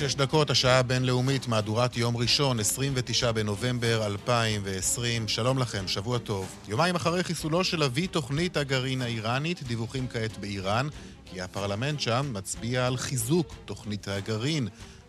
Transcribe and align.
שש 0.00 0.14
דקות, 0.14 0.50
השעה 0.50 0.78
הבינלאומית, 0.78 1.48
מהדורת 1.48 1.96
יום 1.96 2.16
ראשון, 2.16 2.60
29 2.60 3.32
בנובמבר 3.32 4.06
2020. 4.06 5.28
שלום 5.28 5.58
לכם, 5.58 5.88
שבוע 5.88 6.18
טוב. 6.18 6.56
יומיים 6.68 6.94
אחרי 6.94 7.24
חיסולו 7.24 7.64
של 7.64 7.82
אבי 7.82 8.06
תוכנית 8.06 8.56
הגרעין 8.56 9.02
האיראנית, 9.02 9.62
דיווחים 9.62 10.08
כעת 10.08 10.38
באיראן, 10.38 10.88
כי 11.24 11.40
הפרלמנט 11.40 12.00
שם 12.00 12.30
מצביע 12.32 12.86
על 12.86 12.96
חיזוק 12.96 13.54
תוכנית 13.64 14.08
הגרעין. 14.08 14.68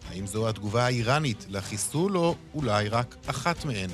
האם 0.10 0.28
זו 0.28 0.50
התגובה 0.50 0.86
האיראנית 0.86 1.46
לחיסול, 1.50 2.18
או 2.18 2.36
אולי 2.54 2.90
רק 2.90 3.16
אחת 3.28 3.66
מהן? 3.66 3.90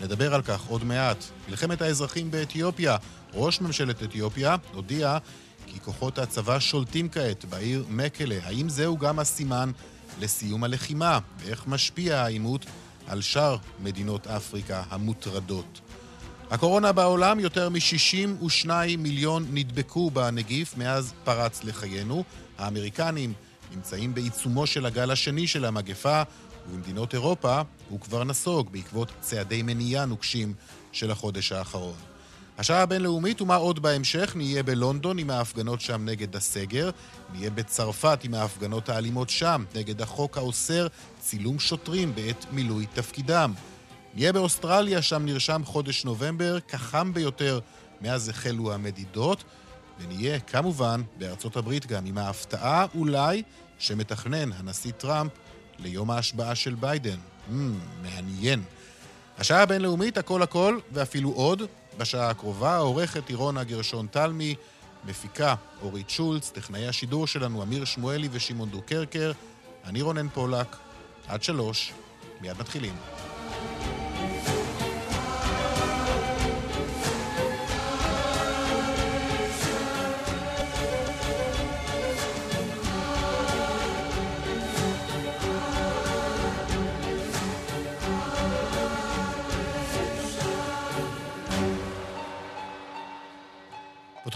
נדבר 0.00 0.34
על 0.34 0.42
כך 0.42 0.66
עוד 0.66 0.84
מעט. 0.84 1.24
מלחמת 1.48 1.82
האזרחים 1.82 2.30
באתיופיה, 2.30 2.96
ראש 3.34 3.60
ממשלת 3.60 4.02
אתיופיה 4.02 4.56
הודיע 4.74 5.18
כי 5.66 5.80
כוחות 5.80 6.18
הצבא 6.18 6.58
שולטים 6.58 7.08
כעת 7.08 7.44
בעיר 7.44 7.84
מקלה. 7.88 8.38
האם 8.42 8.68
זהו 8.68 8.98
גם 8.98 9.18
הסימן 9.18 9.70
לסיום 10.20 10.64
הלחימה, 10.64 11.18
ואיך 11.38 11.66
משפיע 11.66 12.18
העימות 12.18 12.66
על 13.06 13.20
שאר 13.20 13.56
מדינות 13.82 14.26
אפריקה 14.26 14.82
המוטרדות. 14.90 15.80
הקורונה 16.50 16.92
בעולם, 16.92 17.40
יותר 17.40 17.68
מ-62 17.68 18.68
מיליון 18.98 19.46
נדבקו 19.52 20.10
בנגיף 20.10 20.76
מאז 20.76 21.12
פרץ 21.24 21.64
לחיינו. 21.64 22.24
האמריקנים 22.58 23.32
נמצאים 23.74 24.14
בעיצומו 24.14 24.66
של 24.66 24.86
הגל 24.86 25.10
השני 25.10 25.46
של 25.46 25.64
המגפה, 25.64 26.22
ובמדינות 26.68 27.14
אירופה 27.14 27.60
הוא 27.88 28.00
כבר 28.00 28.24
נסוג 28.24 28.72
בעקבות 28.72 29.12
צעדי 29.20 29.62
מניעה 29.62 30.04
נוקשים 30.04 30.54
של 30.92 31.10
החודש 31.10 31.52
האחרון. 31.52 31.96
השעה 32.60 32.82
הבינלאומית 32.82 33.42
ומה 33.42 33.54
עוד 33.54 33.82
בהמשך, 33.82 34.32
נהיה 34.36 34.62
בלונדון 34.62 35.18
עם 35.18 35.30
ההפגנות 35.30 35.80
שם 35.80 36.04
נגד 36.04 36.36
הסגר, 36.36 36.90
נהיה 37.32 37.50
בצרפת 37.50 38.18
עם 38.24 38.34
ההפגנות 38.34 38.88
האלימות 38.88 39.30
שם 39.30 39.64
נגד 39.74 40.02
החוק 40.02 40.38
האוסר 40.38 40.86
צילום 41.20 41.58
שוטרים 41.58 42.14
בעת 42.14 42.46
מילוי 42.52 42.86
תפקידם. 42.94 43.52
נהיה 44.14 44.32
באוסטרליה, 44.32 45.02
שם 45.02 45.24
נרשם 45.24 45.62
חודש 45.64 46.04
נובמבר, 46.04 46.60
כחם 46.60 47.14
ביותר 47.14 47.60
מאז 48.00 48.28
החלו 48.28 48.72
המדידות, 48.72 49.44
ונהיה 50.00 50.40
כמובן 50.40 51.02
בארצות 51.18 51.56
הברית 51.56 51.86
גם 51.86 52.06
עם 52.06 52.18
ההפתעה 52.18 52.86
אולי 52.94 53.42
שמתכנן 53.78 54.52
הנשיא 54.52 54.92
טראמפ 54.92 55.32
ליום 55.78 56.10
ההשבעה 56.10 56.54
של 56.54 56.74
ביידן. 56.74 57.18
Mm, 57.50 57.52
מעניין. 58.02 58.62
השעה 59.38 59.62
הבינלאומית, 59.62 60.18
הכל 60.18 60.42
הכל 60.42 60.78
ואפילו 60.92 61.30
עוד, 61.30 61.62
בשעה 61.98 62.30
הקרובה, 62.30 62.76
עורכת 62.76 63.30
אירונה 63.30 63.64
גרשון 63.64 64.06
תלמי, 64.10 64.54
מפיקה 65.04 65.54
אורית 65.82 66.10
שולץ, 66.10 66.50
טכנאי 66.50 66.88
השידור 66.88 67.26
שלנו 67.26 67.62
אמיר 67.62 67.84
שמואלי 67.84 68.28
ושמעון 68.32 68.70
דוקרקר, 68.70 69.32
אני 69.84 70.02
רונן 70.02 70.28
פולק, 70.28 70.76
עד 71.28 71.42
שלוש, 71.42 71.92
מיד 72.40 72.58
מתחילים. 72.58 72.94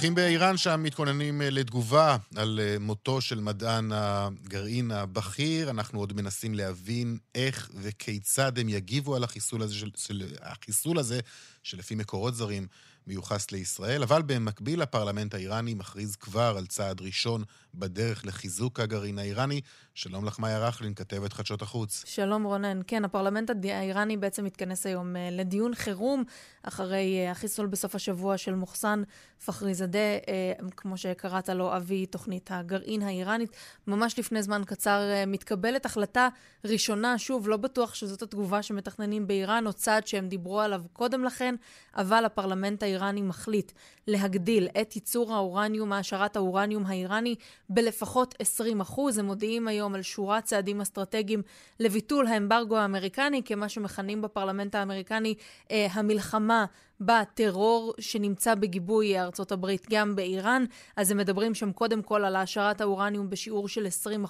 פותחים 0.04 0.14
באיראן, 0.14 0.56
שם 0.56 0.82
מתכוננים 0.82 1.42
אה, 1.42 1.50
לתגובה 1.50 2.16
על 2.36 2.60
אה, 2.62 2.76
מותו 2.80 3.20
של 3.20 3.40
מדען 3.40 3.90
הגרעין 3.94 4.90
הבכיר. 4.90 5.70
אנחנו 5.70 5.98
עוד 5.98 6.12
מנסים 6.12 6.54
להבין 6.54 7.18
איך 7.34 7.70
וכיצד 7.82 8.58
הם 8.58 8.68
יגיבו 8.68 9.16
על 9.16 9.24
החיסול 9.24 9.62
הזה, 9.62 9.74
של, 9.74 9.90
של, 9.96 10.22
החיסול 10.42 10.98
הזה 10.98 11.20
שלפי 11.62 11.94
מקורות 11.94 12.34
זרים 12.34 12.66
מיוחס 13.06 13.50
לישראל, 13.50 14.02
אבל 14.02 14.22
במקביל 14.22 14.82
הפרלמנט 14.82 15.34
האיראני 15.34 15.74
מכריז 15.74 16.16
כבר 16.16 16.54
על 16.58 16.66
צעד 16.66 17.00
ראשון 17.00 17.44
בדרך 17.74 18.26
לחיזוק 18.26 18.80
הגרעין 18.80 19.18
האיראני. 19.18 19.60
שלום 19.94 20.24
לך, 20.24 20.38
מאיה 20.38 20.58
רכלין, 20.58 20.94
כתבת 20.94 21.32
חדשות 21.32 21.62
החוץ. 21.62 22.04
שלום 22.06 22.44
רונן. 22.44 22.80
כן, 22.86 23.04
הפרלמנט 23.04 23.50
האיראני 23.64 24.16
בעצם 24.16 24.44
מתכנס 24.44 24.86
היום 24.86 25.16
אה, 25.16 25.28
לדיון 25.32 25.74
חירום 25.74 26.24
אחרי 26.62 27.18
אה, 27.18 27.30
החיסול 27.30 27.66
בסוף 27.66 27.94
השבוע 27.94 28.38
של 28.38 28.54
מוחסן 28.54 29.02
פחריזאדה, 29.44 29.98
אה, 29.98 30.52
כמו 30.76 30.96
שקראת 30.96 31.48
לו, 31.48 31.76
אבי 31.76 32.06
תוכנית 32.06 32.50
הגרעין 32.52 33.02
האיראנית. 33.02 33.56
ממש 33.86 34.18
לפני 34.18 34.42
זמן 34.42 34.62
קצר 34.66 35.00
מתקבלת 35.26 35.86
החלטה 35.86 36.28
ראשונה, 36.64 37.18
שוב, 37.18 37.48
לא 37.48 37.56
בטוח 37.56 37.94
שזאת 37.94 38.22
התגובה 38.22 38.62
שמתכננים 38.62 39.26
באיראן, 39.26 39.66
או 39.66 39.72
צעד 39.72 40.06
שהם 40.06 40.28
דיברו 40.28 40.60
עליו 40.60 40.82
קודם 40.92 41.24
לכן, 41.24 41.54
אבל 41.96 42.24
הפרלמנט 42.24 42.82
האיראני 42.82 42.93
מחליט 43.28 43.72
להגדיל 44.06 44.68
את 44.80 44.96
ייצור 44.96 45.34
האורניום, 45.34 45.92
העשרת 45.92 46.36
האורניום 46.36 46.86
האיראני, 46.86 47.34
בלפחות 47.68 48.34
20 48.38 48.80
אחוז. 48.80 49.18
הם 49.18 49.26
מודיעים 49.26 49.68
היום 49.68 49.94
על 49.94 50.02
שורת 50.02 50.44
צעדים 50.44 50.80
אסטרטגיים 50.80 51.42
לביטול 51.80 52.26
האמברגו 52.26 52.76
האמריקני, 52.76 53.42
כמה 53.42 53.68
שמכנים 53.68 54.22
בפרלמנט 54.22 54.74
האמריקני 54.74 55.34
אה, 55.70 55.86
המלחמה 55.90 56.64
בטרור 57.06 57.94
שנמצא 58.00 58.54
בגיבוי 58.54 59.20
ארצות 59.20 59.52
הברית 59.52 59.86
גם 59.90 60.16
באיראן. 60.16 60.64
אז 60.96 61.10
הם 61.10 61.16
מדברים 61.16 61.54
שם 61.54 61.72
קודם 61.72 62.02
כל 62.02 62.24
על 62.24 62.36
העשרת 62.36 62.80
האורניום 62.80 63.30
בשיעור 63.30 63.68
של 63.68 63.86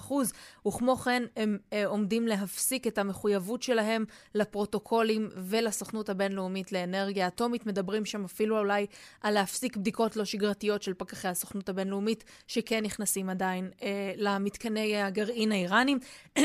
20%, 0.07 0.13
וכמו 0.67 0.95
כן 0.95 1.23
הם 1.35 1.57
אה, 1.73 1.85
עומדים 1.85 2.27
להפסיק 2.27 2.87
את 2.87 2.97
המחויבות 2.97 3.61
שלהם 3.61 4.05
לפרוטוקולים 4.35 5.29
ולסוכנות 5.35 6.09
הבינלאומית 6.09 6.71
לאנרגיה 6.71 7.27
אטומית. 7.27 7.65
מדברים 7.65 8.05
שם 8.05 8.23
אפילו 8.25 8.59
אולי 8.59 8.85
על 9.21 9.33
להפסיק 9.33 9.77
בדיקות 9.77 10.15
לא 10.15 10.25
שגרתיות 10.25 10.83
של 10.83 10.93
פקחי 10.93 11.27
הסוכנות 11.27 11.69
הבינלאומית, 11.69 12.23
שכן 12.47 12.83
נכנסים 12.83 13.29
עדיין 13.29 13.69
אה, 13.83 14.13
למתקני 14.17 15.01
הגרעין 15.01 15.51
האיראנים. 15.51 15.99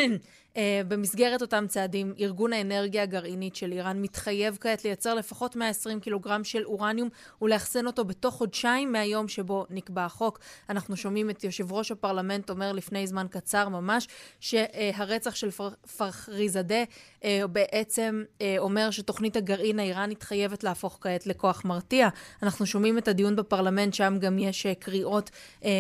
Uh, 0.55 0.59
במסגרת 0.89 1.43
אותם 1.43 1.65
צעדים, 1.69 2.15
ארגון 2.21 2.53
האנרגיה 2.53 3.03
הגרעינית 3.03 3.57
של 3.57 3.73
איראן 3.73 4.03
מתחייב 4.03 4.59
כעת 4.61 4.85
לייצר 4.85 5.15
לפחות 5.15 5.57
120 5.57 6.01
קילוגרם 6.01 6.45
של 6.45 6.65
אורניום 6.65 7.09
ולאחסן 7.43 7.87
אותו 7.87 8.05
בתוך 8.05 8.35
חודשיים 8.35 8.93
מהיום 8.93 9.29
שבו 9.29 9.67
נקבע 9.71 10.05
החוק. 10.05 10.39
אנחנו 10.69 10.97
שומעים 10.97 11.31
את 11.31 11.45
יושב 11.45 11.73
ראש 11.73 11.91
הפרלמנט 11.91 12.51
אומר 12.51 12.73
לפני 12.73 13.07
זמן 13.07 13.27
קצר 13.31 13.69
ממש, 13.69 14.09
שהרצח 14.41 15.35
של 15.35 15.51
פרחריזאדה 15.97 16.83
uh, 17.21 17.25
בעצם 17.53 18.25
uh, 18.29 18.43
אומר 18.59 18.91
שתוכנית 18.91 19.37
הגרעין 19.37 19.79
האיראנית 19.79 20.23
חייבת 20.23 20.65
להפוך 20.65 20.99
כעת 21.01 21.27
לכוח 21.27 21.65
מרתיע. 21.65 22.09
אנחנו 22.43 22.67
שומעים 22.67 22.99
את 22.99 23.09
הדיון 23.09 23.37
בפרלמנט, 23.37 23.95
שם 23.95 24.17
גם 24.21 24.39
יש 24.39 24.67
קריאות 24.79 25.31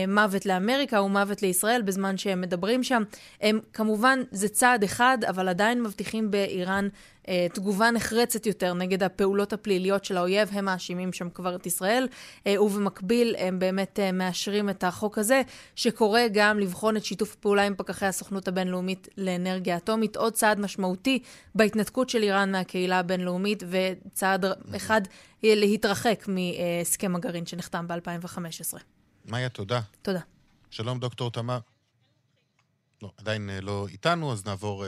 מוות 0.08 0.46
לאמריקה 0.46 1.02
ומוות 1.02 1.42
לישראל 1.42 1.82
בזמן 1.82 2.16
שהם 2.16 2.40
מדברים 2.40 2.82
שם. 2.82 3.02
Um, 3.40 3.44
כמובן, 3.72 4.20
זה 4.30 4.48
צעד 4.60 4.84
אחד, 4.84 5.18
אבל 5.28 5.48
עדיין 5.48 5.82
מבטיחים 5.82 6.30
באיראן 6.30 6.88
אה, 7.28 7.46
תגובה 7.54 7.90
נחרצת 7.90 8.46
יותר 8.46 8.74
נגד 8.74 9.02
הפעולות 9.02 9.52
הפליליות 9.52 10.04
של 10.04 10.16
האויב. 10.16 10.48
הם 10.52 10.64
מאשימים 10.64 11.12
שם 11.12 11.30
כבר 11.30 11.54
את 11.56 11.66
ישראל, 11.66 12.08
אה, 12.46 12.62
ובמקביל 12.62 13.36
הם 13.38 13.58
באמת 13.58 13.98
אה, 14.00 14.12
מאשרים 14.12 14.70
את 14.70 14.84
החוק 14.84 15.18
הזה, 15.18 15.42
שקורא 15.76 16.20
גם 16.32 16.58
לבחון 16.58 16.96
את 16.96 17.04
שיתוף 17.04 17.34
הפעולה 17.38 17.62
עם 17.66 17.74
פקחי 17.76 18.06
הסוכנות 18.06 18.48
הבינלאומית 18.48 19.08
לאנרגיה 19.16 19.76
אטומית. 19.76 20.16
עוד 20.16 20.32
צעד 20.32 20.60
משמעותי 20.60 21.22
בהתנתקות 21.54 22.10
של 22.10 22.22
איראן 22.22 22.52
מהקהילה 22.52 22.98
הבינלאומית, 22.98 23.62
וצעד 23.70 24.44
אחד 24.76 25.00
להתרחק 25.42 26.28
מהסכם 26.28 27.16
הגרעין 27.16 27.46
שנחתם 27.46 27.88
ב-2015. 27.88 28.78
מאיה, 29.24 29.48
תודה. 29.48 29.80
תודה. 30.02 30.20
שלום, 30.70 30.98
דוקטור 30.98 31.30
תמר. 31.30 31.58
לא, 33.02 33.12
עדיין 33.16 33.50
לא 33.62 33.86
איתנו, 33.88 34.32
אז 34.32 34.44
נעבור 34.44 34.84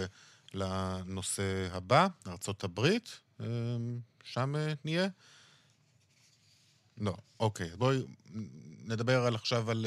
לנושא 0.54 1.68
הבא, 1.72 2.06
ארצות 2.26 2.64
הברית. 2.64 3.20
שם 4.24 4.54
נהיה? 4.84 5.08
לא, 6.98 7.16
אוקיי. 7.40 7.70
בואי 7.76 7.98
נדבר 8.84 9.26
על 9.26 9.34
עכשיו 9.34 9.70
על... 9.70 9.86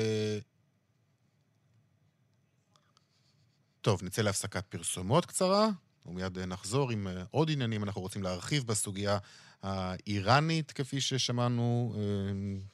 טוב, 3.82 4.04
נצא 4.04 4.22
להפסקת 4.22 4.66
פרסומות 4.66 5.26
קצרה, 5.26 5.70
ומיד 6.06 6.40
נחזור 6.40 6.92
עם 6.92 7.08
עוד 7.32 7.52
עניינים. 7.52 7.84
אנחנו 7.84 8.02
רוצים 8.02 8.24
להרחיב 8.24 8.68
בסוגיה 8.68 9.18
האיראנית, 9.64 10.72
כפי 10.72 11.02
ששמענו, 11.02 11.96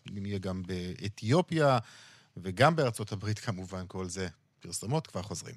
נהיה 0.06 0.38
גם 0.38 0.63
באתיופיה 0.63 1.80
וגם 2.38 2.75
בארצות 2.75 3.12
הברית 3.12 3.39
כמובן, 3.39 3.86
כל 3.88 4.07
זה 4.07 4.27
פרסומות, 4.62 5.08
כבר 5.08 5.22
חוזרים. 5.22 5.56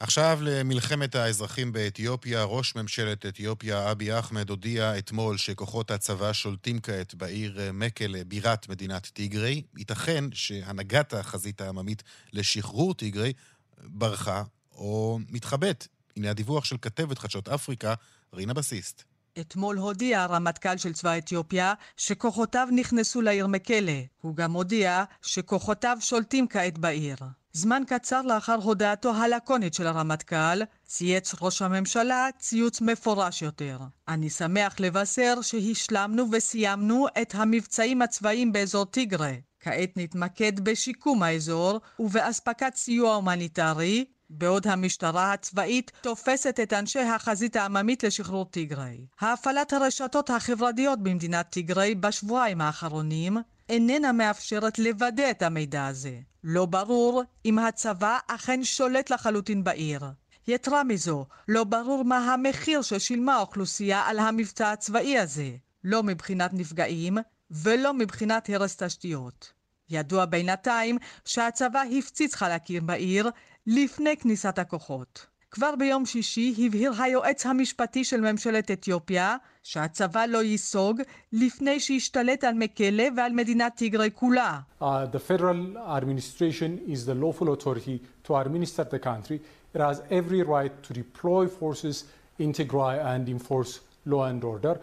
עכשיו 0.00 0.38
למלחמת 0.42 1.14
האזרחים 1.14 1.72
באתיופיה. 1.72 2.44
ראש 2.44 2.76
ממשלת 2.76 3.26
אתיופיה, 3.26 3.90
אבי 3.90 4.18
אחמד, 4.18 4.50
הודיע 4.50 4.98
אתמול 4.98 5.36
שכוחות 5.36 5.90
הצבא 5.90 6.32
שולטים 6.32 6.80
כעת 6.80 7.14
בעיר 7.14 7.58
מקלה, 7.72 8.24
בירת 8.24 8.68
מדינת 8.68 9.06
טיגרי. 9.06 9.62
ייתכן 9.76 10.24
שהנהגת 10.32 11.14
החזית 11.14 11.60
העממית 11.60 12.02
לשחרור 12.32 12.94
טיגרי 12.94 13.32
ברחה 13.78 14.42
או 14.72 15.18
מתחבאת. 15.28 15.86
הנה 16.16 16.30
הדיווח 16.30 16.64
של 16.64 16.76
כתבת 16.82 17.18
חדשות 17.18 17.48
אפריקה, 17.48 17.94
רינה 18.34 18.54
בסיסט. 18.54 19.02
אתמול 19.40 19.76
הודיע 19.78 20.22
הרמטכ"ל 20.22 20.76
של 20.76 20.92
צבא 20.92 21.18
אתיופיה 21.18 21.74
שכוחותיו 21.96 22.68
נכנסו 22.72 23.22
לעיר 23.22 23.46
מקלה. 23.46 24.00
הוא 24.20 24.36
גם 24.36 24.52
הודיע 24.52 25.04
שכוחותיו 25.22 25.96
שולטים 26.00 26.48
כעת 26.48 26.78
בעיר. 26.78 27.16
זמן 27.56 27.82
קצר 27.86 28.22
לאחר 28.22 28.54
הודעתו 28.62 29.14
הלקונית 29.14 29.74
של 29.74 29.86
הרמטכ"ל, 29.86 30.62
צייץ 30.86 31.34
ראש 31.40 31.62
הממשלה 31.62 32.28
ציוץ 32.38 32.80
מפורש 32.80 33.42
יותר. 33.42 33.78
אני 34.08 34.30
שמח 34.30 34.80
לבשר 34.80 35.34
שהשלמנו 35.42 36.24
וסיימנו 36.32 37.06
את 37.22 37.34
המבצעים 37.34 38.02
הצבאיים 38.02 38.52
באזור 38.52 38.84
טיגרה. 38.84 39.32
כעת 39.60 39.90
נתמקד 39.96 40.60
בשיקום 40.60 41.22
האזור 41.22 41.80
ובאספקת 41.98 42.74
סיוע 42.74 43.14
הומניטרי, 43.14 44.04
בעוד 44.30 44.66
המשטרה 44.66 45.32
הצבאית 45.32 45.92
תופסת 46.00 46.60
את 46.62 46.72
אנשי 46.72 47.00
החזית 47.00 47.56
העממית 47.56 48.04
לשחרור 48.04 48.44
טיגרי. 48.44 49.06
הפעלת 49.20 49.72
הרשתות 49.72 50.30
החברתיות 50.30 51.02
במדינת 51.02 51.46
טיגרי 51.50 51.94
בשבועיים 51.94 52.60
האחרונים 52.60 53.36
איננה 53.68 54.12
מאפשרת 54.12 54.78
לוודא 54.78 55.30
את 55.30 55.42
המידע 55.42 55.86
הזה. 55.86 56.18
לא 56.44 56.66
ברור 56.66 57.22
אם 57.44 57.58
הצבא 57.58 58.18
אכן 58.26 58.64
שולט 58.64 59.10
לחלוטין 59.10 59.64
בעיר. 59.64 60.00
יתרה 60.48 60.84
מזו, 60.84 61.26
לא 61.48 61.64
ברור 61.64 62.04
מה 62.04 62.34
המחיר 62.34 62.82
ששילמה 62.82 63.34
האוכלוסייה 63.34 64.00
על 64.00 64.18
המבצע 64.18 64.72
הצבאי 64.72 65.18
הזה, 65.18 65.50
לא 65.84 66.02
מבחינת 66.02 66.50
נפגעים 66.54 67.18
ולא 67.50 67.94
מבחינת 67.94 68.50
הרס 68.50 68.76
תשתיות. 68.76 69.52
ידוע 69.90 70.24
בינתיים 70.24 70.98
שהצבא 71.24 71.82
הפציץ 71.98 72.34
חלקים 72.34 72.86
בעיר 72.86 73.30
לפני 73.66 74.16
כניסת 74.16 74.58
הכוחות. 74.58 75.26
כבר 75.50 75.74
ביום 75.78 76.06
שישי 76.06 76.54
הבהיר 76.66 76.92
היועץ 76.98 77.46
המשפטי 77.46 78.04
של 78.04 78.20
ממשלת 78.20 78.70
אתיופיה 78.70 79.36
שהצבא 79.62 80.26
לא 80.26 80.42
ייסוג 80.42 81.00
לפני 81.32 81.80
שישתלט 81.80 82.44
על 82.44 82.54
מקלה 82.54 83.08
ועל 83.16 83.32
מדינת 83.32 83.72
טיגרי 83.76 84.10
כולה. 84.14 84.60
Uh, 84.80 84.84
the 84.84 85.18
federal 85.18 85.76
administration 85.78 86.92
is 86.92 87.06
the 87.06 87.14
lawful 87.14 87.48
authority 87.52 87.98
to 88.24 88.36
administer 88.36 88.84
the 88.84 88.98
country. 88.98 89.38
It 89.74 89.80
has 89.80 90.02
every 90.10 90.42
right 90.42 90.74
to 90.86 90.92
deploy 90.92 91.46
forces 91.60 92.04
in 92.38 92.52
Tigray 92.52 92.96
and 93.12 93.28
enforce 93.28 93.80
law 94.06 94.24
and 94.24 94.44
order. 94.44 94.76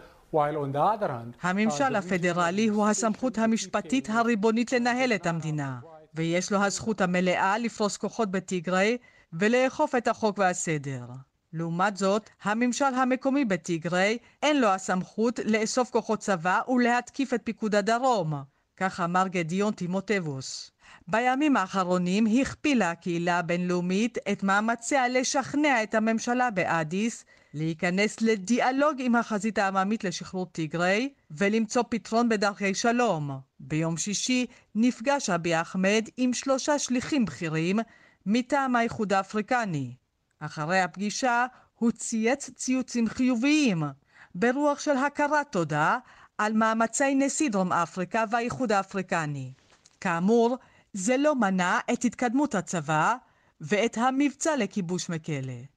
הממשל 1.42 1.96
הפדרלי 1.96 2.66
הוא 2.66 2.86
הסמכות 2.86 3.38
המשפטית 3.38 4.10
הריבונית 4.10 4.72
לנהל 4.72 5.12
את 5.12 5.26
המדינה, 5.26 5.78
ויש 6.14 6.52
לו 6.52 6.64
הזכות 6.64 7.00
המלאה 7.00 7.58
לפרוס 7.58 7.96
כוחות 7.96 8.30
בטיגרי 8.30 8.96
ולאכוף 9.38 9.94
את 9.94 10.08
החוק 10.08 10.38
והסדר. 10.38 11.04
לעומת 11.52 11.96
זאת, 11.96 12.30
הממשל 12.42 12.84
המקומי 12.84 13.44
בטיגרי 13.44 14.18
אין 14.42 14.60
לו 14.60 14.68
הסמכות 14.68 15.38
לאסוף 15.44 15.90
כוחות 15.90 16.18
צבא 16.18 16.60
ולהתקיף 16.68 17.34
את 17.34 17.40
פיקוד 17.44 17.74
הדרום, 17.74 18.34
כך 18.76 19.00
אמר 19.00 19.28
גדיון 19.28 19.72
טימוטבוס. 19.72 20.70
בימים 21.08 21.56
האחרונים 21.56 22.26
הכפילה 22.40 22.90
הקהילה 22.90 23.38
הבינלאומית 23.38 24.18
את 24.32 24.42
מאמציה 24.42 25.08
לשכנע 25.08 25.82
את 25.82 25.94
הממשלה 25.94 26.50
באדיס 26.50 27.24
להיכנס 27.54 28.20
לדיאלוג 28.20 28.96
עם 28.98 29.16
החזית 29.16 29.58
העממית 29.58 30.04
לשחרור 30.04 30.46
טיגרי 30.46 31.08
ולמצוא 31.30 31.82
פתרון 31.88 32.28
בדרכי 32.28 32.74
שלום. 32.74 33.30
ביום 33.60 33.96
שישי 33.96 34.46
נפגש 34.74 35.30
אבי 35.30 35.60
אחמד 35.60 36.08
עם 36.16 36.32
שלושה 36.32 36.78
שליחים 36.78 37.24
בכירים 37.24 37.78
מטעם 38.26 38.76
האיחוד 38.76 39.12
האפריקני. 39.12 39.94
אחרי 40.40 40.80
הפגישה 40.80 41.46
הוא 41.78 41.90
צייץ 41.90 42.50
ציוצים 42.50 43.08
חיוביים, 43.08 43.82
ברוח 44.34 44.80
של 44.80 44.96
הכרת 44.96 45.52
תודה 45.52 45.98
על 46.38 46.52
מאמצי 46.52 47.14
נשיא 47.14 47.50
דרום 47.50 47.72
אפריקה 47.72 48.24
והאיחוד 48.30 48.72
האפריקני. 48.72 49.52
כאמור, 50.00 50.56
זה 50.92 51.16
לא 51.16 51.34
מנע 51.34 51.78
את 51.92 52.04
התקדמות 52.04 52.54
הצבא 52.54 53.14
ואת 53.60 53.98
המבצע 53.98 54.56
לכיבוש 54.56 55.08
מקלה. 55.08 55.73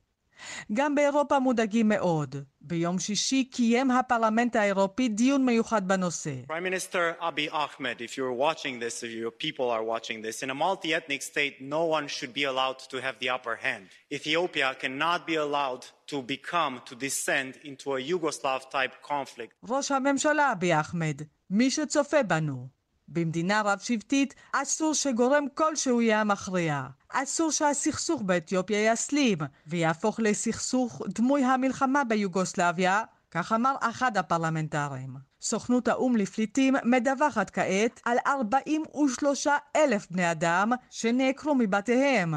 גם 0.73 0.95
באירופה 0.95 1.39
מודאגים 1.39 1.89
מאוד. 1.89 2.37
ביום 2.61 2.99
שישי 2.99 3.45
קיים 3.45 3.91
הפרלמנט 3.91 4.57
האירופי 4.57 5.09
דיון 5.09 5.47
מיוחד 5.47 5.89
בנושא. 5.89 6.35
Prime 6.49 6.65
Minister 6.65 7.17
Abiy 7.21 7.49
Ahmed, 7.53 8.01
if 8.01 8.17
you're 8.17 8.33
watching 8.33 8.79
this, 8.79 9.03
if 9.03 9.11
your 9.11 9.31
people 9.31 9.71
are 9.71 9.85
watching 9.85 10.23
this, 10.23 10.43
in 10.43 10.51
a 10.51 10.55
multi-ethnic 10.55 11.23
state, 11.23 11.55
no 11.61 11.85
one 11.85 12.07
should 12.09 12.33
be 12.33 12.45
allowed 12.45 12.79
to 12.91 12.97
have 13.07 13.17
the 13.21 13.31
upper 13.37 13.57
hand. 13.67 13.85
Ethiopia 14.13 14.75
cannot 14.83 15.27
be 15.27 15.37
allowed 15.47 15.85
to 16.13 16.23
become, 16.23 16.75
to 16.89 16.95
descend 16.95 17.51
into 17.71 17.87
a 17.97 18.01
Yugoslav-type 18.11 18.95
conflict. 19.03 19.55
ראש 19.69 19.91
הממשלה 19.93 20.53
אביי 20.53 20.81
אחמד, 20.81 21.23
מי 21.51 21.71
שצופה 21.71 22.23
בנו, 22.23 22.69
במדינה 23.08 23.62
רב-שבטית 23.66 24.34
אסור 24.54 24.94
שגורם 24.94 25.46
כלשהו 25.54 26.02
יהיה 26.02 26.22
המכריע. 26.22 26.88
אסור 27.10 27.52
שהסכסוך 27.52 28.22
באתיופיה 28.22 28.92
יסלים 28.92 29.38
ויהפוך 29.68 30.20
לסכסוך 30.20 31.02
דמוי 31.08 31.44
המלחמה 31.44 32.04
ביוגוסלביה, 32.04 33.04
כך 33.32 33.52
אמר 33.52 33.76
אחד 33.80 34.18
הפרלמנטרים. 34.18 35.16
סוכנות 35.42 35.88
האו"ם 35.88 36.18
לפליטים 36.18 36.76
מדווחת 36.84 37.50
כעת 37.50 38.02
על 38.06 38.18
43 38.28 39.48
אלף 39.76 40.08
בני 40.12 40.32
אדם 40.32 40.72
שנעקרו 40.90 41.56
מבתיהם, 41.56 42.34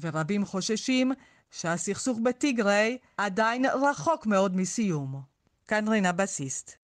ורבים 0.00 0.44
חוששים 0.44 1.12
שהסכסוך 1.50 2.18
בטיגריי 2.22 2.98
עדיין 3.16 3.66
רחוק 3.66 4.26
מאוד 4.26 4.56
מסיום. 4.56 5.22
כאן 5.68 5.88
רינה 5.88 6.12
בסיסט. 6.12 6.77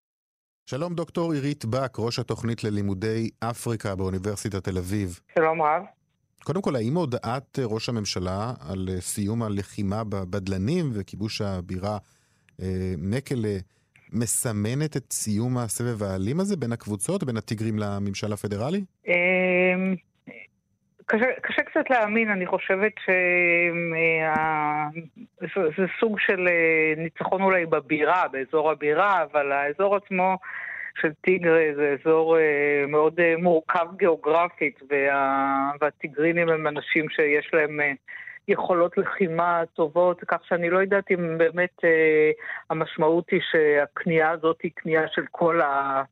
שלום 0.67 0.95
דוקטור 0.95 1.33
עירית 1.33 1.65
בק, 1.65 1.97
ראש 1.99 2.19
התוכנית 2.19 2.65
ללימודי 2.65 3.31
אפריקה 3.41 3.95
באוניברסיטת 3.95 4.65
תל 4.65 4.79
אביב. 4.79 5.21
שלום 5.35 5.63
רב. 5.63 5.83
קודם 6.45 6.63
כל, 6.63 6.77
האם 6.77 6.97
הודעת 6.97 7.59
ראש 7.63 7.89
הממשלה 7.89 8.53
על 8.69 8.89
סיום 9.01 9.43
הלחימה 9.43 10.05
בבדלנים 10.05 10.91
וכיבוש 10.95 11.41
הבירה 11.41 11.99
אה, 12.63 12.95
מקלה 12.99 13.59
מסמנת 14.13 14.97
את 14.97 15.13
סיום 15.13 15.59
הסבב 15.59 16.03
האלים 16.03 16.41
הזה 16.41 16.57
בין 16.57 16.73
הקבוצות, 16.73 17.25
בין 17.25 17.37
הטיגרים 17.37 17.79
לממשל 17.79 18.33
הפדרלי? 18.33 18.85
אמ, 19.07 19.13
קשה, 21.07 21.27
קשה 21.43 21.63
קצת 21.63 21.91
להאמין, 21.91 22.31
אני 22.31 22.47
חושבת 22.47 22.93
שזה 25.41 25.87
סוג 26.01 26.21
של 26.21 26.49
אה, 26.49 26.95
ניצחון 26.97 27.43
אולי 27.43 27.67
בבירה, 27.67 28.25
באזור 28.33 28.71
הבירה, 28.71 29.23
אבל 29.23 29.53
האזור 29.53 29.97
עצמו 29.97 30.39
של 31.01 31.13
טיגרי 31.13 31.75
זה 31.75 31.97
אזור 32.01 32.39
אה, 32.39 32.85
מאוד 32.89 33.21
אה, 33.21 33.35
מורכב 33.39 33.87
גיאוגרפית, 33.97 34.81
וה, 34.91 35.71
והטיגרינים 35.81 36.49
הם 36.49 36.67
אנשים 36.67 37.09
שיש 37.09 37.51
להם 37.53 37.81
יכולות 38.49 38.99
לחימה 38.99 39.63
טובות, 39.75 40.21
כך 40.29 40.45
שאני 40.49 40.71
לא 40.71 40.79
יודעת 40.79 41.11
אם 41.11 41.39
באמת 41.39 41.79
המשמעות 42.71 43.31
היא 43.31 43.41
שהקנייה 43.51 44.31
הזאת 44.31 44.57
היא 44.63 44.71
קנייה 44.75 45.09
של 45.09 45.25
כל 45.31 45.61
ה... 45.61 46.03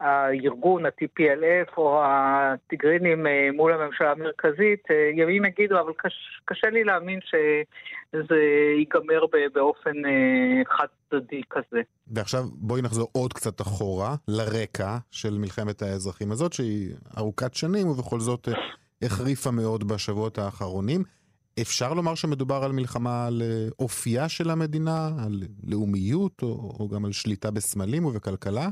הארגון, 0.00 0.86
ה-TPLF 0.86 1.76
או 1.76 2.02
הטיגרינים 2.04 3.26
אה, 3.26 3.48
מול 3.54 3.72
הממשלה 3.72 4.10
המרכזית, 4.10 4.82
אה, 4.90 5.10
ימים 5.16 5.44
יגידו, 5.44 5.80
אבל 5.80 5.92
קש, 5.96 6.40
קשה 6.44 6.70
לי 6.70 6.84
להאמין 6.84 7.18
שזה 7.24 8.36
ייגמר 8.78 9.24
באופן 9.54 10.04
אה, 10.04 10.62
חד 10.76 10.86
צדדי 11.10 11.40
כזה. 11.50 11.80
ועכשיו 12.06 12.42
בואי 12.52 12.82
נחזור 12.82 13.08
עוד 13.12 13.32
קצת 13.32 13.60
אחורה, 13.60 14.14
לרקע 14.28 14.96
של 15.10 15.38
מלחמת 15.38 15.82
האזרחים 15.82 16.32
הזאת, 16.32 16.52
שהיא 16.52 16.90
ארוכת 17.18 17.54
שנים 17.54 17.88
ובכל 17.88 18.20
זאת 18.20 18.48
החריפה 19.02 19.50
מאוד 19.50 19.88
בשבועות 19.88 20.38
האחרונים. 20.38 21.02
אפשר 21.60 21.94
לומר 21.94 22.14
שמדובר 22.14 22.64
על 22.64 22.72
מלחמה 22.72 23.26
על 23.26 23.42
אופייה 23.78 24.28
של 24.28 24.50
המדינה, 24.50 25.08
על 25.24 25.42
לאומיות, 25.68 26.42
או, 26.42 26.76
או 26.80 26.88
גם 26.88 27.04
על 27.04 27.12
שליטה 27.12 27.50
בסמלים 27.50 28.04
ובכלכלה? 28.04 28.68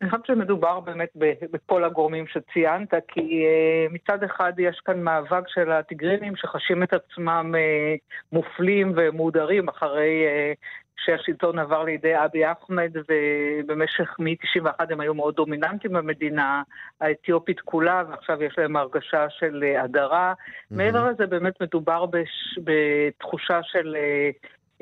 אני 0.00 0.10
חושבת 0.10 0.26
שמדובר 0.26 0.80
באמת 0.80 1.08
בכל 1.50 1.84
הגורמים 1.84 2.24
שציינת, 2.26 2.94
כי 3.08 3.44
uh, 3.46 3.92
מצד 3.92 4.22
אחד 4.22 4.52
יש 4.58 4.80
כאן 4.84 5.02
מאבק 5.02 5.48
של 5.48 5.72
הטיגרינים 5.72 6.36
שחשים 6.36 6.82
את 6.82 6.92
עצמם 6.92 7.54
uh, 7.54 7.98
מופלים 8.32 8.92
ומודרים 8.96 9.68
אחרי 9.68 10.24
uh, 10.26 10.58
שהשלטון 11.04 11.58
עבר 11.58 11.84
לידי 11.84 12.24
אבי 12.24 12.52
אחמד, 12.52 12.92
ובמשך 13.08 14.16
מ-91 14.18 14.84
הם 14.90 15.00
היו 15.00 15.14
מאוד 15.14 15.34
דומיננטיים 15.34 15.92
במדינה 15.92 16.62
האתיופית 17.00 17.60
כולה, 17.60 18.02
ועכשיו 18.10 18.42
יש 18.42 18.54
להם 18.58 18.76
הרגשה 18.76 19.30
של 19.30 19.64
הדרה. 19.78 20.32
Mm-hmm. 20.32 20.76
מעבר 20.76 21.10
לזה 21.10 21.26
באמת 21.26 21.62
מדובר 21.62 22.06
בש... 22.06 22.58
בתחושה 22.64 23.60
של... 23.62 23.96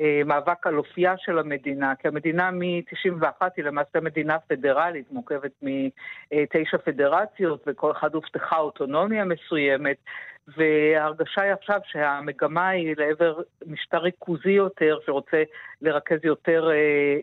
אה, 0.01 0.21
מאבק 0.25 0.67
על 0.67 0.77
אופייה 0.77 1.13
של 1.17 1.39
המדינה, 1.39 1.93
כי 1.99 2.07
המדינה 2.07 2.51
מ-91 2.51 3.45
היא 3.57 3.65
למעשה 3.65 3.99
מדינה 4.01 4.39
פדרלית, 4.39 5.11
מורכבת 5.11 5.51
מתשע 5.61 6.77
פדרציות, 6.77 7.63
וכל 7.67 7.91
אחד 7.91 8.13
הובטחה 8.13 8.57
אוטונומיה 8.57 9.25
מסוימת, 9.25 9.97
וההרגשה 10.47 11.41
היא 11.41 11.51
עכשיו 11.51 11.79
שהמגמה 11.85 12.69
היא 12.69 12.95
לעבר 12.97 13.41
משטר 13.65 13.97
ריכוזי 13.97 14.51
יותר, 14.51 14.97
שרוצה 15.05 15.43
לרכז 15.81 16.19
יותר 16.23 16.69
אה, 16.71 16.75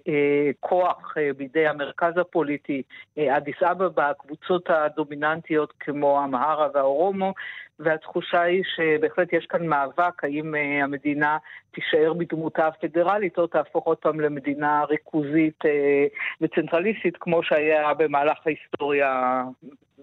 אה, 0.08 0.50
כוח 0.60 1.14
אה, 1.18 1.30
בידי 1.36 1.66
המרכז 1.66 2.18
הפוליטי, 2.18 2.82
אה, 3.18 3.36
אדיס 3.36 3.62
אבבה, 3.62 4.10
הקבוצות 4.10 4.70
הדומיננטיות 4.70 5.72
כמו 5.80 6.20
המהרה 6.20 6.68
והאורומו, 6.74 7.34
והתחושה 7.78 8.40
היא 8.40 8.62
שבהחלט 8.76 9.32
יש 9.32 9.46
כאן 9.46 9.66
מאבק, 9.66 10.24
האם 10.24 10.54
אה, 10.54 10.84
המדינה 10.84 11.38
תישאר 11.70 12.12
בדמותה 12.12 12.66
הפדרלית 12.66 13.38
או 13.38 13.46
תהפוך 13.46 13.84
עוד 13.84 13.96
פעם 13.98 14.20
למדינה 14.20 14.84
ריכוזית 14.84 15.66
אה, 15.66 16.06
וצנטרליסטית, 16.40 17.16
כמו 17.20 17.42
שהיה 17.42 17.94
במהלך 17.94 18.38
ההיסטוריה 18.46 19.42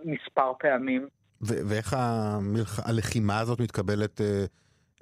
מספר 0.05 0.53
פעמים. 0.59 1.18
ואיך 1.41 1.93
המלח... 1.97 2.79
הלחימה 2.89 3.39
הזאת 3.39 3.61
מתקבלת 3.61 4.21
אה, 4.21 4.45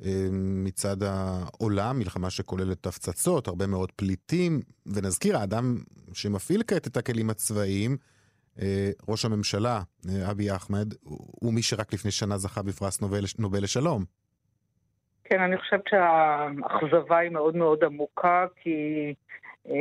אה, 0.05 0.27
מצד 0.65 0.97
העולם, 1.03 1.99
מלחמה 1.99 2.29
שכוללת 2.29 2.85
הפצצות, 2.85 3.47
הרבה 3.47 3.67
מאוד 3.67 3.91
פליטים, 3.91 4.61
ונזכיר, 4.85 5.37
האדם 5.37 5.75
שמפעיל 6.13 6.63
כעת 6.67 6.87
את 6.87 6.97
הכלים 6.97 7.29
הצבאיים, 7.29 7.97
אה, 8.61 8.89
ראש 9.09 9.25
הממשלה, 9.25 9.79
אה, 10.09 10.31
אבי 10.31 10.51
אחמד, 10.51 10.93
הוא 11.41 11.53
מי 11.53 11.61
שרק 11.61 11.93
לפני 11.93 12.11
שנה 12.11 12.37
זכה 12.37 12.61
בפרס 12.63 13.01
נובל, 13.01 13.23
נובל 13.39 13.63
לשלום. 13.63 14.03
כן, 15.23 15.41
אני 15.41 15.57
חושבת 15.57 15.83
שהאכזבה 15.89 17.17
היא 17.17 17.31
מאוד 17.31 17.55
מאוד 17.55 17.83
עמוקה, 17.83 18.45
כי 18.55 19.13
uh, 19.65 19.71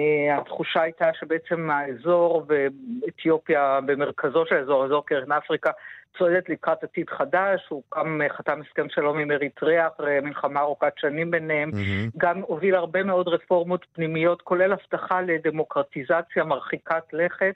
התחושה 0.40 0.82
הייתה 0.82 1.04
שבעצם 1.20 1.70
האזור 1.70 2.46
ואתיופיה 2.48 3.80
במרכזו 3.86 4.44
של 4.48 4.54
האזור, 4.56 4.84
אזור 4.84 5.06
קרן 5.06 5.32
אפריקה, 5.32 5.70
צועדת 6.18 6.48
לקראת 6.48 6.84
עתיד 6.84 7.10
חדש, 7.10 7.66
הוא 7.68 7.82
גם 7.94 8.22
אה, 8.22 8.28
חתם 8.28 8.60
הסכם 8.60 8.86
שלום 8.88 9.18
עם 9.18 9.30
אריתריאה 9.30 9.86
אחרי 9.86 10.20
מלחמה 10.20 10.60
ארוכת 10.60 10.92
שנים 10.96 11.30
ביניהם, 11.30 11.70
mm-hmm. 11.70 12.10
גם 12.18 12.40
הוביל 12.40 12.74
הרבה 12.74 13.02
מאוד 13.02 13.28
רפורמות 13.28 13.86
פנימיות, 13.92 14.42
כולל 14.42 14.72
הבטחה 14.72 15.20
לדמוקרטיזציה 15.20 16.44
מרחיקת 16.44 17.04
לכת. 17.12 17.54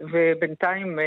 ובינתיים 0.00 0.98
אה, 0.98 1.04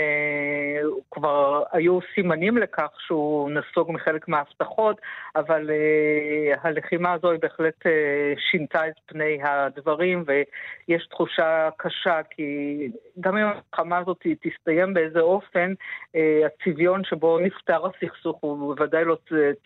כבר 1.10 1.62
היו 1.72 1.98
סימנים 2.14 2.58
לכך 2.58 2.90
שהוא 3.06 3.50
נסוג 3.50 3.92
מחלק 3.92 4.28
מההבטחות, 4.28 5.00
אבל 5.36 5.70
אה, 5.70 6.54
הלחימה 6.62 7.12
הזו 7.12 7.30
היא 7.30 7.40
בהחלט 7.40 7.86
אה, 7.86 8.32
שינתה 8.50 8.88
את 8.88 8.94
פני 9.06 9.38
הדברים, 9.42 10.24
ויש 10.26 11.06
תחושה 11.06 11.68
קשה, 11.76 12.20
כי 12.30 12.88
גם 13.20 13.36
אם 13.36 13.46
המלחמה 13.46 13.98
הזאת 13.98 14.26
תסתיים 14.42 14.94
באיזה 14.94 15.20
אופן, 15.20 15.72
אה, 16.16 16.46
הצביון 16.46 17.04
שבו 17.04 17.38
נפתר 17.38 17.86
הסכסוך 17.86 18.38
הוא 18.40 18.74
בוודאי 18.74 19.04
לא 19.04 19.16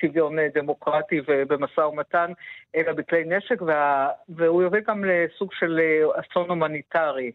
צביון 0.01 0.39
אה, 0.39 0.47
דמוקרטי 0.55 1.21
ובמשא 1.29 1.81
ומתן, 1.81 2.33
אלא 2.77 2.93
בכלי 2.93 3.25
נשק, 3.25 3.63
וה... 3.63 4.09
והוא 4.29 4.63
יוביל 4.63 4.81
גם 4.89 5.05
לסוג 5.05 5.53
של 5.53 5.81
אה, 5.81 6.21
אסון 6.21 6.49
הומניטרי. 6.49 7.31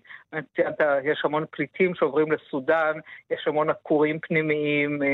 יש 1.04 1.22
המון 1.24 1.46
פליטים 1.52 1.81
שעוברים 1.96 2.32
לסודאן, 2.32 2.94
יש 3.32 3.48
המון 3.48 3.70
עקורים 3.70 4.20
פנימיים, 4.20 5.04
אה, 5.04 5.08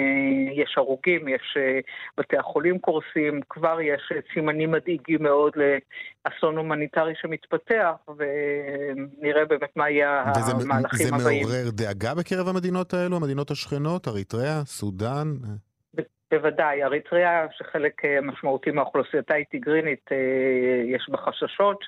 יש 0.64 0.74
הרוגים, 0.78 1.28
יש 1.28 1.58
אה, 1.58 1.80
בתי 2.18 2.38
החולים 2.38 2.80
קורסים, 2.80 3.42
כבר 3.50 3.82
יש 3.82 4.12
סימנים 4.34 4.72
מדאיגים 4.72 5.24
מאוד 5.24 5.54
לאסון 5.56 6.58
הומניטרי 6.58 7.14
שמתפתח, 7.22 7.94
ונראה 8.18 9.46
באמת 9.46 9.72
מה 9.76 9.90
יהיה 9.90 10.24
המהלכים 10.24 11.14
הבאים. 11.14 11.46
וזה 11.46 11.54
מעורר 11.54 11.70
דאגה 11.72 12.16
בקרב 12.16 12.48
המדינות 12.48 12.94
האלו, 12.94 13.18
המדינות 13.18 13.52
השכנות, 13.52 14.08
אריתריאה, 14.08 14.62
סודאן? 14.66 15.28
בוודאי, 16.32 16.84
אריתריאה, 16.84 17.46
שחלק 17.52 18.06
אה, 18.06 18.22
משמעותי 18.22 18.72
מאוכלוסייתה 18.72 19.34
היא 19.34 19.46
טיגרינית, 19.52 20.10
אה, 20.12 20.18
יש 20.96 21.10
בה 21.10 21.18
חששות 21.18 21.80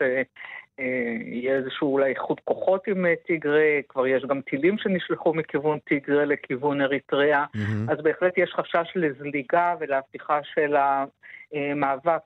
שיהיה 0.79 1.55
איזשהו 1.55 1.93
אולי 1.93 2.09
איחוד 2.09 2.39
כוחות 2.43 2.87
עם 2.87 3.05
אה, 3.05 3.13
טיגרי, 3.27 3.81
כבר 3.89 4.07
יש 4.07 4.23
גם 4.29 4.41
טילים 4.41 4.77
שנשלחו 4.77 5.33
מכיוון 5.33 5.79
טיגרי 5.79 6.25
לכיוון 6.25 6.81
אריתריאה, 6.81 7.45
mm-hmm. 7.55 7.91
אז 7.91 7.97
בהחלט 8.03 8.37
יש 8.37 8.51
חשש 8.55 8.91
לזליגה 8.95 9.75
ולהפיכה 9.79 10.39
של 10.43 10.75
המאבק 10.75 12.21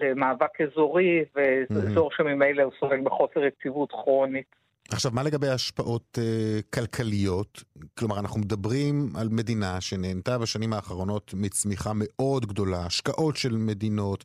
למאבק 0.00 0.60
אזורי, 0.60 1.24
ואזור 1.34 2.10
mm-hmm. 2.10 2.16
שממילא 2.16 2.62
הוא 2.62 2.72
סובל 2.80 3.00
בחוסר 3.04 3.44
יציבות 3.44 3.90
כרונית. 3.90 4.60
עכשיו, 4.92 5.12
מה 5.14 5.22
לגבי 5.22 5.48
השפעות 5.48 6.18
uh, 6.18 6.62
כלכליות? 6.74 7.62
כלומר, 7.98 8.18
אנחנו 8.18 8.40
מדברים 8.40 9.08
על 9.20 9.28
מדינה 9.30 9.80
שנהנתה 9.80 10.38
בשנים 10.38 10.72
האחרונות 10.72 11.34
מצמיחה 11.36 11.90
מאוד 11.94 12.46
גדולה, 12.46 12.86
השקעות 12.86 13.36
של 13.36 13.56
מדינות, 13.56 14.24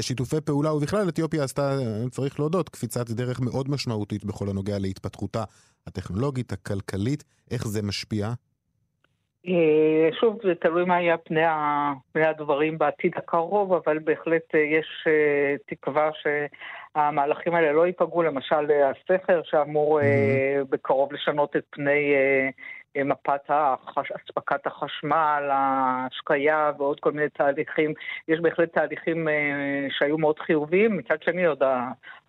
שיתופי 0.00 0.40
פעולה, 0.40 0.74
ובכלל 0.74 1.08
אתיופיה 1.08 1.44
עשתה, 1.44 1.70
צריך 2.10 2.40
להודות, 2.40 2.68
קפיצת 2.68 3.10
דרך 3.10 3.40
מאוד 3.40 3.70
משמעותית 3.70 4.24
בכל 4.24 4.48
הנוגע 4.48 4.78
להתפתחותה 4.78 5.44
הטכנולוגית, 5.86 6.52
הכלכלית. 6.52 7.24
איך 7.50 7.66
זה 7.68 7.82
משפיע? 7.82 8.26
אה, 9.48 10.08
שוב, 10.20 10.38
זה 10.42 10.54
תלוי 10.60 10.84
מה 10.84 11.00
יהיה 11.02 11.16
פני, 11.16 11.40
פני 12.12 12.26
הדברים 12.26 12.78
בעתיד 12.78 13.12
הקרוב, 13.16 13.72
אבל 13.72 13.98
בהחלט 13.98 14.54
יש 14.54 15.06
תקווה 15.66 16.10
ש... 16.22 16.26
המהלכים 16.94 17.54
האלה 17.54 17.72
לא 17.72 17.86
ייפגעו, 17.86 18.22
למשל 18.22 18.66
הסכר 18.90 19.40
שאמור 19.44 20.00
mm-hmm. 20.00 20.64
בקרוב 20.70 21.12
לשנות 21.12 21.56
את 21.56 21.64
פני 21.70 22.14
אה, 22.14 22.48
מפת 22.96 23.40
החש... 23.48 24.12
אספקת 24.12 24.66
החשמל, 24.66 25.48
ההשקיה 25.52 26.72
ועוד 26.78 27.00
כל 27.00 27.12
מיני 27.12 27.28
תהליכים. 27.28 27.94
יש 28.28 28.40
בהחלט 28.40 28.72
תהליכים 28.72 29.28
אה, 29.28 29.86
שהיו 29.90 30.18
מאוד 30.18 30.38
חיוביים. 30.38 30.96
מצד 30.96 31.22
שני, 31.22 31.44
עוד 31.44 31.62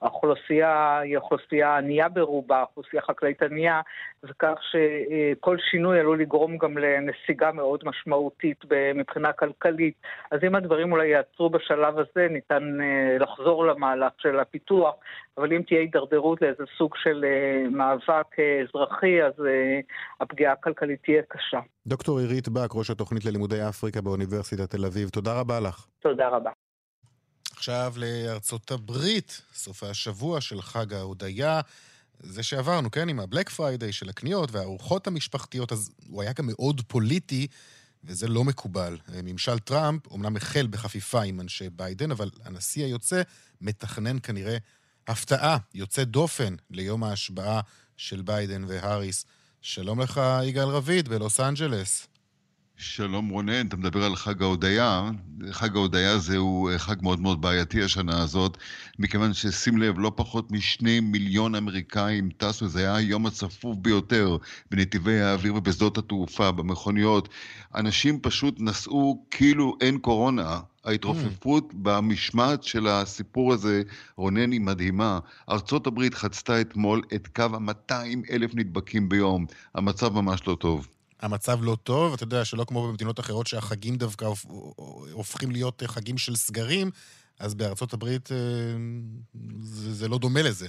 האוכלוסייה 0.02 1.00
היא 1.00 1.18
אוכלוסייה 1.18 1.78
ענייה 1.78 2.10
ברובה, 2.10 2.62
אוכלוסייה 2.62 3.02
חקלאית 3.02 3.44
ענייה, 3.44 3.82
וכך 4.24 4.56
שכל 4.72 5.58
שינוי 5.72 6.00
עלול 6.00 6.22
לגרום 6.22 6.58
גם 6.58 6.78
לנסיגה 6.78 7.52
מאוד 7.52 7.80
משמעותית 7.86 8.58
מבחינה 8.96 9.34
כלכלית. 9.34 9.94
אז 10.32 10.40
אם 10.48 10.56
הדברים 10.56 10.92
אולי 10.92 11.08
יעצרו 11.08 11.50
בשלב 11.50 12.00
הזה, 12.00 12.28
ניתן 12.30 12.82
אה, 12.82 13.18
לחזור 13.20 13.66
למהלך 13.66 14.12
של 14.18 14.40
הפיתוח, 14.40 14.96
אבל 15.38 15.54
אם 15.54 15.62
תהיה 15.62 15.80
הידרדרות 15.80 16.42
לאיזה 16.42 16.64
סוג 16.78 16.96
של 17.04 17.26
אה, 17.28 17.70
מאבק 17.70 18.40
אה, 18.40 18.62
אזרחי, 18.62 19.24
אז 19.24 19.34
הפגיעה 20.22 20.54
הכלכלית 20.54 21.04
תהיה 21.04 21.22
קשה. 21.28 21.60
דוקטור 21.88 22.20
עירית 22.20 22.50
בק, 22.50 22.70
ראש 22.76 22.90
התוכנית 22.90 23.26
ללימודי 23.26 23.70
אפריקה 23.70 24.02
באוניברסיטת 24.02 24.70
תל 24.70 24.86
אביב, 24.86 25.10
תודה 25.10 25.40
רבה 25.40 25.60
לך. 25.60 25.86
תודה 26.00 26.30
רבה. 26.30 26.61
עכשיו 27.62 27.94
לארצות 27.96 28.72
הברית, 28.72 29.42
סוף 29.56 29.84
השבוע 29.84 30.42
של 30.42 30.62
חג 30.62 30.94
ההודיה. 30.94 31.62
זה 32.20 32.44
שעברנו, 32.44 32.92
כן, 32.92 33.10
עם 33.10 33.20
ה 33.20 33.25
Black 33.25 33.50
Friday 33.50 33.94
של 33.94 34.10
הקניות 34.10 34.52
והארוחות 34.52 35.08
המשפחתיות, 35.08 35.72
אז 35.72 35.92
הוא 36.08 36.22
היה 36.22 36.34
גם 36.34 36.48
מאוד 36.48 36.82
פוליטי, 36.88 37.48
וזה 38.04 38.28
לא 38.28 38.44
מקובל. 38.44 38.98
ממשל 39.24 39.60
טראמפ 39.60 40.08
אומנם 40.08 40.36
החל 40.36 40.68
בחפיפה 40.70 41.22
עם 41.22 41.42
אנשי 41.42 41.70
ביידן, 41.70 42.12
אבל 42.12 42.30
הנשיא 42.44 42.86
היוצא 42.86 43.22
מתכנן 43.62 44.18
כנראה 44.24 44.58
הפתעה 45.08 45.58
יוצאת 45.74 46.08
דופן 46.08 46.56
ליום 46.70 47.04
ההשבעה 47.04 47.62
של 47.98 48.22
ביידן 48.22 48.64
והאריס. 48.68 49.26
שלום 49.62 50.02
לך, 50.02 50.22
יגאל 50.44 50.68
רביד, 50.68 51.10
בלוס 51.10 51.40
אנג'לס. 51.40 52.08
שלום 52.84 53.30
רונן, 53.30 53.68
אתה 53.68 53.78
מדבר 53.78 54.04
על 54.04 54.16
חג 54.16 54.42
ההודיה. 54.42 55.10
חג 55.52 55.76
ההודיה 55.76 56.18
זהו 56.18 56.70
חג 56.78 56.96
מאוד 57.02 57.20
מאוד 57.20 57.42
בעייתי 57.42 57.84
השנה 57.84 58.22
הזאת, 58.22 58.58
מכיוון 59.00 59.34
ששים 59.34 59.78
לב, 59.78 60.00
לא 60.00 60.12
פחות 60.16 60.52
משני 60.52 61.00
מיליון 61.00 61.56
אמריקאים 61.56 62.30
טסו, 62.38 62.68
זה 62.68 62.80
היה 62.80 62.96
היום 62.96 63.26
הצפוף 63.26 63.78
ביותר 63.78 64.38
בנתיבי 64.72 65.22
האוויר 65.22 65.56
ובשדות 65.56 65.98
התעופה, 65.98 66.52
במכוניות. 66.52 67.30
אנשים 67.76 68.20
פשוט 68.20 68.56
נסעו 68.60 69.26
כאילו 69.32 69.78
אין 69.82 69.98
קורונה. 69.98 70.60
ההתרופפות 70.86 71.72
mm. 71.72 71.76
במשמעת 71.76 72.64
של 72.64 72.88
הסיפור 72.88 73.54
הזה, 73.54 73.82
רונן, 74.18 74.52
היא 74.52 74.62
מדהימה. 74.62 75.20
ארצות 75.50 75.88
הברית 75.88 76.14
חצתה 76.14 76.62
אתמול 76.62 77.02
את 77.16 77.28
קו 77.28 77.44
ה-200 77.44 78.32
אלף 78.32 78.56
נדבקים 78.56 79.10
ביום. 79.10 79.46
המצב 79.76 80.14
ממש 80.14 80.48
לא 80.48 80.58
טוב. 80.60 80.88
המצב 81.22 81.60
לא 81.64 81.78
טוב, 81.84 82.14
אתה 82.14 82.24
יודע 82.24 82.46
שלא 82.46 82.64
כמו 82.64 82.88
במדינות 82.88 83.20
אחרות 83.20 83.48
שהחגים 83.48 83.96
דווקא 83.96 84.28
הופכים 85.12 85.52
להיות 85.52 85.84
חגים 85.86 86.18
של 86.18 86.36
סגרים, 86.36 86.92
אז 87.40 87.54
בארצות 87.54 87.94
הברית 87.94 88.32
אה, 88.32 88.38
זה, 89.62 89.94
זה 89.94 90.08
לא 90.08 90.18
דומה 90.18 90.42
לזה. 90.42 90.68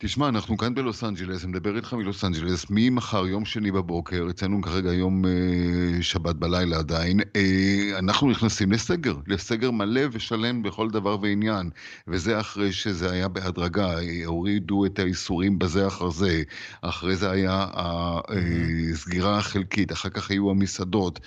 תשמע, 0.00 0.28
אנחנו 0.28 0.56
כאן 0.56 0.74
בלוס 0.74 1.04
אנג'לס, 1.04 1.44
אני 1.44 1.50
מדבר 1.52 1.76
איתך 1.76 1.92
מלוס 1.92 2.24
אנג'לס, 2.24 2.66
ממחר, 2.70 3.26
יום 3.26 3.44
שני 3.44 3.70
בבוקר, 3.70 4.26
אצלנו 4.30 4.62
כרגע 4.62 4.92
יום 4.92 5.24
אה, 5.24 6.02
שבת 6.02 6.34
בלילה 6.34 6.78
עדיין, 6.78 7.20
אה, 7.36 7.98
אנחנו 7.98 8.30
נכנסים 8.30 8.72
לסגר, 8.72 9.16
לסגר 9.26 9.70
מלא 9.70 10.00
ושלם 10.12 10.62
בכל 10.62 10.90
דבר 10.90 11.16
ועניין, 11.22 11.70
וזה 12.08 12.40
אחרי 12.40 12.72
שזה 12.72 13.10
היה 13.10 13.28
בהדרגה, 13.28 13.94
הורידו 14.24 14.86
את 14.86 14.98
האיסורים 14.98 15.58
בזה 15.58 15.86
אחר 15.86 16.10
זה, 16.10 16.42
אחרי 16.82 17.16
זה 17.16 17.30
היה 17.30 17.66
הסגירה 17.74 19.32
אה, 19.32 19.38
החלקית, 19.38 19.92
אחר 19.92 20.08
כך 20.08 20.30
היו 20.30 20.50
המסעדות, 20.50 21.20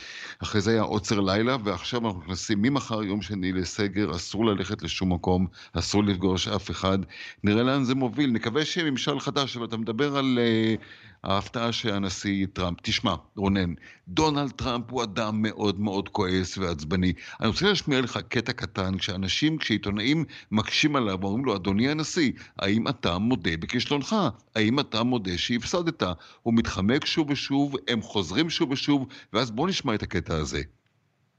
אחרי 0.43 0.61
זה 0.61 0.71
היה 0.71 0.81
עוצר 0.81 1.19
לילה, 1.19 1.57
ועכשיו 1.63 2.07
אנחנו 2.07 2.21
נכנסים 2.21 2.61
ממחר, 2.61 3.03
יום 3.03 3.21
שני, 3.21 3.51
לסגר, 3.51 4.15
אסור 4.15 4.45
ללכת 4.45 4.81
לשום 4.81 5.13
מקום, 5.13 5.47
אסור 5.73 6.03
לפגוש 6.03 6.47
אף 6.47 6.71
אחד, 6.71 6.99
נראה 7.43 7.63
לאן 7.63 7.83
זה 7.83 7.95
מוביל, 7.95 8.29
נקווה 8.29 8.60
יש 8.61 8.77
ממשל 8.77 9.19
חדש, 9.19 9.57
אבל 9.57 9.65
אתה 9.65 9.77
מדבר 9.77 10.17
על 10.17 10.39
uh, 10.39 10.81
ההפתעה 11.23 11.71
של 11.71 11.93
הנשיא 11.93 12.45
טראמפ. 12.53 12.77
תשמע, 12.81 13.15
רונן, 13.37 13.73
דונלד 14.07 14.51
טראמפ 14.51 14.85
הוא 14.89 15.03
אדם 15.03 15.41
מאוד 15.41 15.79
מאוד 15.79 16.09
כועס 16.09 16.57
ועצבני. 16.57 17.13
אני 17.39 17.47
רוצה 17.47 17.65
להשמיע 17.65 18.01
לך 18.01 18.19
קטע 18.29 18.53
קטן, 18.53 18.97
כשאנשים, 18.97 19.57
כשעיתונאים 19.57 20.25
מקשים 20.51 20.95
עליו 20.95 21.17
ואומרים 21.21 21.45
לו, 21.45 21.55
אדוני 21.55 21.89
הנשיא, 21.89 22.31
האם 22.59 22.87
אתה 22.87 23.17
מודה 23.17 23.57
בכישלונך? 23.59 24.15
האם 24.55 24.79
אתה 24.79 25.03
מודה 25.03 25.37
שהפסדת? 25.37 26.03
הוא 26.41 26.53
מתחמק 26.53 27.05
שוב 27.05 27.29
ושוב, 27.29 27.75
הם 27.87 28.01
חוזרים 28.01 28.49
שוב 28.49 28.71
ושוב, 28.71 29.07
ואז 29.33 29.51
בואו 29.51 29.67
נשמע 29.67 29.95
את 29.95 30.03
הקטע 30.03 30.35
הזה. 30.35 30.61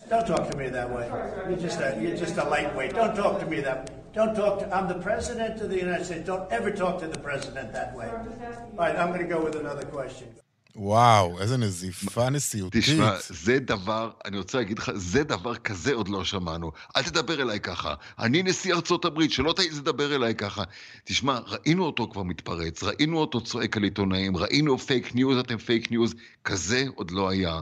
Don't 0.08 0.26
talk 0.26 0.50
to 0.50 0.56
me 0.56 0.68
that 0.68 0.90
way. 0.90 1.06
You're 1.48 1.62
just 1.68 1.80
a, 1.80 1.96
you're 2.02 2.16
just 2.16 2.36
a 2.36 2.44
lightweight. 2.44 2.92
Don't 2.92 3.14
talk 3.14 3.38
to 3.40 3.46
me 3.46 3.60
that 3.60 3.88
way. 3.88 4.01
Don't 4.12 4.34
talk 4.34 4.58
to, 4.58 4.74
I'm 4.74 4.88
the 4.88 5.02
president 5.02 5.60
of 5.62 5.70
the 5.70 5.78
United 5.78 6.04
States. 6.04 6.26
Don't 6.26 6.50
ever 6.52 6.70
talk 6.70 7.00
to 7.00 7.06
the 7.06 7.18
president 7.18 7.72
that 7.72 7.96
way. 7.96 8.08
All 8.08 8.76
right, 8.76 8.94
I'm 8.94 9.08
going 9.08 9.22
to 9.22 9.26
go 9.26 9.42
with 9.42 9.56
another 9.56 9.84
question. 9.86 10.28
וואו, 10.76 11.40
איזה 11.40 11.56
נזיפה 11.56 12.30
נשיאותית. 12.30 12.82
תשמע, 12.84 13.12
זה 13.28 13.58
דבר, 13.58 14.10
אני 14.24 14.38
רוצה 14.38 14.58
להגיד 14.58 14.78
לך, 14.78 14.90
זה 14.94 15.24
דבר 15.24 15.54
כזה 15.54 15.94
עוד 15.94 16.08
לא 16.08 16.24
שמענו. 16.24 16.72
אל 16.96 17.02
תדבר 17.02 17.42
אליי 17.42 17.60
ככה. 17.60 17.94
אני 18.18 18.42
נשיא 18.42 18.74
ארצות 18.74 19.04
הברית, 19.04 19.32
שלא 19.32 19.52
תעיז 19.52 19.78
לדבר 19.78 20.14
אליי 20.14 20.34
ככה. 20.34 20.62
תשמע, 21.04 21.38
ראינו 21.46 21.84
אותו 21.84 22.08
כבר 22.12 22.22
מתפרץ, 22.22 22.82
ראינו 22.82 23.18
אותו 23.18 23.40
צועק 23.40 23.76
על 23.76 23.82
עיתונאים, 23.82 24.36
ראינו 24.36 24.78
fake 24.78 25.14
news, 25.14 25.38
אתם 25.38 25.58
fake 25.58 25.90
news, 25.90 26.14
כזה 26.44 26.84
עוד 26.94 27.10
לא 27.10 27.28
היה. 27.28 27.60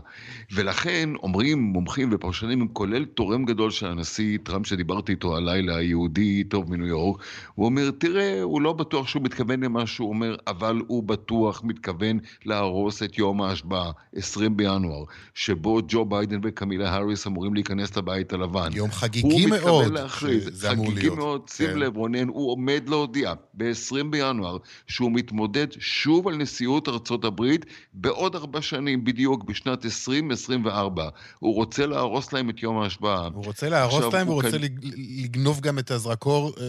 ולכן 0.52 1.10
אומרים 1.22 1.58
מומחים 1.58 2.08
ופרשנים, 2.12 2.68
כולל 2.68 3.04
תורם 3.04 3.44
גדול 3.44 3.70
של 3.70 3.86
הנשיא 3.86 4.38
טראמפ, 4.42 4.66
שדיברתי 4.66 5.12
איתו 5.12 5.36
הלילה, 5.36 5.76
היהודי 5.76 6.44
טוב 6.44 6.70
מניו 6.70 6.86
יורק, 6.86 7.22
הוא 7.54 7.66
אומר, 7.66 7.90
תראה, 7.90 8.42
הוא 8.42 8.60
לא 8.60 8.72
בטוח 8.72 9.08
שהוא 9.08 9.22
מתכוון 9.22 9.64
למה 9.64 9.86
שהוא 9.86 10.08
אומר, 10.08 10.36
אבל 10.46 10.82
הוא 10.86 11.02
בטוח 11.02 11.62
מתכוון 11.64 12.18
להרוס 12.44 12.99
את 13.02 13.18
יום 13.18 13.42
ההשבעה, 13.42 13.90
20 14.14 14.56
בינואר, 14.56 15.04
שבו 15.34 15.80
ג'ו 15.88 16.04
ביידן 16.04 16.40
וקמילה 16.42 16.90
האריס 16.90 17.26
אמורים 17.26 17.54
להיכנס 17.54 17.96
לבית 17.96 18.32
הלבן. 18.32 18.70
יום 18.72 18.90
חגיגי 18.90 19.46
מאוד. 19.46 19.60
הוא 19.60 19.82
מתכוון 19.82 19.92
להכריז, 19.92 20.66
חגיגי 20.68 21.08
מאוד, 21.08 21.48
שים 21.48 21.66
כן. 21.66 21.78
לב 21.78 21.96
רונן, 21.96 22.28
הוא 22.28 22.52
עומד 22.52 22.82
להודיע 22.88 23.32
ב-20 23.54 24.04
בינואר 24.10 24.56
שהוא 24.86 25.12
מתמודד 25.12 25.66
שוב 25.78 26.28
על 26.28 26.36
נשיאות 26.36 26.88
ארצות 26.88 27.24
הברית 27.24 27.66
בעוד 27.92 28.36
ארבע 28.36 28.62
שנים 28.62 29.04
בדיוק, 29.04 29.44
בשנת 29.44 29.84
2024. 29.84 31.08
הוא 31.38 31.54
רוצה 31.54 31.86
להרוס 31.86 32.32
להם 32.32 32.50
את 32.50 32.62
יום 32.62 32.78
ההשבעה. 32.78 33.28
הוא 33.34 33.44
רוצה 33.44 33.68
להרוס 33.68 34.14
להם 34.14 34.28
והוא 34.28 34.42
רוצה 34.42 34.58
כאן... 34.58 34.68
לגנוב 35.20 35.60
גם 35.60 35.78
את 35.78 35.90
הזרקור 35.90 36.52
אה, 36.60 36.64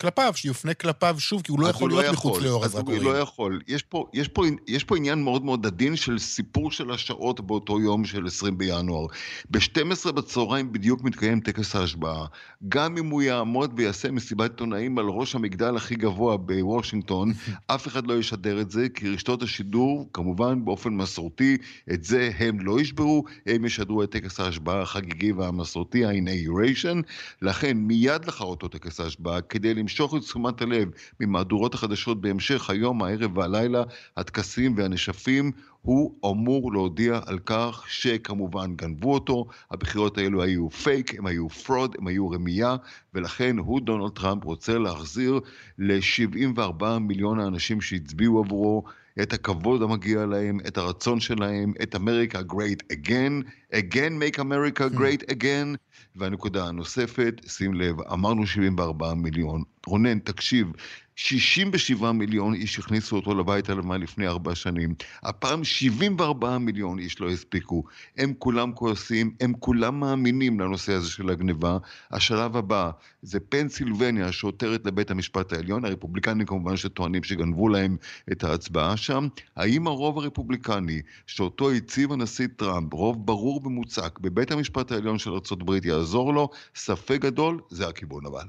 כלפיו, 0.00 0.32
שיופנה 0.36 0.74
כלפיו 0.74 1.16
שוב, 1.18 1.42
כי 1.42 1.52
הוא 1.52 1.60
לא 1.60 1.66
יכול 1.66 1.90
להיות 1.90 2.04
לא 2.04 2.12
מחוץ 2.12 2.42
לאור 2.42 2.64
הזרקורים. 2.64 3.02
הוא 3.02 3.12
לא 3.12 3.18
יכול. 3.18 3.60
יש 3.68 3.82
פה, 3.82 4.06
יש 4.12 4.28
פה, 4.28 4.44
יש 4.66 4.84
פה 4.84 4.96
עניין 4.96 5.24
מאוד 5.24 5.41
מאוד 5.42 5.66
עדין 5.66 5.96
של 5.96 6.18
סיפור 6.18 6.70
של 6.70 6.90
השעות 6.90 7.40
באותו 7.40 7.80
יום 7.80 8.04
של 8.04 8.26
20 8.26 8.58
בינואר. 8.58 9.06
ב-12 9.50 10.12
בצהריים 10.12 10.72
בדיוק 10.72 11.02
מתקיים 11.02 11.40
טקס 11.40 11.76
ההשבעה. 11.76 12.26
גם 12.68 12.98
אם 12.98 13.10
הוא 13.10 13.22
יעמוד 13.22 13.72
ויעשה 13.76 14.10
מסיבת 14.10 14.50
עיתונאים 14.50 14.98
על 14.98 15.04
ראש 15.08 15.34
המגדל 15.34 15.76
הכי 15.76 15.94
גבוה 15.94 16.36
בוושינגטון, 16.36 17.32
אף 17.74 17.86
אחד 17.86 18.06
לא 18.06 18.18
ישדר 18.18 18.60
את 18.60 18.70
זה, 18.70 18.88
כי 18.88 19.08
רשתות 19.08 19.42
השידור, 19.42 20.08
כמובן 20.12 20.64
באופן 20.64 20.90
מסורתי, 20.90 21.56
את 21.92 22.04
זה 22.04 22.30
הם 22.38 22.60
לא 22.60 22.80
ישברו, 22.80 23.24
הם 23.46 23.64
ישדרו 23.64 24.02
את 24.02 24.10
טקס 24.10 24.40
ההשבעה 24.40 24.82
החגיגי 24.82 25.32
והמסורתי, 25.32 26.04
ה-inauguration. 26.04 27.02
לכן 27.42 27.76
מיד 27.76 28.24
לאחר 28.24 28.44
אותו 28.44 28.68
טקס 28.68 29.00
ההשבעה, 29.00 29.40
כדי 29.40 29.74
למשוך 29.74 30.14
את 30.16 30.20
תשומת 30.20 30.62
הלב 30.62 30.88
ממהדורות 31.20 31.74
החדשות 31.74 32.20
בהמשך 32.20 32.70
היום, 32.70 33.02
הערב 33.02 33.38
והלילה, 33.38 33.82
הטקסים 34.16 34.74
והנשפים 34.76 35.31
הכספים, 35.32 35.50
הוא 35.82 36.14
אמור 36.30 36.72
להודיע 36.72 37.20
על 37.26 37.38
כך 37.46 37.84
שכמובן 37.88 38.76
גנבו 38.76 39.14
אותו, 39.14 39.46
הבחירות 39.70 40.18
האלו 40.18 40.42
היו 40.42 40.70
פייק, 40.70 41.18
הם 41.18 41.26
היו 41.26 41.48
fraud, 41.48 41.96
הם 41.98 42.06
היו 42.06 42.30
רמייה, 42.30 42.76
ולכן 43.14 43.58
הוא, 43.58 43.80
דונלד 43.80 44.12
טראמפ, 44.12 44.44
רוצה 44.44 44.78
להחזיר 44.78 45.40
ל-74 45.78 46.84
מיליון 47.00 47.40
האנשים 47.40 47.80
שהצביעו 47.80 48.38
עבורו 48.38 48.82
את 49.22 49.32
הכבוד 49.32 49.82
המגיע 49.82 50.26
להם, 50.26 50.58
את 50.66 50.78
הרצון 50.78 51.20
שלהם, 51.20 51.72
את 51.82 51.96
אמריקה 51.96 52.40
great 52.40 52.92
again, 52.92 53.42
again 53.74 54.12
make 54.20 54.38
America 54.38 54.94
hmm. 54.94 54.98
great 54.98 55.30
again. 55.30 55.76
והנקודה 56.16 56.64
הנוספת, 56.68 57.40
שים 57.46 57.74
לב, 57.74 58.00
אמרנו 58.00 58.46
74 58.46 59.14
מיליון. 59.14 59.62
רונן, 59.86 60.18
תקשיב, 60.18 60.72
67 61.16 62.12
מיליון 62.12 62.54
איש 62.54 62.78
הכניסו 62.78 63.16
אותו 63.16 63.34
לבית 63.34 63.70
הלבן 63.70 64.00
לפני 64.00 64.26
ארבע 64.26 64.54
שנים. 64.54 64.94
הפעם 65.22 65.64
74 65.64 66.58
מיליון 66.58 66.98
איש 66.98 67.20
לא 67.20 67.30
הספיקו. 67.30 67.84
הם 68.16 68.32
כולם 68.38 68.72
כועסים, 68.72 69.34
הם 69.40 69.52
כולם 69.58 70.00
מאמינים 70.00 70.60
לנושא 70.60 70.92
הזה 70.92 71.10
של 71.10 71.30
הגניבה. 71.30 71.78
השלב 72.10 72.56
הבא 72.56 72.90
זה 73.22 73.40
פנסילבניה 73.40 74.32
שעותרת 74.32 74.86
לבית 74.86 75.10
המשפט 75.10 75.52
העליון, 75.52 75.84
הרפובליקנים 75.84 76.46
כמובן 76.46 76.76
שטוענים 76.76 77.22
שגנבו 77.22 77.68
להם 77.68 77.96
את 78.32 78.44
ההצבעה 78.44 78.96
שם. 78.96 79.28
האם 79.56 79.86
הרוב 79.86 80.18
הרפובליקני 80.18 81.02
שאותו 81.26 81.70
הציב 81.70 82.12
הנשיא 82.12 82.46
טראמפ, 82.56 82.92
רוב 82.92 83.26
ברור 83.26 83.66
ומוצק 83.66 84.18
בבית 84.18 84.50
המשפט 84.50 84.92
העליון 84.92 85.18
של 85.18 85.30
ארה"ב 85.30 85.86
יעזור 85.86 86.34
לו? 86.34 86.50
ספק 86.74 87.18
גדול, 87.20 87.60
זה 87.70 87.88
הכיוון 87.88 88.26
אבל. 88.26 88.44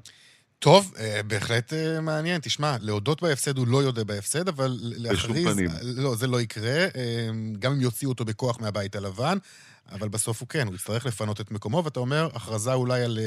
טוב, 0.63 0.93
אה, 0.99 1.23
בהחלט 1.28 1.73
אה, 1.73 2.02
מעניין. 2.02 2.41
תשמע, 2.41 2.76
להודות 2.82 3.21
בהפסד 3.21 3.58
הוא 3.58 3.67
לא 3.67 3.84
יודע 3.84 4.04
בהפסד, 4.04 4.47
אבל 4.47 4.80
להכריז... 4.82 5.45
בשום 5.45 5.54
פנים. 5.54 5.69
לא, 5.82 6.15
זה 6.15 6.28
לא 6.28 6.41
יקרה, 6.41 6.80
אה, 6.84 6.89
גם 7.60 7.71
אם 7.71 7.82
יוציאו 7.82 8.12
אותו 8.12 8.26
בכוח 8.26 8.60
מהבית 8.60 8.95
הלבן, 8.95 9.38
אבל 9.91 10.10
בסוף 10.10 10.41
הוא 10.41 10.49
כן, 10.49 10.67
הוא 10.67 10.76
יצטרך 10.76 11.06
לפנות 11.06 11.41
את 11.41 11.52
מקומו, 11.52 11.84
ואתה 11.84 11.99
אומר, 11.99 12.30
הכרזה 12.34 12.73
אולי 12.73 13.04
על 13.04 13.19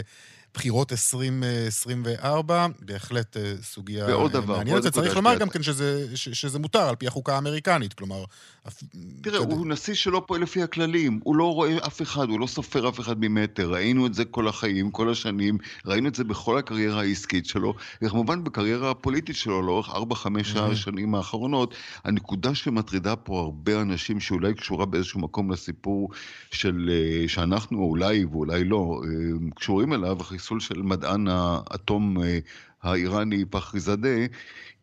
בחירות 0.57 0.93
2024, 0.93 2.67
בהחלט 2.81 3.37
אה, 3.37 3.53
סוגיה 3.63 4.07
מעניינת. 4.47 4.85
וצריך 4.85 5.17
לומר 5.17 5.39
גם 5.39 5.49
כן 5.49 5.63
שזה, 5.63 6.17
שזה 6.17 6.59
מותר 6.59 6.89
על 6.89 6.97
פי 6.97 7.07
החוקה 7.07 7.35
האמריקנית, 7.35 7.93
כלומר... 7.93 8.25
תראה. 9.23 9.39
הוא 9.39 9.67
נשיא 9.67 9.95
שלא 9.95 10.23
פועל 10.27 10.43
לפי 10.43 10.63
הכללים, 10.63 11.21
הוא 11.25 11.37
לא 11.37 11.55
רואה 11.55 11.87
אף 11.87 12.03
אחד, 12.03 12.29
הוא 12.29 12.41
לא 12.41 12.47
סופר 12.47 12.89
אף 12.89 13.01
אחד 13.01 13.17
ממטר, 13.21 13.71
ראינו 13.71 14.07
את 14.07 14.15
זה 14.15 14.25
כל 14.25 14.49
החיים, 14.49 14.91
כל 14.91 15.11
השנים, 15.11 15.59
ראינו 15.87 16.09
את 16.09 16.15
זה 16.15 16.25
בכל 16.25 16.59
הקריירה 16.59 17.01
העסקית 17.01 17.47
שלו, 17.47 17.75
וכמובן 18.03 18.45
בקריירה 18.45 18.91
הפוליטית 18.91 19.37
שלו 19.37 19.63
לאורך 19.63 19.89
4-5 19.89 19.95
השנים 20.59 21.15
האחרונות. 21.15 21.75
הנקודה 22.05 22.55
שמטרידה 22.55 23.17
פה 23.17 23.41
הרבה 23.41 23.81
אנשים, 23.81 24.21
שאולי 24.21 24.55
קשורה 24.55 24.87
באיזשהו 24.87 25.21
מקום 25.21 25.51
לסיפור 25.51 26.11
של, 26.51 26.91
אה, 26.93 27.29
שאנחנו 27.29 27.79
אולי 27.79 28.25
ואולי 28.25 28.65
לא, 28.65 29.01
אה, 29.05 29.51
קשורים 29.55 29.93
אליו, 29.93 30.17
החיסול 30.47 30.61
של 30.61 30.83
מדען 30.83 31.29
האטום 31.29 32.23
אה, 32.23 32.39
האיראני 32.83 33.45
פחריזאדה, 33.45 34.19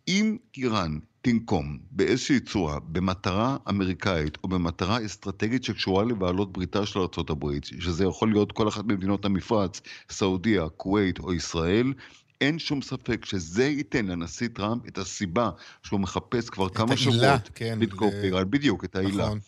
אם 0.08 0.38
איראן 0.58 1.00
תנקום 1.22 1.78
באיזושהי 1.92 2.40
צורה 2.40 2.80
במטרה 2.80 3.58
אמריקאית 3.70 4.38
או 4.44 4.50
במטרה 4.50 5.06
אסטרטגית 5.06 5.64
שקשורה 5.64 6.06
לבעלות 6.06 6.54
בריתה 6.54 6.86
של 6.86 7.00
ארה"ב, 7.00 7.46
שזה 7.80 8.04
יכול 8.04 8.32
להיות 8.32 8.52
כל 8.52 8.68
אחת 8.68 8.86
ממדינות 8.86 9.26
המפרץ, 9.26 9.82
סעודיה, 10.10 10.70
כווית 10.78 11.20
או 11.20 11.34
ישראל, 11.34 11.94
אין 12.42 12.60
שום 12.60 12.82
ספק 12.82 13.26
שזה 13.26 13.66
ייתן 13.66 14.06
לנשיא 14.06 14.48
טראמפ 14.54 14.88
את 14.88 14.98
הסיבה 14.98 15.50
שהוא 15.84 16.00
מחפש 16.00 16.50
כבר 16.50 16.70
כמה 16.70 16.98
שבועות 16.98 17.50
כן, 17.56 17.78
לתקוף 17.82 18.14
באיראן, 18.14 18.50
בדיוק, 18.50 18.86
את 18.86 18.96
העילה. 18.96 19.26
נכון. 19.26 19.40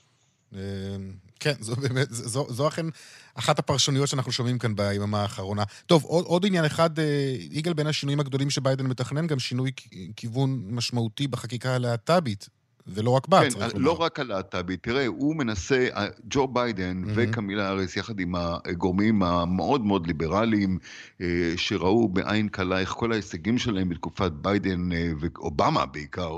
אה, 0.56 0.60
כן, 1.40 1.54
זו 1.60 1.76
באמת, 1.76 2.08
זו, 2.12 2.48
זו 2.50 2.68
אכן 2.68 2.86
אחת 3.36 3.60
הפרשנויות 3.60 4.10
שאנחנו 4.10 4.32
שומעים 4.32 4.60
כאן 4.60 4.76
ביממה 4.76 5.22
האחרונה. 5.22 5.64
טוב, 5.86 6.04
עוד, 6.04 6.26
עוד 6.26 6.46
עניין 6.46 6.66
אחד, 6.66 7.00
אה, 7.00 7.36
יגאל, 7.52 7.74
בין 7.74 7.88
השינויים 7.88 8.20
הגדולים 8.20 8.50
שביידן 8.50 8.86
מתכנן, 8.88 9.28
גם 9.28 9.40
שינוי 9.40 9.72
כיוון 10.16 10.64
משמעותי 10.70 11.28
בחקיקה 11.28 11.76
הלהט"בית. 11.76 12.50
ולא 12.88 13.10
רק 13.10 13.28
בה, 13.28 13.42
כן, 13.42 13.50
צריך 13.50 13.62
לא 13.64 13.68
לומר. 13.74 13.86
לא 13.86 14.02
רק 14.02 14.20
הלהט"בי, 14.20 14.78
תראה, 14.78 15.08
הוא 15.08 15.36
מנסה, 15.36 15.88
ג'ו 16.30 16.48
ביידן 16.48 17.04
Mhm. 17.06 17.10
וקמילה 17.16 17.68
האריס, 17.68 17.98
יחד 17.98 18.20
עם 18.20 18.36
הגורמים 18.36 19.24
המאוד 19.24 19.86
מאוד 19.86 20.08
ליברליים, 20.08 20.78
אה, 21.22 21.28
שראו 21.58 22.10
בעין 22.10 22.48
קלה 22.50 22.80
איך 22.80 22.90
כל 22.90 23.12
ההישגים 23.12 23.58
שלהם 23.58 23.90
בתקופת 23.90 24.32
ביידן 24.32 24.92
אה, 24.92 25.12
ואובמה 25.20 25.86
בעיקר, 25.86 26.32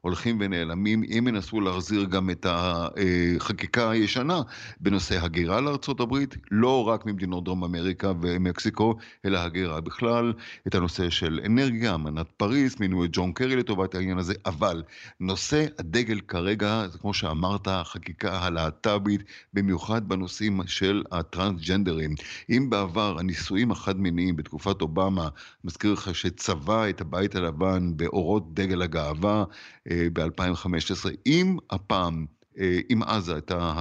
הולכים 0.00 0.38
ונעלמים, 0.40 1.02
אם 1.04 1.24
ינסו 1.28 1.60
להחזיר 1.60 2.04
גם 2.04 2.30
את 2.30 2.46
החקיקה 2.48 3.90
הישנה 3.90 4.40
בנושא 4.80 5.18
הגירה 5.24 5.60
לארצות 5.60 6.00
הברית, 6.00 6.36
לא 6.50 6.88
רק 6.88 7.06
ממדינות 7.06 7.44
דרום 7.44 7.64
אמריקה 7.64 8.12
ומקסיקו, 8.20 8.94
אלא 9.24 9.38
הגירה 9.38 9.80
בכלל, 9.80 10.32
את 10.66 10.74
הנושא 10.74 11.10
של 11.10 11.40
אנרגיה, 11.46 11.94
אמנת 11.94 12.26
פריז, 12.36 12.76
מינו 12.80 13.04
את 13.04 13.10
ג'ון 13.12 13.32
קרי 13.32 13.56
לטובת 13.56 13.94
העניין 13.94 14.18
הזה, 14.18 14.34
אבל 14.46 14.82
נושא 15.20 15.64
הדגל 15.92 16.20
כרגע, 16.20 16.84
זה 16.88 16.98
כמו 16.98 17.14
שאמרת, 17.14 17.68
החקיקה 17.68 18.38
הלהט"בית, 18.38 19.20
במיוחד 19.54 20.08
בנושאים 20.08 20.60
של 20.66 21.02
הטרנסג'נדרים. 21.12 22.14
אם 22.50 22.70
בעבר 22.70 23.18
הנישואים 23.18 23.70
החד-מיניים 23.70 24.36
בתקופת 24.36 24.82
אובמה, 24.82 25.28
מזכיר 25.64 25.92
לך 25.92 26.14
שצבע 26.14 26.88
את 26.88 27.00
הבית 27.00 27.34
הלבן 27.34 27.96
באורות 27.96 28.54
דגל 28.54 28.82
הגאווה 28.82 29.44
ב-2015, 29.88 31.08
אם 31.26 31.56
הפעם 31.70 32.26
אה, 32.58 32.80
אם 32.90 33.02
אז 33.02 33.28
הייתה 33.28 33.72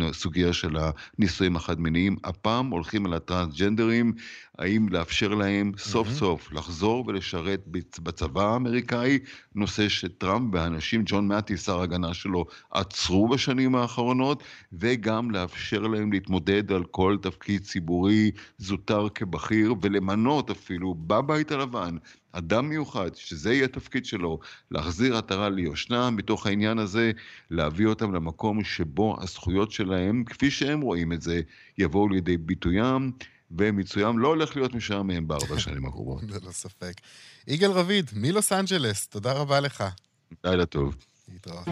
הסוגיה 0.00 0.52
של 0.52 0.76
הנישואים 1.18 1.56
החד-מיניים, 1.56 2.16
הפעם 2.24 2.70
הולכים 2.70 3.06
על 3.06 3.14
הטרנסג'נדרים, 3.14 4.12
האם 4.58 4.88
לאפשר 4.88 5.34
להם 5.34 5.72
סוף 5.78 6.08
סוף 6.10 6.52
לחזור 6.52 7.04
ולשרת 7.06 7.60
בצ- 7.70 8.00
בצבא 8.02 8.52
האמריקאי, 8.52 9.18
נושא 9.54 9.88
שטראמפ 9.88 10.54
והאנשים, 10.54 11.02
ג'ון 11.06 11.28
מאטי, 11.28 11.56
שר 11.56 11.80
ההגנה 11.80 12.14
שלו, 12.14 12.44
עצרו 12.70 13.28
בשנים 13.28 13.74
האחרונות, 13.74 14.42
וגם 14.72 15.30
לאפשר 15.30 15.80
להם 15.80 16.12
להתמודד 16.12 16.72
על 16.72 16.84
כל 16.84 17.16
תפקיד 17.22 17.62
ציבורי 17.62 18.30
זוטר 18.58 19.08
כבכיר, 19.08 19.74
ולמנות 19.82 20.50
אפילו 20.50 20.94
בבית 20.94 21.52
הלבן 21.52 21.96
אדם 22.32 22.68
מיוחד, 22.68 23.14
שזה 23.14 23.52
יהיה 23.52 23.64
התפקיד 23.64 24.04
שלו, 24.04 24.38
להחזיר 24.70 25.16
עטרה 25.16 25.48
ליושנה 25.48 26.10
מתוך 26.10 26.46
העניין 26.46 26.78
הזה, 26.78 27.12
להביא 27.50 27.86
אותם 27.86 28.14
למקום 28.14 28.64
שבו 28.64 29.16
הזכויות 29.20 29.72
שלהם, 29.72 30.24
כפי 30.24 30.50
שהם 30.50 30.80
רואים 30.80 31.12
את 31.12 31.22
זה, 31.22 31.40
יבואו 31.78 32.08
לידי 32.08 32.36
ביטוים, 32.36 33.12
ומיצוים 33.50 34.18
לא 34.18 34.28
הולך 34.28 34.56
להיות 34.56 34.74
משעמם 34.74 35.28
בארבע 35.28 35.54
השנים 35.56 35.86
הקרובות. 35.86 36.22
ללא 36.22 36.50
ספק. 36.50 36.92
יגאל 37.48 37.70
רביד, 37.70 38.10
מלוס 38.14 38.52
אנג'לס, 38.52 39.06
תודה 39.06 39.32
רבה 39.32 39.60
לך. 39.60 39.84
לילה 40.44 40.66
טוב. 40.66 40.96
להתראות. 41.32 41.68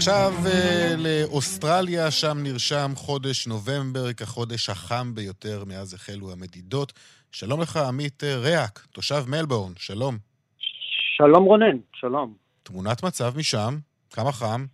עכשיו 0.00 0.32
אה, 0.46 0.94
לאוסטרליה, 0.98 2.10
שם 2.10 2.36
נרשם 2.42 2.90
חודש 2.94 3.46
נובמבר 3.46 4.12
כחודש 4.12 4.70
החם 4.70 5.14
ביותר 5.14 5.64
מאז 5.68 5.94
החלו 5.94 6.32
המדידות. 6.32 6.92
שלום 7.32 7.60
לך, 7.60 7.76
עמית 7.76 8.24
אה, 8.24 8.36
ריאק, 8.36 8.78
תושב 8.92 9.22
מלבורן, 9.28 9.72
שלום. 9.76 10.14
שלום 11.16 11.44
רונן, 11.44 11.76
שלום. 11.92 12.34
תמונת 12.62 13.04
מצב 13.04 13.32
משם, 13.38 13.74
כמה 14.14 14.32
חם? 14.32 14.64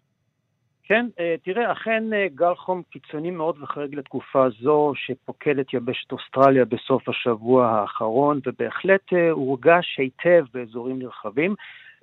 כן, 0.84 1.06
אה, 1.20 1.34
תראה, 1.44 1.72
אכן 1.72 2.04
גל 2.34 2.54
חום 2.54 2.82
קיצוני 2.90 3.30
מאוד 3.30 3.56
וחריג 3.62 3.94
לתקופה 3.94 4.46
זו 4.62 4.92
שפוקד 4.96 5.58
את 5.58 5.74
יבשת 5.74 6.12
אוסטרליה 6.12 6.64
בסוף 6.64 7.08
השבוע 7.08 7.66
האחרון, 7.66 8.40
ובהחלט 8.46 9.12
הורגש 9.30 9.86
היטב 9.98 10.44
באזורים 10.54 10.98
נרחבים. 10.98 11.54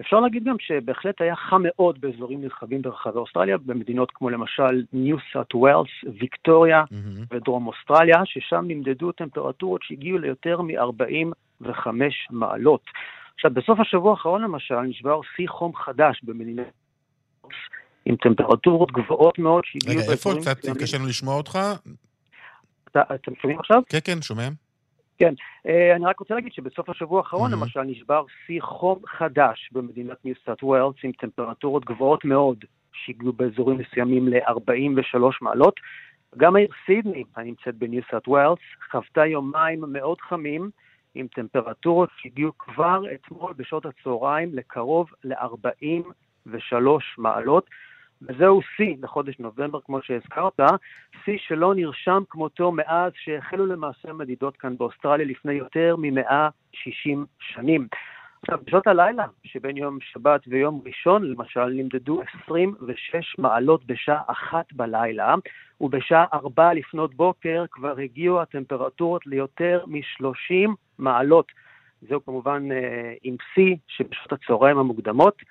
אפשר 0.02 0.20
להגיד 0.20 0.44
גם 0.44 0.56
שבהחלט 0.60 1.22
היה 1.22 1.36
חם 1.36 1.62
מאוד 1.66 2.02
באזורים 2.02 2.42
נרחבים 2.42 2.82
ברחבי 2.82 3.18
אוסטרליה, 3.18 3.58
במדינות 3.58 4.12
כמו 4.16 4.30
למשל 4.30 4.84
ניו 4.94 5.18
סאט 5.34 5.56
ווילס, 5.56 5.90
ויקטוריה 6.20 6.84
מהמם. 6.92 7.26
ודרום 7.32 7.68
אוסטרליה, 7.68 8.22
ששם 8.26 8.64
נמדדו 8.68 9.12
טמפרטורות 9.12 9.82
שהגיעו 9.84 10.18
ליותר 10.18 10.62
מ-45 10.62 11.88
מעלות. 12.30 12.82
עכשיו, 13.36 13.52
בסוף 13.54 13.80
השבוע 13.80 14.12
האחרון 14.12 14.42
למשל 14.42 14.82
נשבר 14.82 15.20
שיא 15.36 15.48
חום 15.50 15.76
חדש 15.76 16.22
במדינת 16.24 16.68
עם 18.06 18.16
טמפרטורות 18.16 18.92
גבוהות 18.92 19.40
מאוד 19.40 19.64
שהגיעו... 19.66 20.02
רגע, 20.04 20.12
איפה 20.12 20.32
קצת. 20.42 20.58
קשה 20.82 20.98
לנו 20.98 21.08
לשמוע 21.08 21.36
אותך? 21.36 21.60
אתה- 22.92 23.02
אתם 23.16 23.32
שומעים 23.42 23.60
עכשיו? 23.60 23.82
כן, 23.90 24.00
כן, 24.04 24.22
שומע. 24.22 24.48
אה, 25.68 25.96
אני 25.96 26.06
רק 26.06 26.20
רוצה 26.20 26.36
להגיד 26.36 26.54
שבסוף 26.54 26.90
השבוע 26.90 27.20
האחרון 27.20 27.52
מהמם. 27.52 27.62
למשל 27.64 27.82
נשבר 27.82 28.26
שיא 28.46 28.62
חום 28.62 29.00
חדש 29.08 29.70
במדינת 29.72 30.26
ניו 30.26 30.36
סאות' 30.46 30.64
ווילס 30.64 30.96
עם 31.04 31.12
טמפרטורות 31.12 31.86
גבוהות 31.86 32.26
מאוד 32.26 32.66
שהגיעו 32.94 33.34
באזורים 33.34 33.78
מסוימים 33.78 34.28
ל-43 34.28 35.20
מעלות. 35.42 35.80
גם 36.38 36.56
העיר 36.56 36.70
סידני 36.86 37.24
הנמצאת 37.36 37.76
בניו 37.76 38.02
סאות' 38.12 38.28
ווילס 38.28 38.60
חוותה 38.92 39.26
יומיים 39.26 39.84
מאוד 39.88 40.22
חמים 40.22 40.70
עם 41.16 41.28
טמפרטורות 41.28 42.10
שהגיעו 42.18 42.52
כבר 42.58 43.02
אתמול 43.14 43.54
בשעות 43.54 43.86
הצהריים 43.86 44.50
לקרוב 44.54 45.10
ל-43 45.24 46.76
מעלות. 47.18 47.70
וזהו 48.28 48.62
שיא 48.76 48.96
לחודש 49.02 49.40
נובמבר, 49.40 49.80
כמו 49.86 50.02
שהזכרת, 50.02 50.60
שיא 51.26 51.38
שלא 51.38 51.76
נרשם 51.76 52.24
כמותו 52.30 52.72
מאז 52.72 53.12
שהחלו 53.16 53.66
למעשה 53.66 54.10
המדידות 54.10 54.58
כאן 54.58 54.78
באוסטרליה 54.78 55.26
לפני 55.26 55.54
יותר 55.54 55.96
מ-160 55.96 57.18
שנים. 57.40 57.88
עכשיו, 58.42 58.60
בשעות 58.66 58.88
הלילה 58.88 59.26
שבין 59.44 59.78
יום 59.78 59.98
שבת 60.02 60.42
ויום 60.48 60.82
ראשון, 60.86 61.24
למשל, 61.24 61.66
נמדדו 61.66 62.22
26 62.44 63.36
מעלות 63.38 63.86
בשעה 63.86 64.22
אחת 64.28 64.74
בלילה, 64.74 65.36
ובשעה 65.82 66.26
ארבע 66.34 66.74
לפנות 66.74 67.14
בוקר 67.14 67.66
כבר 67.72 67.98
הגיעו 67.98 68.42
הטמפרטורות 68.42 69.28
ליותר 69.28 69.84
מ-30 69.88 70.70
מעלות. 70.98 71.52
זהו 72.02 72.26
כמובן 72.26 72.72
אה, 72.72 73.14
עם 73.24 73.36
שיא 73.54 73.76
שבשעות 73.88 74.34
הצהריים 74.34 74.78
המוקדמות 74.78 75.42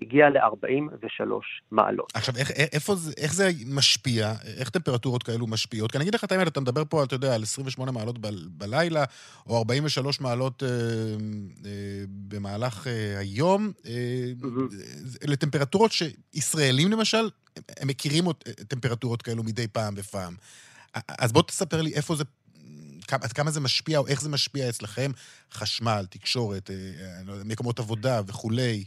הגיע 0.00 0.28
ל-43 0.28 1.22
מעלות. 1.70 2.12
עכשיו, 2.14 2.36
איך, 2.36 2.50
איפה 2.50 2.94
זה, 2.96 3.12
איך 3.16 3.34
זה 3.34 3.50
משפיע? 3.66 4.34
איך 4.56 4.68
טמפרטורות 4.68 5.22
כאלו 5.22 5.46
משפיעות? 5.46 5.90
כי 5.90 5.96
אני 5.98 6.02
אגיד 6.02 6.14
לך 6.14 6.24
את 6.24 6.32
האמת, 6.32 6.48
אתה 6.48 6.60
מדבר 6.60 6.82
פה, 6.88 7.04
אתה 7.04 7.14
יודע, 7.14 7.34
על 7.34 7.42
28 7.42 7.92
מעלות 7.92 8.18
ב, 8.18 8.28
בלילה, 8.48 9.04
או 9.46 9.58
43 9.58 10.20
מעלות 10.20 10.62
אה, 10.62 10.68
אה, 10.68 11.70
במהלך 12.08 12.86
אה, 12.86 13.18
היום. 13.18 13.72
אה. 13.86 13.92
אלה 15.24 15.36
טמפרטורות 15.36 15.90
שישראלים, 15.92 16.90
למשל, 16.92 17.30
הם 17.80 17.88
מכירים 17.88 18.26
אות- 18.26 18.44
טמפרטורות 18.68 19.22
כאלו 19.22 19.42
מדי 19.42 19.68
פעם 19.68 19.94
בפעם. 19.94 20.34
אז 21.18 21.32
בוא 21.32 21.42
תספר 21.42 21.82
לי 21.82 21.94
איפה 21.94 22.16
זה... 22.16 22.24
עד 23.10 23.32
כמה 23.32 23.50
זה 23.50 23.60
משפיע, 23.60 23.98
או 23.98 24.06
איך 24.06 24.20
זה 24.22 24.28
משפיע 24.28 24.68
אצלכם, 24.68 25.10
חשמל, 25.52 26.06
תקשורת, 26.10 26.70
אה, 26.70 26.74
אה, 26.74 27.44
מקומות 27.44 27.78
עבודה 27.78 28.20
וכולי. 28.26 28.84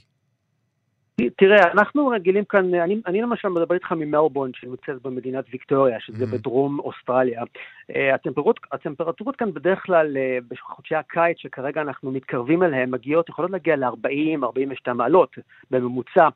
תראה, 1.38 1.72
אנחנו 1.72 2.08
רגילים 2.08 2.44
כאן, 2.46 2.74
אני, 2.74 3.02
אני 3.08 3.22
למשל 3.22 3.48
מדבר 3.48 3.76
איתך 3.76 3.92
ממלבורן 3.92 4.52
שנמצאת 4.56 5.02
במדינת 5.02 5.46
ויקטוריה, 5.52 6.00
שזה 6.00 6.26
Mhm. 6.26 6.28
בדרום 6.28 6.80
אוסטרליה. 6.80 7.44
אה, 7.96 8.16
הטמפרטורות, 8.16 8.60
הטמפרטורות 8.72 9.36
כאן 9.36 9.54
בדרך 9.54 9.84
כלל 9.86 10.18
אה, 10.18 10.38
בחודשי 10.50 10.96
הקיץ 10.96 11.38
שכרגע 11.38 11.82
אנחנו 11.82 12.12
מתקרבים 12.12 12.64
אליהם, 12.64 12.92
מגיעות, 12.92 13.30
יכולות 13.30 13.52
להגיע 13.52 13.76
ל-40-42 13.76 14.94
מעלות 14.94 15.36
בממוצע. 15.72 16.28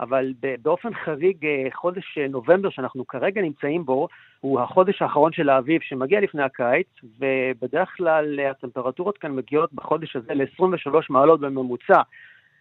אבל 0.00 0.32
באופן 0.62 0.94
חריג, 0.94 1.46
אה, 1.46 1.68
חודש 1.72 2.18
נובמבר 2.30 2.70
שאנחנו 2.70 3.06
כרגע 3.06 3.42
נמצאים 3.42 3.84
בו, 3.84 4.08
הוא 4.40 4.60
החודש 4.60 5.02
האחרון 5.02 5.32
של 5.32 5.48
האביב 5.48 5.80
שמגיע 5.82 6.20
לפני 6.20 6.42
הקיץ, 6.42 6.86
ובדרך 7.18 7.88
כלל 7.96 8.40
הטמפרטורות 8.40 9.18
כאן 9.18 9.32
מגיעות 9.32 9.72
בחודש 9.72 10.16
הזה 10.16 10.34
ל-23 10.34 10.94
מעלות 11.10 11.40
בממוצע. 11.40 12.00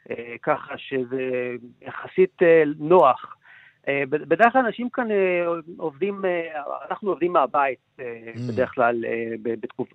אה, 0.10 0.36
ככה 0.42 0.78
שזה 0.78 1.56
יחסית 1.82 2.44
אה, 2.44 2.64
נוח 2.80 3.36
אה, 3.88 4.04
בדרך 4.10 4.54
כלל 4.54 4.66
אנשים 4.66 4.90
כאן 4.90 5.08
עובדים, 5.78 6.22
אנחנו 6.90 7.10
עובדים 7.10 7.34
מהבית 7.34 7.80
mm. 7.98 8.02
בדרך 8.50 8.72
כלל 8.76 9.04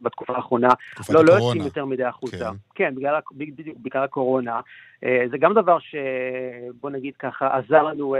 בתקופה 0.02 0.36
האחרונה. 0.36 0.68
לא, 1.10 1.24
לא 1.24 1.32
יוצאים 1.32 1.62
יותר 1.62 1.84
מדי 1.84 2.04
החוצה. 2.04 2.36
כן, 2.38 2.54
כן 2.74 2.94
בגלל, 2.94 3.20
בדיוק 3.32 3.78
בגלל 3.78 4.04
הקורונה. 4.04 4.60
זה 5.02 5.38
גם 5.38 5.54
דבר 5.54 5.78
שבוא 5.78 6.90
נגיד 6.90 7.16
ככה 7.16 7.56
עזר 7.56 7.82
לנו 7.82 8.16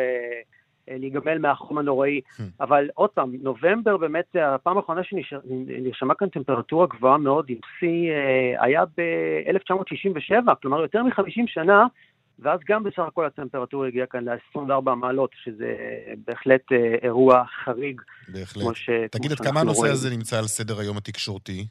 להיגמל 0.89 1.39
מהחום 1.39 1.79
הנוראי. 1.79 2.21
Hmm. 2.29 2.43
אבל 2.61 2.89
עוד 2.95 3.11
פעם, 3.11 3.33
נובמבר 3.43 3.97
באמת, 3.97 4.37
הפעם 4.41 4.77
האחרונה 4.77 5.01
שנרשמה 5.05 6.15
כאן 6.15 6.29
טמפרטורה 6.29 6.87
גבוהה 6.87 7.19
מאוד 7.19 7.45
עם 7.49 7.59
שיא 7.79 8.13
היה 8.59 8.85
ב-1967, 8.97 10.55
כלומר 10.63 10.81
יותר 10.81 11.03
מ-50 11.03 11.43
שנה. 11.47 11.87
ואז 12.39 12.61
גם 12.69 12.85
בסך 12.85 13.03
הכל 13.09 13.27
הטמפרטורה 13.27 13.89
הגיעה 13.89 14.07
כאן 14.07 14.25
ל-24 14.25 14.95
מעלות, 14.95 15.31
שזה 15.45 15.75
בהחלט 16.27 16.73
אה, 16.73 16.95
אירוע 17.03 17.45
חריג. 17.65 18.01
בהחלט. 18.29 18.63
כמו 18.63 18.75
ש... 18.75 18.91
תגיד, 19.11 19.33
עד 19.33 19.41
כמה 19.41 19.61
הנושא 19.61 19.89
הזה 19.89 20.11
נמצא 20.11 20.39
על 20.39 20.47
סדר 20.47 20.79
היום 20.79 20.97
התקשורתי? 20.97 21.67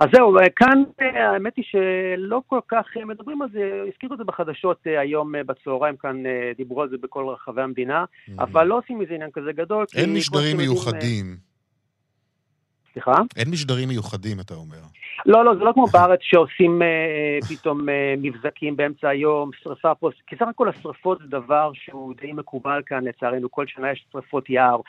אז 0.00 0.08
זהו, 0.14 0.38
אה, 0.38 0.50
כאן 0.56 0.82
אה, 1.00 1.30
האמת 1.30 1.56
היא 1.56 1.64
שלא 1.64 2.42
כל 2.46 2.60
כך 2.68 2.86
מדברים 3.06 3.42
על 3.42 3.48
זה, 3.52 3.82
הזכירו 3.88 4.14
את 4.14 4.18
זה 4.18 4.24
בחדשות 4.24 4.78
היום 4.84 5.32
בצהריים, 5.46 5.96
כאן 5.96 6.22
דיברו 6.56 6.82
על 6.82 6.88
זה 6.88 6.96
בכל 7.00 7.28
רחבי 7.28 7.62
המדינה, 7.62 8.04
mm-hmm. 8.04 8.32
אבל 8.42 8.66
לא 8.66 8.78
עושים 8.78 8.98
מזה 8.98 9.14
עניין 9.14 9.30
כזה 9.30 9.52
גדול. 9.52 9.84
אין 9.96 10.14
משדרים 10.14 10.56
מיוחדים. 10.56 11.36
סליחה? 12.92 13.12
אין 13.36 13.50
משדרים 13.50 13.88
מיוחדים, 13.88 14.40
אתה 14.40 14.54
אומר. 14.54 14.78
לא, 15.26 15.44
לא, 15.44 15.54
זה 15.54 15.64
לא 15.64 15.72
כמו 15.74 15.86
בארץ 15.86 16.18
שעושים 16.22 16.82
אה, 16.82 17.38
פתאום 17.48 17.88
אה, 17.88 18.14
מבזקים 18.18 18.76
באמצע 18.76 19.08
היום, 19.08 19.50
שרפה 19.62 19.94
פה, 19.94 20.10
כי 20.26 20.36
סך 20.36 20.46
הכל 20.50 20.68
השרפות 20.68 21.18
זה 21.18 21.26
דבר 21.26 21.70
שהוא 21.74 22.14
די 22.20 22.32
מקובל 22.32 22.82
כאן, 22.86 23.04
לצערנו, 23.04 23.50
כל 23.50 23.66
שנה 23.66 23.92
יש 23.92 24.06
שרפות 24.12 24.50
יער, 24.50 24.80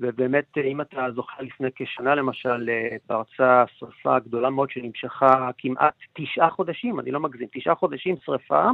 ובאמת, 0.00 0.58
אה, 0.58 0.62
אם 0.62 0.80
אתה 0.80 1.06
זוכר 1.14 1.42
לפני 1.42 1.68
כשנה 1.74 2.14
למשל, 2.14 2.70
אה, 2.70 2.96
פרצה 3.06 3.64
שרפה 3.78 4.18
גדולה 4.18 4.50
מאוד 4.50 4.70
שנמשכה 4.70 5.50
כמעט 5.58 5.94
תשעה 6.12 6.50
חודשים, 6.50 7.00
אני 7.00 7.10
לא 7.10 7.20
מגזים, 7.20 7.48
תשעה 7.52 7.74
חודשים 7.74 8.16
שרפה. 8.24 8.68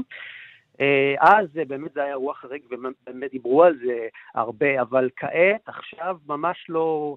אה, 0.80 1.14
אז 1.20 1.46
באמת 1.68 1.92
זה 1.92 2.00
היה 2.00 2.10
אירוע 2.10 2.34
חריג, 2.34 2.62
ובאמת 2.70 3.30
דיברו 3.32 3.64
על 3.64 3.76
זה 3.84 4.08
הרבה, 4.34 4.80
אבל 4.80 5.10
כעת, 5.16 5.60
עכשיו, 5.66 6.16
ממש 6.26 6.66
לא, 6.68 7.16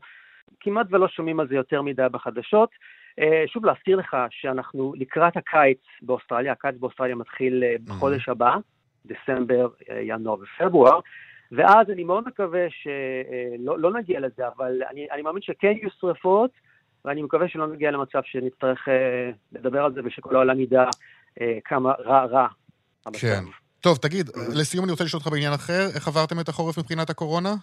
כמעט 0.59 0.87
ולא 0.89 1.07
שומעים 1.07 1.39
על 1.39 1.47
זה 1.47 1.55
יותר 1.55 1.81
מדי 1.81 2.05
בחדשות. 2.11 2.69
שוב 3.47 3.65
להזכיר 3.65 3.97
לך 3.97 4.17
שאנחנו 4.29 4.93
לקראת 4.97 5.37
הקיץ 5.37 5.79
באוסטרליה, 6.01 6.51
הקיץ 6.51 6.75
באוסטרליה 6.79 7.15
מתחיל 7.15 7.63
בחודש 7.85 8.29
הבא, 8.29 8.55
דצמבר, 9.05 9.67
ינואר 10.01 10.35
ופברואר, 10.39 10.99
ואז 11.51 11.89
אני 11.93 12.03
מאוד 12.03 12.27
מקווה 12.27 12.67
שלא 12.69 13.79
לא 13.79 13.93
נגיע 13.93 14.19
לזה, 14.19 14.43
אבל 14.57 14.81
אני, 14.91 15.07
אני 15.11 15.21
מאמין 15.21 15.41
שכן 15.41 15.67
יהיו 15.67 15.89
שרפות, 15.99 16.51
ואני 17.05 17.21
מקווה 17.21 17.49
שלא 17.49 17.67
נגיע 17.67 17.91
למצב 17.91 18.19
שנצטרך 18.23 18.87
לדבר 19.51 19.85
על 19.85 19.93
זה 19.93 20.01
ושכל 20.05 20.35
העולם 20.35 20.59
ידע 20.59 20.85
כמה 21.65 21.91
רע 22.05 22.25
רע. 22.25 22.47
כן. 23.13 23.43
טוב, 23.81 23.97
תגיד, 23.97 24.29
לסיום 24.55 24.83
אני 24.83 24.91
רוצה 24.91 25.03
לשאול 25.03 25.19
אותך 25.19 25.31
בעניין 25.31 25.53
אחר, 25.53 25.87
איך 25.95 26.07
עברתם 26.07 26.39
את 26.39 26.49
החורף 26.49 26.77
מבחינת 26.77 27.09
הקורונה? 27.09 27.55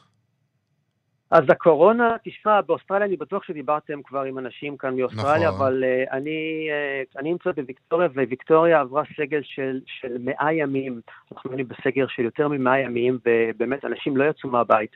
אז 1.31 1.45
הקורונה, 1.49 2.17
תשמע, 2.25 2.61
באוסטרליה 2.61 3.07
אני 3.07 3.17
בטוח 3.17 3.43
שדיברתם 3.43 4.03
כבר 4.05 4.23
עם 4.23 4.39
אנשים 4.39 4.77
כאן 4.77 4.97
מאוסטרליה, 4.97 5.49
נכון. 5.49 5.61
אבל 5.61 5.85
uh, 5.85 6.13
אני, 6.13 6.69
uh, 6.71 7.21
אני 7.21 7.31
נמצא 7.31 7.51
בוויקטוריה, 7.57 8.09
וויקטוריה 8.15 8.81
עברה 8.81 9.03
סגל 9.17 9.41
של, 9.43 9.81
של 9.87 10.17
100 10.21 10.53
ימים, 10.53 11.01
אנחנו 11.33 11.51
היינו 11.51 11.69
בסגר 11.69 12.07
של 12.09 12.23
יותר 12.23 12.49
מ-100 12.49 12.79
ימים, 12.85 13.19
ובאמת 13.27 13.85
אנשים 13.85 14.17
לא 14.17 14.25
יצאו 14.25 14.51
מהבית. 14.51 14.91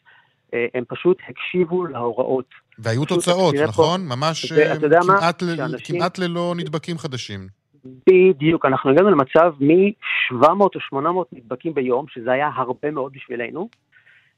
Uh, 0.50 0.54
הם 0.74 0.84
פשוט 0.88 1.18
הקשיבו 1.28 1.86
להוראות. 1.86 2.48
והיו 2.78 3.04
תוצאות, 3.04 3.54
נכון? 3.68 4.00
פה, 4.00 4.16
ממש 4.16 4.52
כמעט, 4.52 5.42
ל... 5.42 5.56
שאנשים... 5.56 5.96
כמעט 5.96 6.18
ללא 6.18 6.54
נדבקים 6.56 6.98
חדשים. 6.98 7.40
בדיוק, 7.84 8.66
אנחנו 8.66 8.90
הגענו 8.90 9.10
למצב 9.10 9.52
מ-700 9.60 10.46
או 10.60 10.80
800 10.80 11.28
נדבקים 11.32 11.74
ביום, 11.74 12.04
שזה 12.08 12.32
היה 12.32 12.50
הרבה 12.56 12.90
מאוד 12.90 13.12
בשבילנו. 13.12 13.68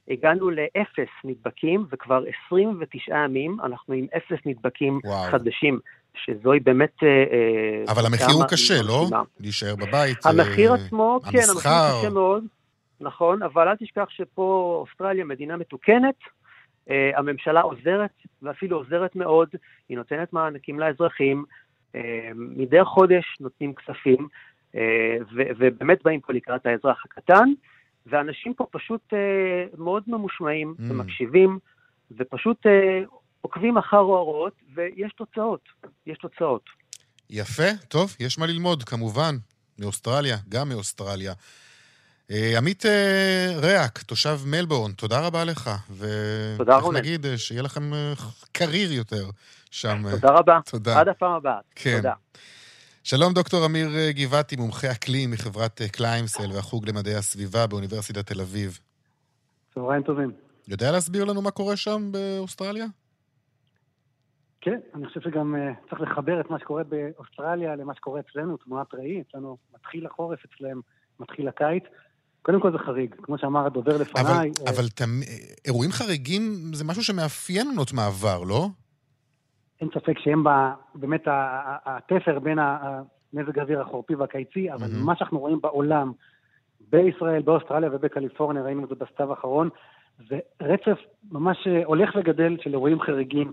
הגענו 0.08 0.50
לאפס 0.50 1.12
נדבקים, 1.24 1.86
וכבר 1.92 2.24
29 2.46 3.16
ימים 3.24 3.56
אנחנו 3.64 3.94
עם 3.94 4.06
אפס 4.16 4.38
נדבקים 4.46 5.00
וואו. 5.04 5.30
חדשים. 5.30 5.78
שזוהי 6.14 6.60
באמת... 6.60 7.02
אה, 7.02 7.08
אה, 7.08 7.92
אבל 7.92 8.06
המחיר 8.06 8.34
הוא 8.34 8.44
קשה, 8.50 8.82
לא? 8.82 9.06
להישאר 9.40 9.76
בבית, 9.76 10.26
המחיר 10.26 10.70
אה, 10.70 10.76
עצמו, 10.76 11.20
המסחר. 11.24 11.30
כן, 11.30 11.50
המחיר 11.50 12.00
קשה 12.00 12.10
מאוד, 12.10 12.44
נכון, 13.00 13.42
אבל 13.42 13.68
אל 13.68 13.76
תשכח 13.76 14.06
שפה 14.08 14.78
אוסטרליה 14.88 15.24
מדינה 15.24 15.56
מתוקנת, 15.56 16.14
הממשלה 17.16 17.60
עוזרת, 17.60 18.10
ואפילו 18.42 18.76
עוזרת 18.76 19.16
מאוד, 19.16 19.48
היא 19.88 19.96
נותנת 19.96 20.32
מענקים 20.32 20.80
לאזרחים, 20.80 21.44
מדי 22.34 22.84
חודש 22.84 23.24
נותנים 23.40 23.74
כספים, 23.74 24.28
ובאמת 25.32 26.02
באים 26.02 26.20
פה 26.20 26.32
לקראת 26.32 26.66
האזרח 26.66 27.04
הקטן. 27.04 27.52
ואנשים 28.06 28.54
פה 28.54 28.66
פשוט 28.70 29.00
אה, 29.12 29.18
מאוד 29.78 30.02
ממושמעים 30.06 30.74
mm. 30.78 30.82
ומקשיבים, 30.82 31.58
ופשוט 32.18 32.66
אה, 32.66 33.00
עוקבים 33.40 33.78
אחר 33.78 33.96
ההוראות, 33.96 34.52
ויש 34.74 35.12
תוצאות, 35.12 35.60
יש 36.06 36.18
תוצאות. 36.18 36.62
יפה, 37.30 37.68
טוב, 37.88 38.16
יש 38.20 38.38
מה 38.38 38.46
ללמוד, 38.46 38.82
כמובן, 38.82 39.34
מאוסטרליה, 39.78 40.36
גם 40.48 40.68
מאוסטרליה. 40.68 41.32
אה, 42.30 42.58
עמית 42.58 42.86
אה, 42.86 43.54
ריאק, 43.56 43.98
תושב 43.98 44.38
מלבורן, 44.46 44.92
תודה 44.92 45.26
רבה 45.26 45.44
לך. 45.44 45.70
תודה 46.56 46.76
רבה. 46.76 46.98
נגיד 46.98 47.26
אה, 47.26 47.38
שיהיה 47.38 47.62
לכם 47.62 47.94
אה, 47.94 48.12
קריר 48.52 48.92
יותר 48.92 49.24
שם. 49.70 50.02
תודה 50.10 50.28
רבה. 50.28 50.58
תודה. 50.70 51.00
עד 51.00 51.08
הפעם 51.08 51.32
הבאה. 51.32 51.58
כן. 51.74 51.96
תודה. 51.96 52.12
שלום, 53.04 53.32
דוקטור 53.32 53.66
אמיר 53.66 53.88
אה, 53.96 54.12
גבעתי, 54.12 54.56
מומחה 54.56 54.92
אקלים 54.92 55.30
מחברת 55.30 55.80
אה, 55.82 55.88
קליימסל 55.88 56.52
והחוג 56.52 56.88
למדעי 56.88 57.14
הסביבה 57.14 57.66
באוניברסיטת 57.66 58.26
תל 58.26 58.40
אביב. 58.40 58.78
צהריים 59.74 60.02
טובים. 60.02 60.30
יודע 60.68 60.92
להסביר 60.92 61.24
לנו 61.24 61.42
מה 61.42 61.50
קורה 61.50 61.76
שם 61.76 62.12
באוסטרליה? 62.12 62.86
כן, 64.60 64.78
אני 64.94 65.06
חושב 65.06 65.20
שגם 65.20 65.54
uh, 65.54 65.88
צריך 65.90 66.00
לחבר 66.00 66.40
את 66.40 66.50
מה 66.50 66.58
שקורה 66.58 66.82
באוסטרליה 66.84 67.76
למה 67.76 67.94
שקורה 67.94 68.20
אצלנו, 68.20 68.56
תמונת 68.56 68.94
ראי, 68.94 69.22
אצלנו 69.28 69.56
מתחיל 69.74 70.06
החורף, 70.06 70.38
אצלם 70.44 70.80
מתחיל 71.20 71.48
הקיץ. 71.48 71.84
קודם 72.42 72.60
כל 72.60 72.72
זה 72.72 72.78
חריג, 72.78 73.14
כמו 73.22 73.38
שאמר 73.38 73.66
הדובר 73.66 73.96
לפניי. 73.96 74.24
אבל, 74.24 74.48
uh... 74.66 74.70
אבל 74.70 74.88
תמ... 74.88 75.20
אירועים 75.64 75.92
חריגים 75.92 76.42
זה 76.74 76.84
משהו 76.84 77.04
שמאפיין 77.04 77.66
עונות 77.66 77.92
מעבר, 77.92 78.42
לא? 78.42 78.68
אין 79.82 79.90
ספק 79.94 80.18
שהם 80.18 80.44
בה, 80.44 80.74
באמת 80.94 81.24
התפר 81.86 82.38
בין 82.38 82.58
המזג 82.58 83.58
האוויר 83.58 83.80
החורפי 83.80 84.14
והקיצי, 84.14 84.72
אבל 84.72 84.86
mm-hmm. 84.86 85.04
מה 85.04 85.16
שאנחנו 85.16 85.38
רואים 85.38 85.60
בעולם, 85.60 86.12
בישראל, 86.90 87.42
באוסטרליה 87.42 87.90
ובקליפורניה, 87.92 88.62
ראינו 88.62 88.84
את 88.84 88.88
זה 88.88 88.94
בסתיו 88.94 89.30
האחרון, 89.30 89.68
זה 90.28 90.38
רצף 90.62 90.98
ממש 91.32 91.68
הולך 91.84 92.10
וגדל 92.16 92.56
של 92.60 92.72
אירועים 92.72 93.00
חריגים. 93.00 93.52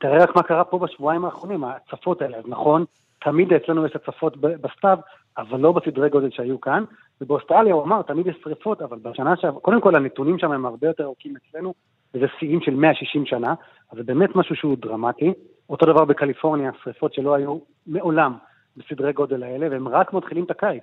תראה 0.00 0.22
רק 0.22 0.36
מה 0.36 0.42
קרה 0.42 0.64
פה 0.64 0.78
בשבועיים 0.78 1.24
האחרונים, 1.24 1.64
ההצפות 1.64 2.22
האלה. 2.22 2.36
אז 2.36 2.44
נכון, 2.46 2.84
תמיד 3.20 3.52
אצלנו 3.52 3.86
יש 3.86 3.96
הצפות 3.96 4.36
בסתיו, 4.36 4.98
אבל 5.38 5.60
לא 5.60 5.72
בסדרי 5.72 6.08
גודל 6.08 6.30
שהיו 6.30 6.60
כאן. 6.60 6.84
ובאוסטרליה 7.20 7.74
הוא 7.74 7.82
אמר, 7.84 8.02
תמיד 8.02 8.26
יש 8.26 8.36
שריפות, 8.42 8.82
אבל 8.82 8.98
בשנה 8.98 9.36
שעברה, 9.36 9.60
קודם 9.60 9.80
כל 9.80 9.96
הנתונים 9.96 10.38
שם 10.38 10.52
הם 10.52 10.66
הרבה 10.66 10.86
יותר 10.86 11.04
ארוכים 11.04 11.34
אצלנו, 11.36 11.74
וזה 12.16 12.26
שיאים 12.38 12.60
של 12.60 12.74
160 12.74 13.26
שנה, 13.26 13.54
אז 13.92 13.98
זה 13.98 14.02
באמת 14.02 14.36
משהו 14.36 14.56
שהוא 14.56 14.76
דרמטי. 14.78 15.32
אותו 15.70 15.86
דבר 15.86 16.04
בקליפורניה, 16.04 16.70
שריפות 16.82 17.14
שלא 17.14 17.34
היו 17.34 17.58
מעולם 17.86 18.34
בסדרי 18.76 19.12
גודל 19.12 19.42
האלה, 19.42 19.66
והם 19.70 19.88
רק 19.88 20.12
מתחילים 20.12 20.44
את 20.44 20.50
הקיץ. 20.50 20.82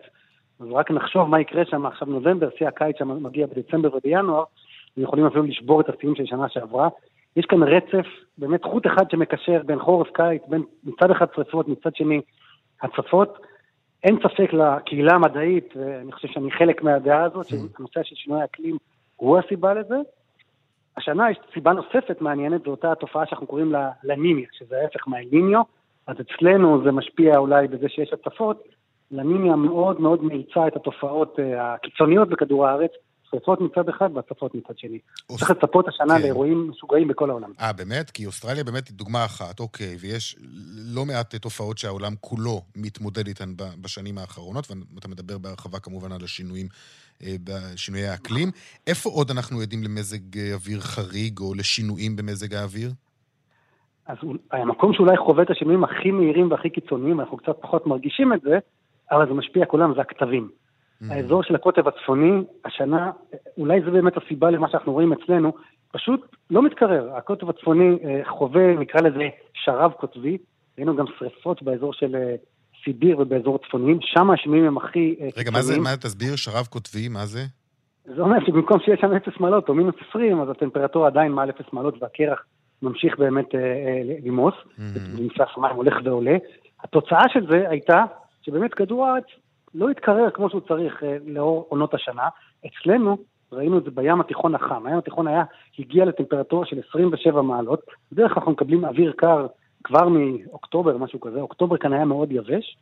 אז 0.59 0.67
רק 0.71 0.91
נחשוב 0.91 1.29
מה 1.29 1.41
יקרה 1.41 1.65
שם 1.65 1.85
עכשיו 1.85 2.07
נובמבר, 2.07 2.49
שיא 2.57 2.67
הקיץ 2.67 2.97
שם 2.99 3.23
מגיע 3.23 3.47
בדצמבר 3.47 3.95
ובינואר, 3.95 4.43
ויכולים 4.97 5.25
אפילו 5.25 5.43
לשבור 5.43 5.81
את 5.81 5.89
השיאים 5.89 6.15
של 6.15 6.25
שנה 6.25 6.49
שעברה. 6.49 6.89
יש 7.35 7.45
כאן 7.45 7.63
רצף, 7.63 8.05
באמת 8.37 8.63
חוט 8.63 8.87
אחד 8.87 9.11
שמקשר 9.11 9.61
בין 9.65 9.79
חורף 9.79 10.07
קיץ, 10.13 10.41
בין 10.47 10.63
מצד 10.83 11.11
אחד 11.11 11.25
שריפות, 11.35 11.67
מצד 11.67 11.95
שני 11.95 12.21
הצפות. 12.81 13.37
אין 14.03 14.17
ספק 14.23 14.53
לקהילה 14.53 15.13
המדעית, 15.13 15.73
ואני 15.75 16.11
חושב 16.11 16.27
שאני 16.27 16.51
חלק 16.51 16.83
מהדעה 16.83 17.23
הזאת, 17.23 17.45
שהנושא 17.45 18.03
של 18.03 18.15
שינוי 18.15 18.41
האקלים 18.41 18.77
הוא 19.15 19.37
הסיבה 19.37 19.73
לזה, 19.73 19.95
השנה 20.97 21.31
יש 21.31 21.37
סיבה 21.53 21.73
נוספת 21.73 22.21
מעניינת, 22.21 22.63
זו 22.63 22.71
אותה 22.71 22.91
התופעה 22.91 23.25
שאנחנו 23.25 23.47
קוראים 23.47 23.71
לה 23.71 23.89
לניניה, 24.03 24.47
שזה 24.51 24.81
ההפך 24.81 25.07
מהאליניו, 25.07 25.61
אז 26.07 26.15
אצלנו 26.21 26.83
זה 26.83 26.91
משפיע 26.91 27.37
אולי 27.37 27.67
בזה 27.67 27.89
שיש 27.89 28.13
הצפות, 28.13 28.63
לניניה 29.11 29.55
מאוד 29.55 30.01
מאוד 30.01 30.23
מאיצה 30.23 30.67
את 30.67 30.75
התופעות 30.75 31.39
uh, 31.39 31.41
הקיצוניות 31.59 32.29
בכדור 32.29 32.67
הארץ, 32.67 32.91
שרפות 33.33 33.61
מצד 33.61 33.89
אחד 33.89 34.09
והצפות 34.13 34.55
מצד 34.55 34.77
שני. 34.77 34.99
אוס... 35.29 35.39
צריך 35.39 35.51
לצפות 35.51 35.87
השנה 35.87 36.15
כן. 36.17 36.21
לאירועים 36.21 36.69
משוגעים 36.69 37.07
בכל 37.07 37.29
העולם. 37.29 37.51
אה, 37.59 37.73
באמת? 37.73 38.11
כי 38.11 38.25
אוסטרליה 38.25 38.63
באמת 38.63 38.87
היא 38.87 38.95
דוגמה 38.95 39.25
אחת, 39.25 39.59
אוקיי, 39.59 39.95
ויש 39.99 40.35
לא 40.95 41.05
מעט 41.05 41.35
תופעות 41.35 41.77
שהעולם 41.77 42.13
כולו 42.21 42.61
מתמודד 42.75 43.27
איתן 43.27 43.53
בשנים 43.81 44.17
האחרונות, 44.17 44.67
ואתה 44.95 45.07
מדבר 45.07 45.37
בהרחבה 45.37 45.79
כמובן 45.79 46.11
על 46.11 46.23
השינויים, 46.23 46.67
אה, 47.23 47.35
בשינויי 47.43 48.07
האקלים. 48.07 48.49
איפה 48.87 49.09
עוד 49.09 49.31
אנחנו 49.31 49.61
עדים 49.61 49.83
למזג 49.83 50.39
אוויר 50.53 50.79
חריג 50.79 51.39
או 51.39 51.53
לשינויים 51.53 52.15
במזג 52.15 52.53
האוויר? 52.53 52.91
אז 54.07 54.17
המקום 54.51 54.93
שאולי 54.93 55.17
חווה 55.17 55.43
את 55.43 55.49
השינויים 55.49 55.83
הכי 55.83 56.11
מהירים 56.11 56.51
והכי 56.51 56.69
קיצוניים, 56.69 57.19
אנחנו 57.19 57.37
קצת 57.37 57.55
פחות 57.61 57.87
מרגישים 57.87 58.33
את 58.33 58.41
זה, 58.41 58.59
אבל 59.11 59.27
זה 59.27 59.33
משפיע 59.33 59.65
כולם, 59.65 59.93
זה 59.95 60.01
הכתבים. 60.01 60.49
Mm-hmm. 61.03 61.13
האזור 61.13 61.43
של 61.43 61.55
הקוטב 61.55 61.87
הצפוני, 61.87 62.31
השנה, 62.65 63.11
אולי 63.57 63.81
זה 63.81 63.91
באמת 63.91 64.13
הסיבה 64.17 64.51
למה 64.51 64.69
שאנחנו 64.69 64.93
רואים 64.93 65.13
אצלנו, 65.13 65.53
פשוט 65.91 66.35
לא 66.49 66.63
מתקרר. 66.63 67.15
הקוטב 67.15 67.49
הצפוני 67.49 67.97
אה, 68.03 68.21
חווה, 68.25 68.73
נקרא 68.79 69.01
לזה, 69.01 69.29
שרב 69.53 69.91
קוטבי. 69.91 70.37
ראינו 70.77 70.95
גם 70.95 71.05
שריפות 71.19 71.63
באזור 71.63 71.93
של 71.93 72.15
אה, 72.15 72.35
סיביר 72.83 73.19
ובאזור 73.19 73.59
הצפוניים, 73.63 73.99
שם 74.01 74.31
השינויים 74.31 74.65
הם 74.65 74.77
הכי... 74.77 75.15
אה, 75.21 75.27
רגע, 75.37 75.51
מה 75.51 75.61
זה, 75.61 75.79
מה, 75.79 75.97
תסביר, 75.97 76.35
שרב 76.35 76.65
קוטבי, 76.65 77.07
מה 77.09 77.25
זה? 77.25 77.39
זה 78.05 78.21
אומר 78.21 78.45
שבמקום 78.45 78.79
שיש 78.79 78.99
שם 79.01 79.13
אפס 79.13 79.39
מעלות 79.39 79.69
או 79.69 79.73
מינוס 79.73 79.95
20, 80.09 80.41
אז 80.41 80.49
הטמפרטורה 80.49 81.07
עדיין 81.07 81.31
מעל 81.31 81.49
אפס 81.49 81.65
מעלות 81.73 82.03
והקרח 82.03 82.45
ממשיך 82.81 83.17
באמת 83.19 83.45
למוס, 84.23 84.53
ונפלס 84.77 85.47
המים 85.57 85.75
הולך 85.75 85.93
ועולה. 86.03 86.37
התוצאה 86.83 87.23
של 87.33 87.47
זה 87.49 87.69
הייתה 87.69 88.03
שבאמת 88.41 88.73
כדור 88.73 89.05
הארץ 89.05 89.23
לא 89.75 89.89
התקרר 89.89 90.29
כמו 90.29 90.49
שהוא 90.49 90.61
צריך 90.61 91.03
אה, 91.03 91.17
לאור 91.25 91.65
עונות 91.69 91.93
השנה. 91.93 92.27
אצלנו, 92.65 93.17
ראינו 93.51 93.77
את 93.77 93.83
זה 93.83 93.91
בים 93.91 94.21
התיכון 94.21 94.55
החם, 94.55 94.85
הים 94.85 94.97
התיכון 94.97 95.27
היה, 95.27 95.43
הגיע 95.79 96.05
לטמפרטורה 96.05 96.65
של 96.65 96.79
27 96.89 97.41
מעלות, 97.41 97.79
בדרך 98.11 98.31
כלל 98.31 98.39
אנחנו 98.39 98.51
מקבלים 98.51 98.85
אוויר 98.85 99.13
קר 99.17 99.47
כבר 99.83 100.07
מאוקטובר, 100.09 100.97
משהו 100.97 101.19
כזה, 101.19 101.41
אוקטובר 101.41 101.77
כאן 101.77 101.93
היה 101.93 102.05
מאוד 102.05 102.31
יבש, 102.31 102.77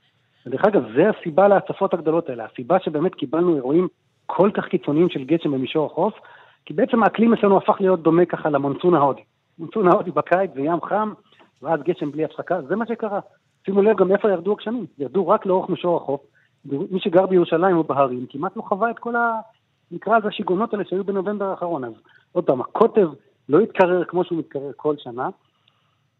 ודרך 0.46 0.66
אגב, 0.66 0.84
זה 0.96 1.10
הסיבה 1.10 1.48
להצפות 1.48 1.94
הגדולות 1.94 2.30
האלה, 2.30 2.46
הסיבה 2.46 2.80
שבאמת 2.80 3.16
קיבלנו 3.16 3.56
אירועים 3.56 3.88
כל 4.26 4.52
כך 4.54 4.66
קיצוניים 4.66 5.10
של 5.10 5.24
גשם 5.24 5.52
במישור 5.52 5.86
החוף, 5.86 6.14
כי 6.66 6.74
בעצם 6.74 7.04
האקלים 7.04 7.34
אצלנו 7.34 7.58
הפך 7.58 7.78
להיות 7.80 8.04
דומה 8.04 8.26
ככה 8.26 8.50
למונסון 8.50 8.94
ההודי. 8.94 9.22
מונסון 9.60 9.88
ההודי 9.88 10.12
בקיץ 10.12 10.52
זה 10.54 10.62
ים 10.62 10.82
חם, 10.82 11.14
ואז 11.62 11.80
גשם 11.84 12.12
בלי 12.12 12.26
הפסקה, 12.26 12.62
זה 12.62 12.76
מה 12.76 12.86
שקרה. 12.86 13.20
שימו 13.66 13.82
לב 13.82 13.98
גם 13.98 14.12
איפה 14.12 14.30
ירדו 14.30 14.52
הגשמים, 14.52 14.86
ירדו 14.98 15.28
רק 15.28 15.46
לאורך 15.46 15.70
מישור 15.70 15.98
החוף, 15.98 16.22
מי 16.66 17.00
שגר 17.00 17.26
בירושלים 17.26 17.78
או 17.78 17.84
בהרים 17.84 18.26
כמעט 18.30 18.58
לא 18.58 18.62
חווה 18.62 18.92
את 18.92 19.00
כל 19.00 19.16
ה... 19.16 19.40
נקרא 19.92 20.18
לזה 20.18 20.28
השיגעונות 20.28 20.74
האלה 20.74 20.86
שהיו 20.86 21.04
בנובמבר 21.04 21.46
האחרון. 21.46 21.84
אז 21.84 21.94
עוד 22.32 22.46
פעם, 22.46 22.62
הקוטב 22.62 23.10
לא 23.50 23.60
התקרר 23.60 24.04
כמו 24.04 24.24
שהוא 24.24 24.40
מתקרר 24.40 24.72
כל 24.76 24.96
שנה. 24.98 25.30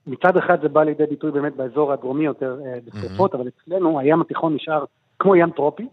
מצד 0.08 0.38
אחד 0.38 0.62
זה 0.62 0.70
בא 0.70 0.84
לידי 0.84 1.06
ביטוי 1.06 1.32
באמת 1.32 1.56
באזור 1.56 1.94
הדרומי 1.94 2.26
יותר 2.26 2.60
אה, 2.66 2.80
בשרפות, 2.86 3.34
mm-hmm. 3.34 3.38
אבל 3.38 3.48
אצלנו 3.48 4.00
הים 4.00 4.22
התיכון 4.22 4.56
נשאר 4.56 4.84
כמו 5.20 5.36
ים 5.36 5.52
טרופי. 5.52 5.88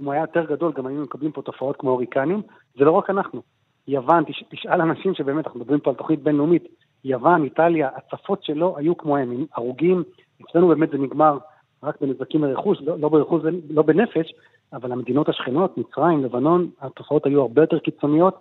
אם 0.00 0.04
הוא 0.04 0.12
היה 0.12 0.20
יותר 0.22 0.44
גדול, 0.44 0.72
גם 0.72 0.86
היינו 0.86 1.02
מקבלים 1.02 1.32
פה 1.32 1.42
תופעות 1.42 1.76
כמו 1.76 1.90
הוריקנים. 1.90 2.42
זה 2.78 2.84
לא 2.84 2.90
רק 2.90 3.10
אנחנו. 3.10 3.42
יוון, 3.88 4.24
תש, 4.24 4.44
תשאל 4.48 4.80
אנשים 4.80 5.14
שבאמת, 5.14 5.46
אנחנו 5.46 5.60
מדברים 5.60 5.80
פה 5.80 5.90
על 5.90 5.96
תוכנית 5.96 6.22
בינלאומית, 6.22 6.68
יוון, 7.04 7.44
איטליה, 7.44 7.88
הצפות 7.96 8.44
שלו 8.44 8.76
היו 8.76 8.96
כמו 8.96 9.16
הם, 9.16 9.46
הרוגים. 9.54 10.02
אצלנו 10.44 10.68
באמת 10.68 10.90
זה 10.90 10.98
נגמר 10.98 11.38
רק 11.86 12.00
בנזקים 12.00 12.44
לרכוש, 12.44 12.78
לא, 12.80 12.98
לא 12.98 13.08
ברכוש 13.08 13.42
ולא 13.44 13.82
בנפש, 13.82 14.32
אבל 14.72 14.92
המדינות 14.92 15.28
השכנות, 15.28 15.78
מצרים, 15.78 16.24
לבנון, 16.24 16.70
התופעות 16.80 17.26
היו 17.26 17.40
הרבה 17.40 17.62
יותר 17.62 17.78
קיצוניות. 17.78 18.34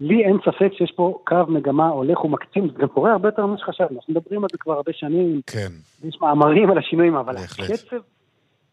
לי 0.00 0.24
אין 0.24 0.36
ספק 0.44 0.72
שיש 0.78 0.92
פה 0.96 1.18
קו 1.26 1.36
מגמה 1.48 1.88
הולך 1.88 2.24
ומקצין, 2.24 2.68
זה 2.72 2.78
גם 2.78 2.88
קורה 2.88 3.12
הרבה 3.12 3.28
יותר 3.28 3.46
ממה 3.46 3.58
שחשבנו, 3.58 3.96
אנחנו 3.96 4.14
מדברים 4.14 4.44
על 4.44 4.48
זה 4.52 4.58
כבר 4.58 4.72
הרבה 4.72 4.92
שנים, 4.92 5.40
כן. 5.46 5.68
יש 6.04 6.18
מאמרים 6.20 6.70
על 6.70 6.78
השינויים, 6.78 7.16
אבל 7.16 7.34
בהחלט. 7.34 7.70
הקצב 7.70 7.96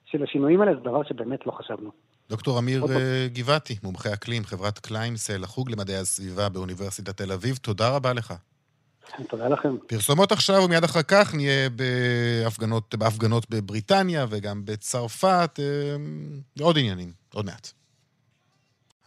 של 0.06 0.24
השינויים 0.24 0.62
האלה 0.62 0.74
זה 0.76 0.80
דבר 0.80 1.04
שבאמת 1.04 1.48
לא 1.48 1.52
חשבנו. 1.52 1.92
דוקטור 2.30 2.60
אמיר 2.60 2.84
אה, 2.90 3.28
גבעתי, 3.34 3.76
מומחה 3.84 4.14
אקלים, 4.14 4.44
חברת 4.44 4.80
קליימסל, 4.80 5.44
החוג 5.44 5.72
למדעי 5.72 5.96
הסביבה 5.96 6.50
באוניברסיטת 6.50 7.18
תל 7.18 7.32
אביב, 7.32 7.56
תודה 7.56 7.96
רבה 7.96 8.14
לך. 8.14 8.34
תודה 9.30 9.48
לכם. 9.48 9.76
פרסומות 9.88 10.32
עכשיו, 10.32 10.63
ומיד 10.63 10.84
אחר 10.84 11.02
כך 11.02 11.36
נהיה 11.36 11.70
בהפגנות, 11.70 12.96
בהפגנות 12.96 13.50
בבריטניה 13.50 14.26
וגם 14.30 14.62
בצרפת, 14.65 15.60
אה, 15.60 15.65
ועוד 16.58 16.78
עניינים, 16.78 17.12
עוד 17.34 17.46
מעט. 17.46 17.72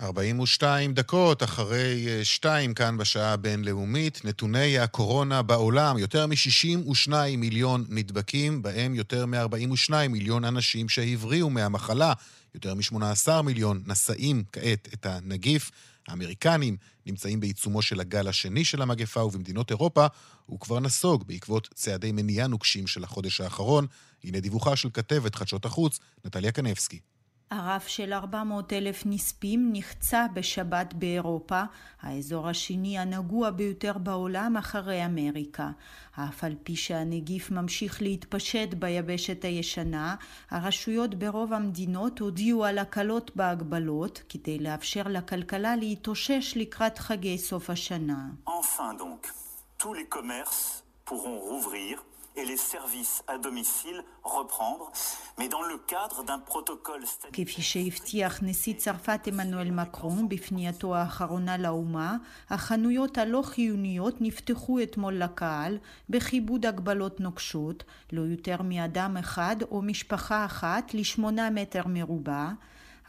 42 0.03 0.95
דקות 0.95 1.43
אחרי 1.43 2.07
2 2.23 2.75
כאן 2.75 2.97
בשעה 2.97 3.33
הבינלאומית, 3.33 4.25
נתוני 4.25 4.79
הקורונה 4.79 5.43
בעולם, 5.43 5.99
יותר 5.99 6.27
מ-62 6.27 7.13
מיליון 7.37 7.85
נדבקים, 7.89 8.63
בהם 8.63 8.95
יותר 8.95 9.27
מ-42 9.27 10.09
מיליון 10.09 10.45
אנשים 10.45 10.89
שהבריאו 10.89 11.51
מהמחלה, 11.51 12.13
יותר 12.55 12.75
מ-18 12.75 13.43
מיליון 13.43 13.83
נשאים 13.87 14.45
כעת 14.53 14.89
את 14.95 15.07
הנגיף. 15.07 15.71
האמריקנים 16.11 16.77
נמצאים 17.07 17.41
בעיצומו 17.41 17.83
של 17.83 18.01
הגל 18.01 18.29
השני 18.29 18.65
של 18.65 18.83
המגפה, 18.83 19.25
ובמדינות 19.25 19.71
אירופה 19.71 20.07
הוא 20.47 20.61
כבר 20.61 20.81
נסוג 20.81 21.25
בעקבות 21.27 21.69
צעדי 21.75 22.13
מניעה 22.13 22.47
נוקשים 22.47 22.87
של 22.87 23.05
החודש 23.05 23.41
האחרון. 23.41 23.87
הנה 24.25 24.41
דיווחה 24.41 24.77
של 24.77 24.89
כתבת 24.95 25.35
חדשות 25.35 25.65
החוץ, 25.65 25.99
נטליה 26.25 26.53
קנבסקי. 26.53 27.01
הרף 27.51 27.87
של 27.87 28.13
400 28.13 28.73
אלף 28.73 29.03
נספים 29.07 29.71
נחצה 29.73 30.27
בשבת 30.35 30.95
באירופה, 30.95 31.63
האזור 32.03 32.49
השני 32.49 32.99
הנגוע 32.99 33.51
ביותר 33.51 33.99
בעולם 33.99 34.57
אחרי 34.57 35.05
אמריקה. 35.07 35.71
אף 36.13 36.45
על 36.45 36.55
פי 36.63 36.77
שהנגיף 36.77 37.51
ממשיך 37.51 38.03
להתפשט 38.03 38.75
ביבשת 38.75 39.45
הישנה, 39.45 40.17
הרשויות 40.51 41.15
ברוב 41.15 41.53
המדינות 41.53 42.19
הודיעו 42.19 42.65
על 42.65 42.79
הקלות 42.79 43.37
בהגבלות 43.37 44.23
כדי 44.29 44.59
לאפשר 44.59 45.03
לכלכלה 45.07 45.77
להתאושש 45.77 46.57
לקראת 46.57 46.99
חגי 46.99 47.39
סוף 47.39 47.71
השנה. 47.71 48.29
Enfin 48.47 48.95
donc, 48.99 49.33
tous 49.79 49.95
les 49.95 50.09
commerces 50.17 50.85
pourront 51.07 51.39
rouvrir 51.51 52.10
et 52.37 52.45
les 52.45 52.57
services 52.57 53.23
à 53.27 53.39
domicile 53.39 54.03
reprendre, 54.23 54.93
mais 55.39 55.49
dans 55.49 55.63
le 55.63 55.79
cadre 55.79 56.23
d'un 56.25 56.39
protocole... 56.39 57.05
כפי. 57.33 57.63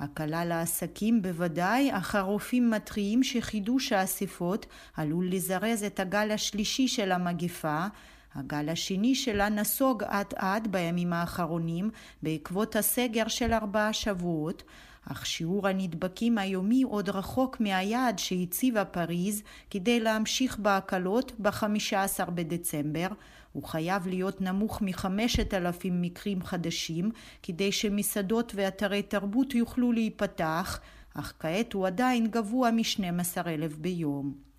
הקלה 0.01 0.45
לעסקים 0.45 1.21
בוודאי, 1.21 1.89
אך 1.91 2.15
הרופאים 2.15 2.69
מתריעים 2.69 3.23
שחידוש 3.23 3.91
האספות 3.91 4.65
עלול 4.97 5.29
לזרז 5.29 5.83
את 5.83 5.99
הגל 5.99 6.31
השלישי 6.31 6.87
של 6.87 7.11
המגפה, 7.11 7.85
הגל 8.35 8.69
השני 8.69 9.15
שלה 9.15 9.49
נסוג 9.49 10.03
אט 10.03 10.33
אט 10.33 10.67
בימים 10.67 11.13
האחרונים 11.13 11.89
בעקבות 12.23 12.75
הסגר 12.75 13.27
של 13.27 13.53
ארבעה 13.53 13.93
שבועות, 13.93 14.63
אך 15.11 15.25
שיעור 15.25 15.67
הנדבקים 15.67 16.37
היומי 16.37 16.83
עוד 16.83 17.09
רחוק 17.09 17.59
מהיעד 17.59 18.19
שהציבה 18.19 18.85
פריז 18.85 19.43
כדי 19.69 19.99
להמשיך 19.99 20.59
בהקלות 20.59 21.31
ב-15 21.39 22.31
בדצמבר. 22.31 23.07
הוא 23.53 23.63
חייב 23.63 24.07
להיות 24.07 24.41
נמוך 24.41 24.81
מחמשת 24.81 25.53
אלפים 25.53 26.01
מקרים 26.01 26.43
חדשים 26.43 27.11
כדי 27.43 27.71
שמסעדות 27.71 28.51
ואתרי 28.55 29.01
תרבות 29.01 29.55
יוכלו 29.55 29.91
להיפתח, 29.91 30.79
אך 31.13 31.33
כעת 31.39 31.73
הוא 31.73 31.87
עדיין 31.87 32.27
גבוה 32.27 32.71
מ-12 32.71 33.47
אלף 33.47 33.77
ביום. 33.77 34.50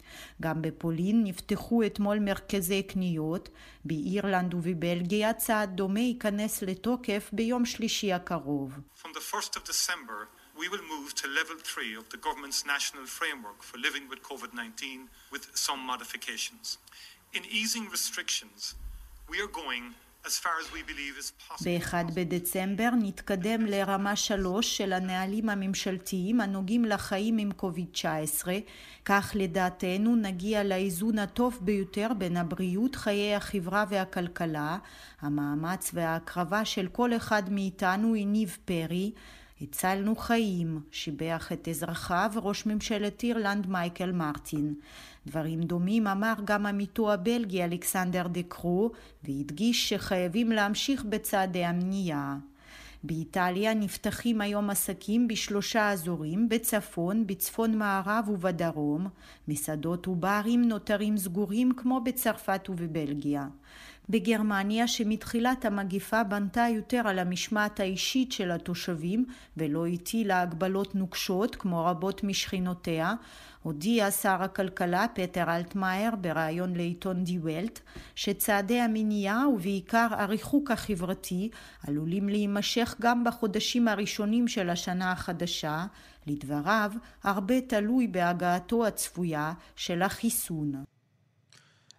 גם 0.43 0.63
בפולין 0.63 1.25
נפתחו 1.25 1.87
אתמול 1.87 2.19
מרכזי 2.19 2.83
קניות, 2.83 3.49
באירלנד 3.85 4.55
ובבלגיה 4.55 5.33
צעד 5.33 5.77
דומה 5.77 6.01
ייכנס 6.01 6.63
לתוקף 6.63 7.31
ביום 7.33 7.65
שלישי 7.65 8.13
הקרוב. 8.13 8.79
From 9.03 9.13
the 9.15 9.35
1st 9.35 9.57
of 9.57 9.65
December, 9.65 10.29
we 10.57 10.69
will 10.69 10.85
move 10.95 11.15
to 11.15 11.27
level 11.29 11.57
3 11.65 11.95
of 11.97 12.09
the 12.11 12.19
government's 12.19 12.65
national 12.67 13.07
framework 13.07 13.63
for 13.63 13.79
living 13.79 14.05
with 14.11 14.21
COVID-19 14.23 15.09
with 15.33 15.45
some 15.55 15.81
modifications. 15.93 16.79
In 17.33 17.43
easing 17.61 17.89
restrictions, 17.97 18.75
we 19.31 19.37
are 19.41 19.53
going 19.63 19.95
ב-1 21.65 21.95
בדצמבר 22.15 22.91
נתקדם 23.03 23.67
לרמה 23.67 24.17
3 24.17 24.77
של 24.77 24.93
הנהלים 24.93 25.49
הממשלתיים 25.49 26.41
הנוגעים 26.41 26.85
לחיים 26.85 27.39
עם 27.39 27.53
קוביד-19, 27.53 28.47
כך 29.05 29.33
לדעתנו 29.35 30.17
נגיע 30.17 30.65
לאיזון 30.65 31.19
הטוב 31.19 31.59
ביותר 31.61 32.09
בין 32.19 32.37
הבריאות, 32.37 32.97
חיי 32.97 33.35
החברה 33.35 33.85
והכלכלה, 33.89 34.79
המאמץ 35.21 35.91
וההקרבה 35.95 36.65
של 36.65 36.89
כל 36.89 37.17
אחד 37.17 37.43
מאיתנו 37.51 38.15
הניב 38.15 38.59
פרי, 38.65 39.13
הצלנו 39.61 40.17
חיים, 40.17 40.81
שיבח 40.91 41.53
את 41.53 41.69
אזרחיו 41.69 42.31
ראש 42.37 42.67
ממשלת 42.67 43.23
אירלנד 43.23 43.67
מייקל 43.67 44.13
מרטין. 44.13 44.75
דברים 45.27 45.63
דומים 45.63 46.07
אמר 46.07 46.35
גם 46.45 46.67
עמיתו 46.67 47.13
הבלגי 47.13 47.65
אלכסנדר 47.65 48.27
דה 48.27 48.43
קרו, 48.49 48.91
והדגיש 49.25 49.89
שחייבים 49.89 50.53
להמשיך 50.53 51.05
בצעדי 51.05 51.65
המניעה. 51.65 52.37
באיטליה 53.05 53.75
נפתחים 53.75 54.41
היום 54.41 54.71
עסקים 54.71 55.29
בשלושה 55.29 55.91
אזורים, 55.91 56.49
בצפון, 56.49 57.27
בצפון 57.27 57.79
מערב 57.79 58.29
ובדרום. 58.29 59.07
מסעדות 59.49 60.09
וברים 60.09 60.63
נותרים 60.69 61.17
סגורים 61.17 61.73
כמו 61.77 62.01
בצרפת 62.01 62.69
ובבלגיה. 62.69 63.47
בגרמניה 64.09 64.89
שמתחילת 64.89 65.65
המגיפה 65.65 66.25
בנתה 66.25 66.67
יותר 66.75 67.03
על 67.05 67.19
המשמעת 67.19 67.81
האישית 67.81 68.33
של 68.33 68.51
התושבים 68.51 69.25
ולא 69.57 69.87
הטילה 69.87 70.43
הגבלות 70.43 70.95
נוקשות 70.95 71.57
כמו 71.57 71.85
רבות 71.85 72.25
משכנותיה, 72.25 73.15
הודיע 73.63 74.11
שר 74.11 74.43
הכלכלה 74.43 75.07
פטר 75.15 75.57
אלטמאייר 75.57 76.17
בריאיון 76.17 76.75
לעיתון 76.75 77.25
די 77.25 77.39
וולט 77.39 77.81
שצעדי 78.15 78.81
המניעה 78.81 79.49
ובעיקר 79.49 80.09
הריחוק 80.11 80.71
החברתי 80.71 81.51
עלולים 81.89 82.29
להימשך 82.29 82.95
גם 83.01 83.25
בחודשים 83.25 83.89
הראשונים 83.89 84.49
של 84.49 84.71
השנה 84.71 85.13
החדשה. 85.13 85.87
לדבריו, 86.27 86.93
הרבה 87.23 87.61
תלוי 87.61 88.07
בהגעתו 88.07 88.87
הצפויה 88.87 89.53
של 89.77 90.03
החיסון. 90.03 90.85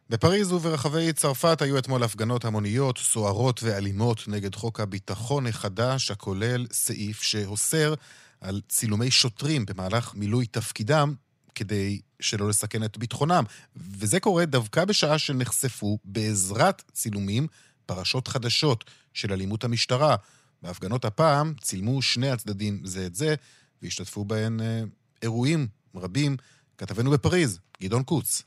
בפריז 0.10 0.51
וברחבי 0.51 1.14
צרפת 1.14 1.62
היו 1.62 1.78
אתמול 1.78 2.04
הפגנות 2.04 2.45
המוניות, 2.45 2.97
סוערות 2.97 3.64
ואלימות 3.64 4.28
נגד 4.28 4.56
חוק 4.56 4.80
הביטחון 4.80 5.47
החדש, 5.47 6.12
הכולל 6.12 6.68
סעיף 6.72 7.22
שאוסר 7.22 7.93
על 8.41 8.62
צילומי 8.70 9.12
שוטרים 9.12 9.66
במהלך 9.66 10.16
מילוי 10.16 10.45
תפקידם 10.45 11.14
כדי 11.56 12.01
שלא 12.20 12.49
לסכן 12.49 12.84
את 12.84 12.97
ביטחונם. 12.97 13.43
וזה 13.76 14.20
קורה 14.20 14.45
דווקא 14.45 14.86
בשעה 14.86 15.20
שנחשפו 15.20 15.99
בעזרת 16.06 16.84
צילומים 16.91 17.47
פרשות 17.86 18.28
חדשות 18.28 18.84
של 19.14 19.34
אלימות 19.34 19.64
המשטרה. 19.64 20.16
בהפגנות 20.62 21.06
הפעם 21.06 21.54
צילמו 21.62 22.01
שני 22.01 22.30
הצדדים 22.30 22.82
זה 22.84 23.06
את 23.06 23.16
זה, 23.16 23.36
והשתתפו 23.82 24.26
בהן 24.26 24.62
אה, 24.62 24.84
אירועים 25.22 25.68
רבים. 25.95 26.38
כתבנו 26.78 27.12
בפריז, 27.12 27.60
גדעון 27.82 28.04
קוץ. 28.04 28.43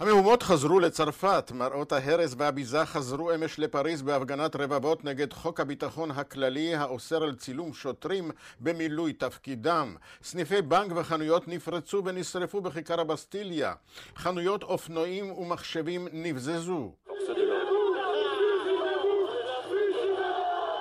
המהומות 0.00 0.42
חזרו 0.42 0.80
לצרפת, 0.80 1.52
מראות 1.54 1.92
ההרס 1.92 2.34
והביזה 2.38 2.84
חזרו 2.84 3.34
אמש 3.34 3.58
לפריז 3.58 4.02
בהפגנת 4.02 4.56
רבבות 4.56 5.04
נגד 5.04 5.32
חוק 5.32 5.60
הביטחון 5.60 6.10
הכללי 6.10 6.74
האוסר 6.74 7.22
על 7.22 7.34
צילום 7.34 7.72
שוטרים 7.72 8.30
במילוי 8.60 9.12
תפקידם. 9.12 9.96
סניפי 10.22 10.62
בנק 10.62 10.92
וחנויות 10.96 11.48
נפרצו 11.48 12.02
ונשרפו 12.04 12.60
בכיכר 12.60 13.00
הבסטיליה. 13.00 13.74
חנויות 14.16 14.62
אופנועים 14.62 15.32
ומחשבים 15.32 16.08
נבזזו. 16.12 16.92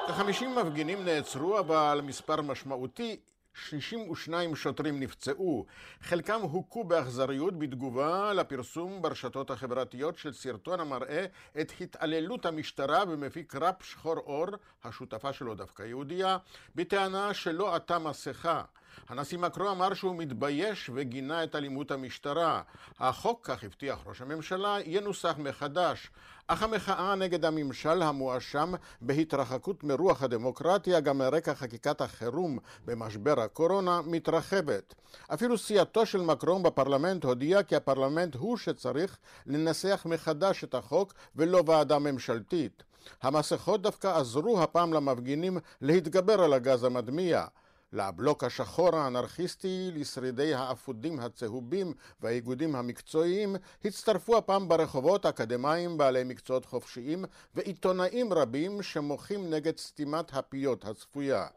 כחמישים 0.08 0.56
מפגינים 0.56 1.06
נעצרו, 1.06 1.60
אבל 1.60 2.02
מספר 2.04 2.42
משמעותי 2.42 3.20
62 3.60 4.56
שוטרים 4.56 5.00
נפצעו, 5.00 5.66
חלקם 6.02 6.42
הוכו 6.42 6.84
באכזריות 6.84 7.60
בתגובה 7.60 8.34
לפרסום 8.34 9.02
ברשתות 9.02 9.52
החברתיות 9.52 10.18
של 10.18 10.34
סרטון 10.34 10.80
המראה 10.80 11.26
את 11.62 11.72
התעללות 11.82 12.46
המשטרה 12.46 13.06
במפיק 13.06 13.56
ראפ 13.56 13.84
שחור 13.84 14.18
אור, 14.18 14.48
השותפה 14.84 15.34
שלו 15.34 15.56
דווקא 15.56 15.84
יהודייה, 15.84 16.38
בטענה 16.76 17.34
שלא 17.34 17.76
עטה 17.76 18.00
מסכה. 18.00 18.64
הנשיא 19.10 19.38
מקרו 19.38 19.72
אמר 19.72 19.94
שהוא 19.94 20.16
מתבייש 20.16 20.90
וגינה 20.94 21.44
את 21.44 21.56
אלימות 21.56 21.92
המשטרה. 21.92 22.62
החוק, 23.00 23.40
כך 23.44 23.64
הבטיח 23.64 24.00
ראש 24.06 24.22
הממשלה, 24.22 24.78
ינוסח 24.86 25.36
מחדש. 25.38 26.12
אך 26.48 26.64
המחאה 26.64 27.16
נגד 27.16 27.46
הממשל 27.46 28.02
המואשם 28.02 28.74
בהתרחקות 29.02 29.84
מרוח 29.84 30.24
הדמוקרטיה 30.24 31.00
גם 31.00 31.18
מרקע 31.18 31.54
חקיקת 31.54 32.02
החירום 32.02 32.60
במשבר 32.86 33.40
הקורונה 33.40 34.02
מתרחבת. 34.06 34.94
אפילו 35.34 35.58
סיעתו 35.58 36.06
של 36.06 36.22
מקרון 36.22 36.64
בפרלמנט 36.64 37.24
הודיעה 37.24 37.64
כי 37.64 37.76
הפרלמנט 37.76 38.36
הוא 38.36 38.58
שצריך 38.58 39.18
לנסח 39.46 40.06
מחדש 40.10 40.64
את 40.64 40.76
החוק 40.76 41.14
ולא 41.36 41.64
ועדה 41.66 42.00
ממשלתית. 42.00 42.84
המסכות 43.22 43.82
דווקא 43.82 44.08
עזרו 44.08 44.64
הפעם 44.64 44.94
למפגינים 44.94 45.58
להתגבר 45.82 46.42
על 46.42 46.54
הגז 46.54 46.84
המדמיע. 46.84 47.46
לבלוק 47.94 48.44
השחור 48.44 48.96
האנרכיסטי, 48.96 49.92
לשרידי 49.96 50.54
האפודים 50.54 51.20
הצהובים 51.20 51.94
והאיגודים 52.22 52.76
המקצועיים, 52.76 53.56
הצטרפו 53.86 54.38
הפעם 54.38 54.68
ברחובות 54.68 55.26
אקדמאים 55.26 55.98
בעלי 55.98 56.24
מקצועות 56.24 56.66
חופשיים 56.66 57.26
ועיתונאים 57.56 58.34
רבים 58.34 58.82
שמוחים 58.82 59.50
נגד 59.50 59.78
סתימת 59.78 60.34
הפיות 60.34 60.86
הצפויה. 60.86 61.48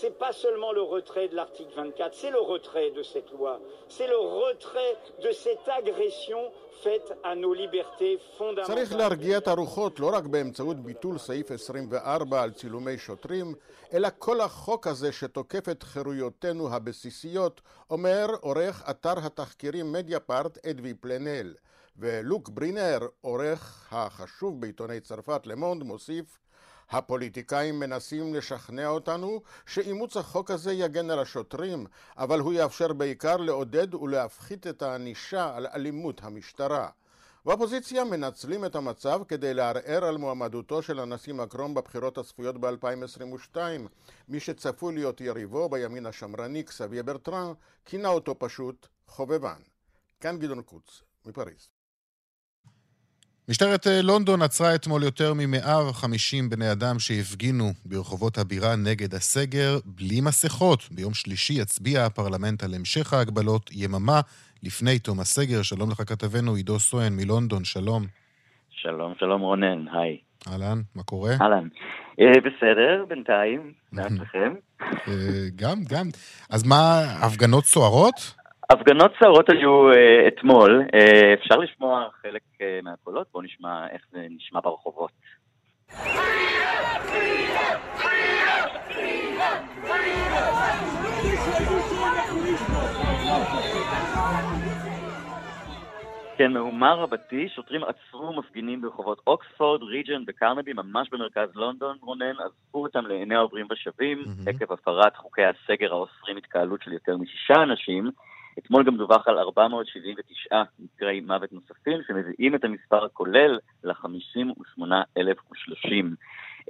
C'est 0.00 0.18
pas 0.18 0.32
seulement 0.32 0.72
le 0.72 0.82
retrait 0.82 1.28
de 1.28 1.36
l'article 1.36 1.72
24, 1.76 2.14
c'est 2.14 2.30
le 2.30 2.40
retrait 2.40 2.90
de 2.90 3.02
cette 3.02 3.30
loi, 3.32 3.60
c'est 3.88 4.06
le 4.06 4.16
retrait 4.16 4.96
de 5.24 5.30
cette 5.32 5.68
agression 5.68 6.50
צריך 8.64 8.94
להרגיע 8.94 9.38
את 9.38 9.48
הרוחות 9.48 10.00
לא 10.00 10.10
רק 10.12 10.24
באמצעות 10.24 10.76
ביטול 10.76 11.18
סעיף 11.18 11.50
24 11.50 12.42
על 12.42 12.50
צילומי 12.50 12.98
שוטרים, 12.98 13.54
אלא 13.92 14.08
כל 14.18 14.40
החוק 14.40 14.86
הזה 14.86 15.12
שתוקף 15.12 15.68
את 15.68 15.82
חירויותינו 15.82 16.74
הבסיסיות, 16.74 17.60
אומר 17.90 18.26
עורך 18.40 18.82
אתר 18.90 19.18
התחקירים 19.18 19.92
מדיה-פארט 19.92 20.66
אדווי 20.66 20.94
פלנל. 20.94 21.54
ולוק 21.96 22.48
ברינר, 22.48 22.98
עורך 23.20 23.88
החשוב 23.90 24.60
בעיתוני 24.60 25.00
צרפת 25.00 25.46
למונד, 25.46 25.82
מוסיף 25.82 26.38
הפוליטיקאים 26.92 27.78
מנסים 27.78 28.34
לשכנע 28.34 28.88
אותנו 28.88 29.42
שאימוץ 29.66 30.16
החוק 30.16 30.50
הזה 30.50 30.72
יגן 30.72 31.10
על 31.10 31.18
השוטרים, 31.18 31.86
אבל 32.16 32.40
הוא 32.40 32.52
יאפשר 32.52 32.92
בעיקר 32.92 33.36
לעודד 33.36 33.94
ולהפחית 33.94 34.66
את 34.66 34.82
הענישה 34.82 35.56
על 35.56 35.66
אלימות 35.74 36.20
המשטרה. 36.24 36.88
באופוזיציה 37.44 38.04
מנצלים 38.04 38.64
את 38.64 38.76
המצב 38.76 39.20
כדי 39.28 39.54
לערער 39.54 40.04
על 40.04 40.16
מועמדותו 40.16 40.82
של 40.82 41.00
הנשיא 41.00 41.34
מקרון 41.34 41.74
בבחירות 41.74 42.18
הצפויות 42.18 42.60
ב-2022. 42.60 43.56
מי 44.28 44.40
שצפוי 44.40 44.94
להיות 44.94 45.20
יריבו 45.20 45.68
בימין 45.68 46.06
השמרני, 46.06 46.62
קסביה 46.62 47.02
ברטרן, 47.02 47.52
כינה 47.84 48.08
אותו 48.08 48.38
פשוט 48.38 48.86
חובבן. 49.06 49.60
כאן 50.20 50.38
גדעון 50.38 50.62
קוץ, 50.62 51.02
מפריז. 51.26 51.81
משטרת 53.52 53.86
אה, 53.86 54.02
לונדון 54.02 54.42
עצרה 54.42 54.74
אתמול 54.74 55.02
יותר 55.02 55.34
מ-150 55.34 56.50
בני 56.50 56.72
אדם 56.72 56.98
שהפגינו 56.98 57.64
ברחובות 57.84 58.38
הבירה 58.38 58.76
נגד 58.76 59.14
הסגר 59.14 59.78
בלי 59.84 60.20
מסכות. 60.20 60.88
ביום 60.90 61.14
שלישי 61.14 61.52
יצביע 61.52 62.04
הפרלמנט 62.04 62.64
על 62.64 62.74
המשך 62.74 63.12
ההגבלות 63.12 63.70
יממה 63.72 64.20
לפני 64.62 64.98
תום 64.98 65.20
הסגר. 65.20 65.62
שלום 65.62 65.90
לך 65.90 66.02
כתבנו 66.08 66.54
עידו 66.54 66.78
סואן 66.78 67.12
מלונדון, 67.16 67.64
שלום. 67.64 68.02
שלום, 68.70 69.12
שלום 69.18 69.40
רונן, 69.40 69.88
היי. 69.92 70.18
אהלן, 70.48 70.78
מה 70.94 71.02
קורה? 71.02 71.34
אהלן. 71.40 71.68
אה, 72.20 72.40
בסדר, 72.44 73.04
בינתיים, 73.08 73.72
לעצמכם. 73.92 74.54
אה, 74.80 75.48
גם, 75.56 75.78
גם. 75.88 76.06
אז 76.50 76.66
מה, 76.66 77.00
הפגנות 77.22 77.64
סוערות? 77.64 78.34
הפגנות 78.72 79.12
סוערות 79.18 79.50
היו 79.50 79.92
uh, 79.92 79.96
אתמול, 80.28 80.82
uh, 80.82 81.40
אפשר 81.40 81.56
לשמוע 81.56 82.08
חלק 82.22 82.42
uh, 82.54 82.62
מהקולות? 82.82 83.26
בואו 83.32 83.44
נשמע 83.44 83.86
איך 83.92 84.02
זה 84.12 84.26
נשמע 84.30 84.60
ברחובות. 84.60 85.10
כן, 96.36 96.52
מהומה 96.52 96.94
רבתי, 96.94 97.48
שוטרים 97.48 97.80
עצרו 97.84 98.32
מפגינים 98.32 98.80
ברחובות 98.80 99.20
אוקספורד, 99.26 99.82
ריג'ן 99.82 100.22
וקרנבי, 100.26 100.72
ממש 100.72 101.08
במרכז 101.12 101.48
לונדון, 101.54 101.96
רונן, 102.00 102.32
עזבו 102.32 102.82
אותם 102.82 103.06
לעיני 103.06 103.34
העוברים 103.34 103.66
ושבים, 103.70 104.18
mm-hmm. 104.18 104.50
עקב 104.50 104.72
הפרת 104.72 105.16
חוקי 105.16 105.42
הסגר 105.44 105.92
האוסרים 105.92 106.36
התקהלות 106.36 106.82
של 106.82 106.92
יותר 106.92 107.16
משישה 107.16 107.54
אנשים. 107.54 108.10
אתמול 108.58 108.84
גם 108.84 108.96
דווח 108.96 109.28
על 109.28 109.38
479 109.38 110.62
מקרי 110.78 111.20
מוות 111.20 111.52
נוספים, 111.52 111.98
שמביאים 112.06 112.54
את 112.54 112.64
המספר 112.64 113.04
הכולל 113.04 113.58
ל-58,030. 113.84 116.04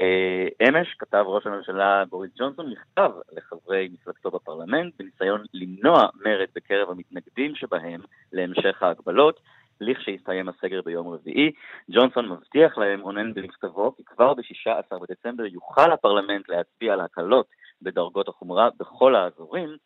אה, 0.00 0.46
אמש 0.68 0.94
כתב 0.98 1.24
ראש 1.26 1.46
הממשלה 1.46 2.04
בוריס 2.10 2.30
ג'ונסון 2.38 2.72
מכתב 2.72 3.10
לחברי 3.32 3.88
מפלגתו 3.92 4.30
בפרלמנט 4.30 4.94
בניסיון 4.98 5.44
למנוע 5.54 6.06
מרד 6.24 6.48
בקרב 6.54 6.90
המתנגדים 6.90 7.54
שבהם 7.54 8.00
להמשך 8.32 8.82
ההגבלות. 8.82 9.40
לכשיסתיים 9.80 10.48
הסגר 10.48 10.82
ביום 10.82 11.08
רביעי. 11.08 11.52
ג'ונסון 11.90 12.28
מבטיח 12.28 12.78
להם, 12.78 13.00
רונן 13.00 13.34
במכתבו, 13.34 13.96
כי 13.96 14.04
כבר 14.04 14.34
ב-16 14.34 14.98
בדצמבר 14.98 15.46
יוכל 15.46 15.92
הפרלמנט 15.92 16.48
להצביע 16.48 16.92
על 16.92 17.00
הקלות 17.00 17.46
בדרגות 17.82 18.28
החומרה 18.28 18.68
בכל 18.78 19.14
האזורים, 19.14 19.76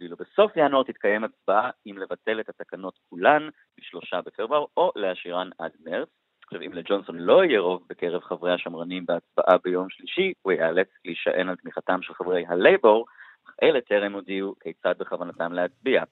ואילו 0.00 0.16
בסוף 0.16 0.52
ינואר 0.56 0.82
תתקיים 0.82 1.24
הצבעה 1.24 1.70
אם 1.86 1.98
לבטל 1.98 2.40
את 2.40 2.48
התקנות 2.48 2.98
כולן 3.08 3.48
ב-3 3.78 4.22
בפברואר 4.26 4.64
או 4.76 4.92
להשאירן 4.96 5.50
עד 5.58 5.72
מרץ. 5.84 6.08
עכשיו, 6.46 6.60
אם 6.62 6.72
לג'ונסון 6.72 7.18
לא 7.18 7.44
יהיה 7.44 7.60
רוב 7.60 7.82
בקרב 7.88 8.22
חברי 8.22 8.52
השמרנים 8.54 9.06
בהצבעה 9.06 9.58
ביום 9.64 9.90
שלישי, 9.90 10.32
הוא 10.42 10.52
ייאלץ 10.52 10.88
להישען 11.04 11.48
על 11.48 11.56
תמיכתם 11.56 12.02
של 12.02 12.14
חברי 12.14 12.44
הלייבור, 12.48 13.06
אך 13.46 13.54
אלה 13.62 13.80
טרם 13.80 14.12
הודיעו 14.12 14.54
כיצד 14.60 14.94
בכוונתם 14.98 15.52
להצביע. 15.52 16.02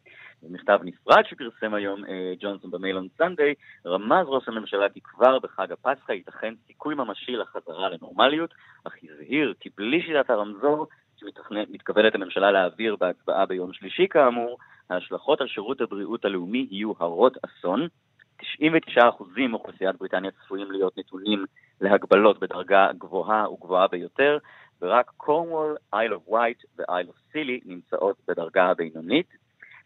במכתב 0.42 0.78
נפרד 0.82 1.22
שפרסם 1.24 1.74
היום 1.74 2.04
אה, 2.04 2.32
ג'ונסון 2.40 2.70
במייל 2.70 2.96
און 2.96 3.08
סנדיי, 3.18 3.54
רמז 3.86 4.26
ראש 4.26 4.48
הממשלה 4.48 4.88
כי 4.88 5.00
כבר 5.00 5.38
בחג 5.38 5.72
הפסחא 5.72 6.12
ייתכן 6.12 6.54
סיכוי 6.66 6.94
ממשי 6.94 7.32
לחזרה 7.32 7.88
לנורמליות, 7.88 8.54
אך 8.84 8.92
הזהיר 9.02 9.54
כי 9.60 9.68
בלי 9.76 10.02
שיטת 10.02 10.30
הרמזור, 10.30 10.86
שמתכוונת 11.48 12.14
הממשלה 12.14 12.50
להעביר 12.50 12.96
בהצבעה 12.96 13.46
ביום 13.46 13.72
שלישי 13.72 14.06
כאמור, 14.10 14.58
ההשלכות 14.90 15.40
על 15.40 15.48
שירות 15.48 15.80
הבריאות 15.80 16.24
הלאומי 16.24 16.66
יהיו 16.70 16.92
הרות 16.98 17.36
אסון. 17.44 17.88
99% 18.42 18.44
מאוכלוסיית 19.48 19.96
בריטניה 19.96 20.30
צפויים 20.30 20.70
להיות 20.70 20.98
נתונים 20.98 21.44
להגבלות 21.80 22.40
בדרגה 22.40 22.88
גבוהה 22.98 23.50
וגבוהה 23.50 23.88
ביותר, 23.88 24.38
ורק 24.82 25.12
קורנוול, 25.16 25.76
אייל 25.92 26.14
אוף 26.14 26.22
ווייט 26.28 26.62
ואייל 26.76 27.06
אוף 27.08 27.16
סילי 27.32 27.60
נמצאות 27.64 28.16
בדרגה 28.28 28.64
הבינונית. 28.64 29.26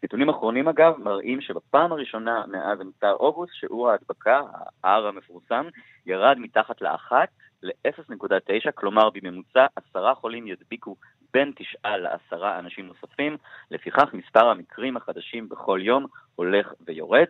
נתונים 0.03 0.29
אחרונים 0.29 0.67
אגב 0.67 0.93
מראים 0.97 1.41
שבפעם 1.41 1.91
הראשונה 1.91 2.43
מאז 2.47 2.81
אמצע 2.81 3.11
אוגוסט 3.11 3.53
שיעור 3.53 3.89
ההדבקה, 3.89 4.41
ה-R 4.83 5.07
המפורסם, 5.07 5.65
ירד 6.05 6.37
מתחת 6.39 6.81
לאחת 6.81 7.29
ל-0.9, 7.63 8.71
כלומר 8.71 9.09
בממוצע 9.09 9.65
עשרה 9.75 10.15
חולים 10.15 10.47
ידביקו 10.47 10.95
בין 11.33 11.51
תשעה 11.55 11.97
לעשרה 11.97 12.59
אנשים 12.59 12.87
נוספים, 12.87 13.37
לפיכך 13.71 14.13
מספר 14.13 14.49
המקרים 14.49 14.97
החדשים 14.97 15.49
בכל 15.49 15.79
יום 15.83 16.05
הולך 16.35 16.73
ויורד. 16.87 17.27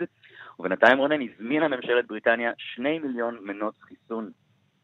ובינתיים 0.60 0.98
רונן 0.98 1.22
הזמינה 1.22 1.68
ממשלת 1.68 2.08
בריטניה 2.08 2.52
שני 2.58 3.00
מיליון 3.00 3.38
מנות 3.42 3.74
חיסון 3.82 4.32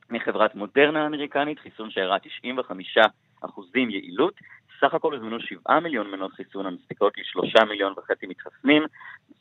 מחברת 0.09 0.55
מודרנה 0.55 1.03
האמריקנית, 1.03 1.59
חיסון 1.59 1.91
שהראה 1.91 2.19
95 2.19 2.97
אחוזים 3.41 3.89
יעילות. 3.89 4.33
סך 4.79 4.93
הכל 4.93 5.13
הוזמנו 5.13 5.39
7 5.39 5.79
מיליון 5.79 6.11
מנות 6.11 6.33
חיסון 6.33 6.65
המספיקות 6.65 7.13
ל-3 7.17 7.65
מיליון 7.65 7.93
וחצי 7.97 8.27
מתחסנים. 8.27 8.83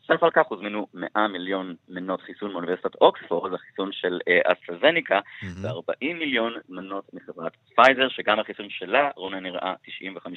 נוסף 0.08 0.22
על 0.22 0.30
כך 0.30 0.42
הוזמנו 0.48 0.86
100 0.94 1.28
מיליון 1.28 1.74
מנות 1.88 2.20
חיסון 2.20 2.52
מאוניברסיטת 2.52 2.94
אוקספורד, 2.94 3.50
זה 3.50 3.56
החיסון 3.56 3.90
של 3.92 4.18
uh, 4.18 4.52
אסטרזניקה, 4.52 5.20
mm-hmm. 5.20 5.66
ו-40 5.66 6.14
מיליון 6.14 6.52
מנות 6.68 7.04
מחברת 7.12 7.52
פייזר, 7.74 8.08
שגם 8.08 8.40
החיסון 8.40 8.66
שלה, 8.70 9.10
רונן 9.16 9.42
נראה 9.42 9.74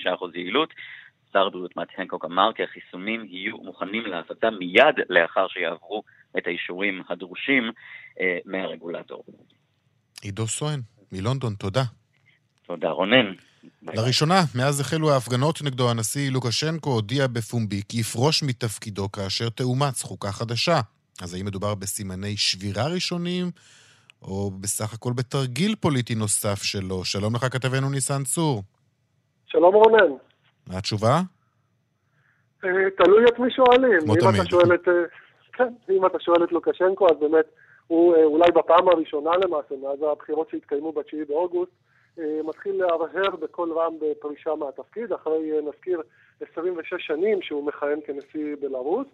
95% 0.08 0.10
יעילות. 0.34 0.74
שר 1.34 1.48
הבריאות 1.48 1.78
מאט 1.78 1.88
הנקוק 1.98 2.26
אמר 2.26 2.54
כי 2.54 2.64
החיסונים 2.64 3.26
יהיו 3.30 3.58
מוכנים 3.58 4.06
להפצה 4.06 4.50
מיד 4.50 4.96
לאחר 5.10 5.48
שיעברו 5.48 6.04
את 6.38 6.48
האישורים 6.48 7.02
הדרושים 7.10 7.64
uh, 7.70 8.22
מהרגולטור. 8.46 9.24
עידו 10.22 10.48
סואן, 10.48 10.80
מלונדון, 11.12 11.54
תודה. 11.54 11.84
תודה, 12.66 12.90
רונן. 12.90 13.34
לראשונה, 13.84 14.42
מאז 14.56 14.80
החלו 14.80 15.12
ההפגנות 15.12 15.62
נגדו, 15.64 15.90
הנשיא 15.90 16.32
לוקשנקו 16.32 16.90
הודיע 16.90 17.28
בפומבי 17.28 17.82
כי 17.90 18.00
יפרוש 18.00 18.44
מתפקידו 18.44 19.12
כאשר 19.12 19.50
תאומץ 19.50 20.04
חוקה 20.04 20.32
חדשה. 20.32 20.80
אז 21.24 21.34
האם 21.34 21.46
מדובר 21.46 21.76
בסימני 21.76 22.38
שבירה 22.38 22.88
ראשונים, 22.88 23.52
או 24.22 24.52
בסך 24.52 24.94
הכל 24.94 25.14
בתרגיל 25.16 25.76
פוליטי 25.76 26.16
נוסף 26.16 26.64
שלו? 26.64 27.06
שלום 27.06 27.36
לך, 27.36 27.54
כתבנו 27.54 27.90
ניסן 27.90 28.24
צור. 28.24 28.64
שלום 29.46 29.76
רונן. 29.76 30.12
מה 30.68 30.78
התשובה? 30.78 31.22
אה, 32.66 32.70
תלוי 32.98 33.26
את 33.26 33.40
מי 33.40 33.52
שואלים. 33.52 34.00
כמו 34.00 34.16
תמיד. 34.16 34.42
אה, 34.88 34.94
כן, 35.54 35.74
אם 35.90 36.06
אתה 36.06 36.18
שואל 36.20 36.44
את 36.44 36.52
לוקשנקו, 36.52 37.08
אז 37.10 37.16
באמת, 37.20 37.46
הוא 37.88 38.16
אה, 38.16 38.24
אולי 38.24 38.52
בפעם 38.52 38.90
הראשונה 38.90 39.32
למעשה, 39.44 39.76
מאז 39.84 40.00
הבחירות 40.12 40.50
שהתקיימו 40.52 40.92
ב-9 40.92 41.16
באוגוסט, 41.28 41.72
מתחיל 42.44 42.76
להרהר 42.76 43.36
בקול 43.36 43.72
רם 43.72 43.94
בפרישה 44.02 44.56
מהתפקיד, 44.56 45.14
אחרי, 45.14 45.52
אה, 45.52 45.62
נזכיר, 45.62 46.02
26 46.52 46.94
שנים 47.08 47.42
שהוא 47.42 47.64
מכהן 47.64 48.00
כנשיא 48.06 48.56
בלרוס, 48.60 49.08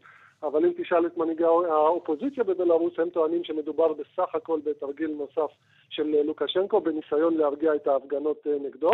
אבל 0.43 0.66
אם 0.66 0.72
תשאל 0.78 1.06
את 1.06 1.18
מנהיגי 1.18 1.43
האופוזיציה 1.43 2.43
בבלרוס, 2.43 2.99
הם 2.99 3.10
טוענים 3.10 3.43
שמדובר 3.43 3.93
בסך 3.93 4.36
הכל 4.36 4.60
בתרגיל 4.66 5.12
נוסף 5.18 5.51
של 5.89 6.22
לוקשנקו 6.26 6.82
בניסיון 6.82 7.38
להרגיע 7.38 7.76
את 7.76 7.88
ההפגנות 7.88 8.47
אה, 8.47 8.56
נגדו. 8.64 8.91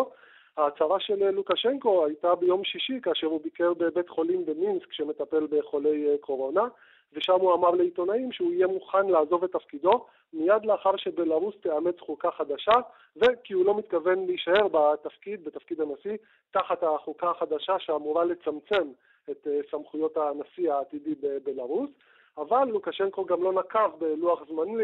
ההצהרה 0.57 0.99
של 0.99 1.29
לוקשנקו 1.29 2.05
הייתה 2.05 2.35
ביום 2.35 2.63
שישי 2.63 2.99
כאשר 3.03 3.27
הוא 3.27 3.41
ביקר 3.43 3.73
בבית 3.73 4.09
חולים 4.09 4.45
במינסק 4.45 4.93
שמטפל 4.93 5.47
בחולי 5.51 6.17
קורונה. 6.21 6.67
ושם 7.13 7.33
הוא 7.33 7.53
אמר 7.53 7.69
לעיתונאים 7.71 8.31
שהוא 8.31 8.51
יהיה 8.51 8.67
מוכן 8.67 9.07
לעזוב 9.07 9.43
את 9.43 9.51
תפקידו 9.51 10.05
מיד 10.33 10.65
לאחר 10.65 10.97
שבלרוס 10.97 11.55
תאמץ 11.61 11.99
חוקה 11.99 12.31
חדשה, 12.31 12.73
וכי 13.15 13.53
הוא 13.53 13.65
לא 13.65 13.77
מתכוון 13.77 14.25
להישאר 14.25 14.67
בתפקיד, 14.67 15.43
בתפקיד 15.43 15.81
הנשיא, 15.81 16.17
תחת 16.51 16.83
החוקה 16.83 17.29
החדשה 17.29 17.79
שאמורה 17.79 18.25
לצמצם 18.25 18.87
את 19.31 19.47
אה, 19.47 19.59
סמכויות 19.71 20.17
הנשיא 20.17 20.73
העתידי 20.73 21.15
בבלרוס. 21.21 21.89
אבל 22.37 22.67
לוקשנקו 22.67 23.25
גם 23.25 23.43
לא 23.43 23.53
נקב 23.53 23.91
בלוח 23.99 24.43
זמנים, 24.47 24.77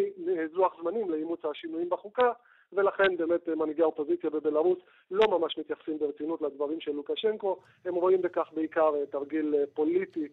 זמנים 0.82 1.10
לאימוץ 1.10 1.46
השינויים 1.46 1.90
בחוקה, 1.90 2.32
ולכן 2.76 3.18
באמת 3.18 3.50
אה, 3.50 3.56
מנהיגי 3.56 3.82
האופוזיציה 3.82 4.30
בבלארוס 4.30 4.78
לא 5.12 5.40
ממש 5.40 5.58
מתייחסים 5.58 6.00
ברצינות 6.00 6.42
לדברים 6.42 6.80
של 6.80 6.92
לוקשנקו, 6.92 7.58
הם 7.86 7.96
רואים 7.96 8.22
בכך 8.22 8.50
בעיקר 8.56 8.96
אה, 8.96 9.06
תרגיל 9.06 9.56
אה, 9.58 9.64
פוליטי 9.74 10.28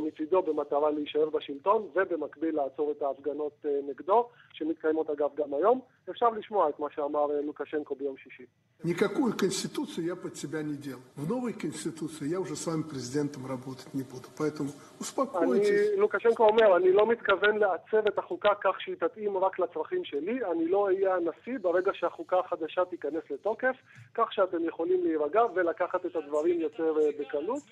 מצידו 0.00 0.42
במטרה 0.42 0.90
להישאר 0.90 1.30
בשלטון 1.30 1.88
ובמקביל 1.94 2.56
לעצור 2.56 2.90
את 2.90 3.02
ההפגנות 3.02 3.66
נגדו, 3.88 4.28
שמתקיימות 4.52 5.10
אגב 5.10 5.30
גם 5.34 5.54
היום. 5.54 5.80
אפשר 6.09 6.29
לשמוע 6.29 6.69
את 6.69 6.79
מה 6.79 6.87
שאמר 6.95 7.25
לוקשנקו 7.45 7.95
ביום 7.95 8.17
שישי. 8.17 8.45
Никакую 8.83 9.33
конституцию 9.33 10.05
я 10.05 10.15
под 10.15 10.35
себя 10.37 10.61
не 10.61 10.75
делаю. 10.75 11.01
В 11.15 11.27
новой 11.27 11.53
конституции 11.53 12.27
я 12.27 12.39
уже 12.39 12.55
с 12.55 12.67
вами 12.67 12.83
президентом 12.83 13.47
работать 13.47 13.91
не 13.93 14.03
буду, 14.03 14.27
поэтому 14.37 14.69
успокойтесь. 14.99 15.97
לוקשנקו 15.97 16.43
אומר, 16.43 16.77
אני 16.77 16.91
לא 16.91 17.07
מתכוון 17.07 17.57
לעצב 17.57 18.07
את 18.07 18.17
החוקה 18.17 18.49
כך 18.63 18.81
שהיא 18.81 18.95
תתאים 18.95 19.37
רק 19.37 19.59
לצרכים 19.59 20.05
שלי, 20.05 20.45
אני 20.51 20.67
לא 20.67 20.85
אהיה 20.85 21.15
הנשיא 21.15 21.57
ברגע 21.61 21.91
שהחוקה 21.93 22.39
החדשה 22.39 22.85
תיכנס 22.85 23.23
לתוקף, 23.29 23.75
כך 24.13 24.33
שאתם 24.33 24.65
יכולים 24.65 25.03
להירגע 25.03 25.41
ולקחת 25.55 26.05
את 26.05 26.15
הדברים 26.15 26.61
יותר 26.61 26.93
אה, 27.01 27.09
בקלות. 27.19 27.63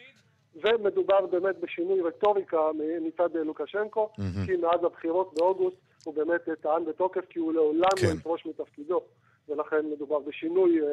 ומדובר 0.62 1.26
באמת 1.26 1.60
בשינוי 1.60 2.00
רטוריקה 2.00 2.58
מצד 3.00 3.36
לוקשנקו, 3.36 4.08
mm-hmm. 4.12 4.46
כי 4.46 4.56
מאז 4.56 4.84
הבחירות 4.84 5.34
באוגוסט 5.34 5.76
הוא 6.04 6.14
באמת 6.14 6.40
טען 6.60 6.84
בתוקף 6.84 7.24
כי 7.30 7.38
הוא 7.38 7.52
לעולם 7.52 7.80
לא 7.80 8.00
כן. 8.00 8.06
לא 8.06 8.12
יפרוש 8.12 8.46
מתפקידו, 8.46 9.00
ולכן 9.48 9.86
מדובר 9.92 10.18
בשינוי 10.18 10.80
uh, 10.80 10.84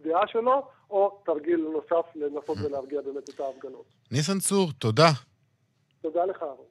הדעה 0.00 0.26
שלו, 0.26 0.62
או 0.90 1.22
תרגיל 1.26 1.66
נוסף 1.72 2.06
לנסות 2.14 2.56
mm-hmm. 2.56 2.66
ולהרגיע 2.66 3.00
באמת 3.00 3.30
את 3.30 3.40
ההפגנות. 3.40 3.84
ניסן 4.12 4.38
צור, 4.38 4.70
תודה. 4.78 5.10
תודה 6.02 6.24
לך, 6.24 6.42
אהרון. 6.42 6.66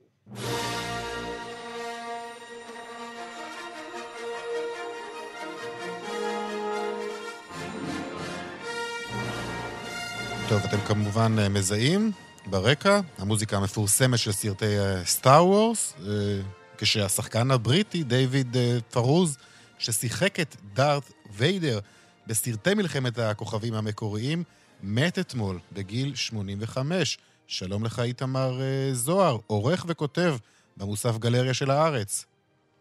טוב, 10.49 10.61
אתם 10.69 10.77
כמובן 10.77 11.31
אה, 11.39 11.49
מזהים 11.49 12.11
ברקע, 12.49 12.99
המוזיקה 13.17 13.57
המפורסמת 13.57 14.19
של 14.19 14.31
סרטי 14.31 14.65
סטאר 15.03 15.31
אה, 15.31 15.43
וורס, 15.43 15.97
אה, 16.07 16.41
כשהשחקן 16.77 17.51
הבריטי, 17.51 18.03
דיוויד 18.03 18.57
פרוז, 18.93 19.37
ששיחק 19.79 20.39
את 20.39 20.55
דארת 20.73 21.13
ויידר 21.31 21.79
בסרטי 22.27 22.73
מלחמת 22.73 23.19
הכוכבים 23.19 23.73
המקוריים, 23.73 24.43
מת 24.83 25.19
אתמול 25.19 25.59
בגיל 25.73 26.15
85. 26.15 27.17
שלום 27.47 27.85
לך, 27.85 27.99
איתמר 27.99 28.51
זוהר, 28.91 29.37
עורך 29.47 29.85
וכותב 29.87 30.35
במוסף 30.77 31.17
גלריה 31.17 31.53
של 31.53 31.71
הארץ. 31.71 32.25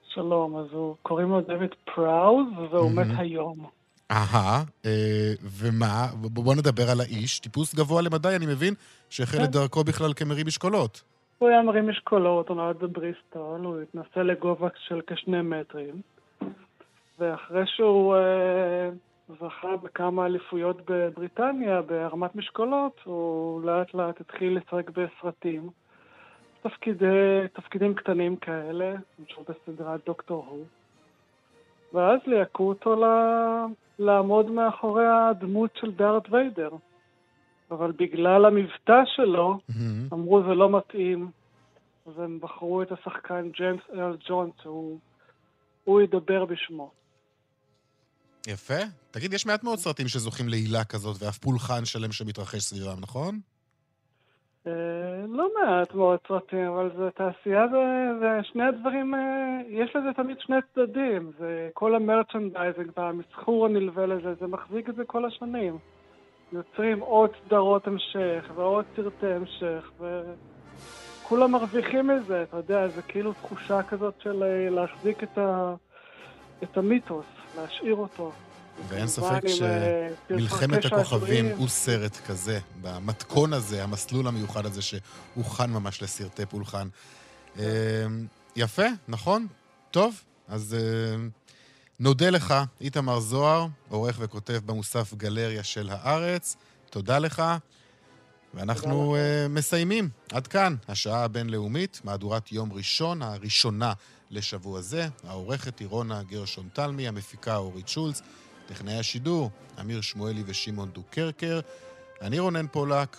שלום, 0.09 0.57
אז 0.57 0.67
הוא, 0.73 0.97
קוראים 1.03 1.29
לו 1.29 1.41
דויד 1.41 1.71
פראוז, 1.95 2.47
והוא 2.71 2.91
mm-hmm. 2.91 2.95
מת 2.95 3.19
היום. 3.19 3.67
אהה, 4.11 4.63
אה, 4.87 5.33
ומה? 5.43 6.07
בוא 6.15 6.55
נדבר 6.55 6.91
על 6.91 7.01
האיש. 7.01 7.39
טיפוס 7.39 7.75
גבוה 7.75 8.03
למדי, 8.03 8.37
אני 8.37 8.47
מבין, 8.47 8.75
שהחל 9.11 9.39
את 9.39 9.43
כן. 9.43 9.51
דרכו 9.51 9.85
בכלל 9.85 10.13
כמרים 10.17 10.47
משקולות. 10.47 11.03
הוא 11.39 11.49
היה 11.49 11.63
מרים 11.63 11.89
משקולות, 11.89 12.49
הוא 12.49 12.57
נולד 12.57 12.79
בבריסטול, 12.79 13.61
הוא 13.61 13.81
התנסה 13.81 14.23
לגובה 14.23 14.69
של 14.87 15.01
כשני 15.07 15.43
מטרים, 15.43 15.95
ואחרי 17.19 17.63
שהוא 17.67 18.17
אה, 18.17 18.91
זכה 19.29 19.77
בכמה 19.83 20.27
אליפויות 20.27 20.77
בבריטניה, 20.91 21.83
בהרמת 21.83 22.37
משקולות, 22.37 23.01
הוא 23.05 23.63
לאט 23.63 23.95
לאט 23.95 24.21
התחיל 24.21 24.59
לשחק 24.59 24.91
בסרטים. 24.91 25.71
תפקידי, 26.63 27.49
תפקידים 27.53 27.95
קטנים 27.95 28.37
כאלה, 28.37 28.95
למשל 29.19 29.43
בסדרת 29.49 30.01
דוקטור 30.07 30.47
הו. 30.49 30.65
ואז 31.93 32.21
ליהקו 32.27 32.69
אותו. 32.69 32.97
לעמוד 33.99 34.51
מאחורי 34.51 35.05
הדמות 35.07 35.71
של 35.81 35.91
דארט 35.91 36.23
ויידר. 36.31 36.71
אבל 37.71 37.93
בגלל 37.93 38.45
המבטא 38.45 39.03
שלו, 39.17 39.59
mm-hmm. 39.59 40.15
אמרו 40.15 40.43
זה 40.43 40.55
לא 40.55 40.79
מתאים, 40.79 41.31
אז 42.07 42.13
הם 42.19 42.39
בחרו 42.43 42.83
את 42.83 42.93
השחקן 42.93 43.51
ג'יימס 43.51 43.81
אל 43.93 44.17
ג'ונס, 44.29 44.55
הוא 45.85 46.01
ידבר 46.01 46.45
בשמו. 46.45 46.91
יפה. 48.47 48.81
תגיד, 49.11 49.33
יש 49.33 49.47
מעט 49.47 49.65
מאוד 49.65 49.79
סרטים 49.79 50.09
שזוכים 50.09 50.49
להילה 50.49 50.85
כזאת, 50.85 51.23
ואף 51.23 51.39
פולחן 51.39 51.85
שלם 51.85 52.13
שמתרחש 52.13 52.59
סביבם, 52.61 53.01
נכון? 53.01 53.41
אה, 54.67 54.73
לא 55.29 55.49
מעט 55.61 55.95
מאוד 55.95 56.19
סרטים, 56.29 56.67
אבל 56.67 56.91
זה 56.97 57.11
תעשייה 57.11 57.65
ושני 58.21 58.63
הדברים, 58.63 59.15
אה, 59.15 59.61
יש 59.69 59.97
לזה 59.97 60.13
תמיד 60.17 60.41
שני 60.41 60.57
צדדים. 60.75 61.31
זה 61.39 61.71
כל 61.75 61.95
ה 61.95 62.02
merchandising 62.02 62.91
והמסחור 62.97 63.67
הנלווה 63.67 64.07
לזה, 64.07 64.35
זה 64.35 64.47
מחזיק 64.47 64.89
את 64.89 64.95
זה 64.95 65.05
כל 65.05 65.25
השנים. 65.25 65.79
יוצרים 66.53 67.01
עוד 67.01 67.31
סדרות 67.45 67.87
המשך 67.87 68.51
ועוד 68.55 68.85
סרטי 68.97 69.27
המשך, 69.27 69.93
וכולם 70.01 71.53
מרוויחים 71.53 72.07
מזה, 72.07 72.43
אתה 72.43 72.57
יודע, 72.57 72.89
זה 72.89 73.03
כאילו 73.03 73.33
תחושה 73.33 73.83
כזאת 73.83 74.15
של 74.21 74.43
אה, 74.43 74.71
להחזיק 74.71 75.23
את, 75.23 75.39
ה... 75.39 75.75
את 76.63 76.77
המיתוס, 76.77 77.27
להשאיר 77.57 77.95
אותו. 77.95 78.33
ואין 78.89 79.09
ספק 79.09 79.41
שמלחמת 79.49 80.85
הכוכבים 80.85 81.49
הוא 81.57 81.69
סרט 81.69 82.17
כזה, 82.27 82.59
במתכון 82.83 83.53
הזה, 83.53 83.83
המסלול 83.83 84.27
המיוחד 84.27 84.67
הזה 84.67 84.83
שהוכן 84.83 85.71
ממש 85.71 86.03
לסרטי 86.03 86.47
פולחן. 86.47 86.89
אמ, 87.59 87.63
יפה, 88.57 88.87
נכון? 89.09 89.47
טוב, 89.91 90.21
אז 90.49 90.77
אמ, 91.15 91.31
נודה 92.01 92.31
לך, 92.31 92.55
איתמר 92.81 93.21
זוהר, 93.21 93.67
עורך 93.89 94.17
וכותב 94.21 94.61
במוסף 94.67 95.15
גלריה 95.15 95.63
של 95.63 95.91
הארץ. 95.93 96.57
תודה 96.91 97.19
לך. 97.19 97.43
ואנחנו 98.55 99.17
uh, 99.17 99.49
מסיימים. 99.49 100.09
עד 100.33 100.47
כאן, 100.47 100.77
השעה 100.89 101.25
הבינלאומית, 101.25 102.01
מהדורת 102.05 102.53
יום 102.53 102.73
ראשון, 102.73 103.23
הראשונה 103.23 103.93
לשבוע 104.31 104.81
זה. 104.81 105.09
העורכת 105.25 105.79
היא 105.79 105.89
רונה 105.89 106.23
גרשון 106.23 106.69
תלמי, 106.73 107.09
המפיקה 107.09 107.57
אורית 107.57 107.89
שולץ. 107.89 108.23
טכנאי 108.67 108.99
השידור, 108.99 109.51
אמיר 109.81 110.01
שמואלי 110.01 110.43
ושמעון 110.47 110.91
דוקרקר. 110.91 111.61
אני 112.21 112.39
רונן 112.39 112.67
פולק. 112.73 113.17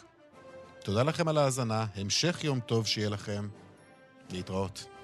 תודה 0.83 1.03
לכם 1.03 1.27
על 1.27 1.37
ההאזנה, 1.37 1.85
המשך 1.95 2.43
יום 2.43 2.59
טוב 2.59 2.87
שיהיה 2.87 3.09
לכם. 3.09 3.47
להתראות. 4.31 4.94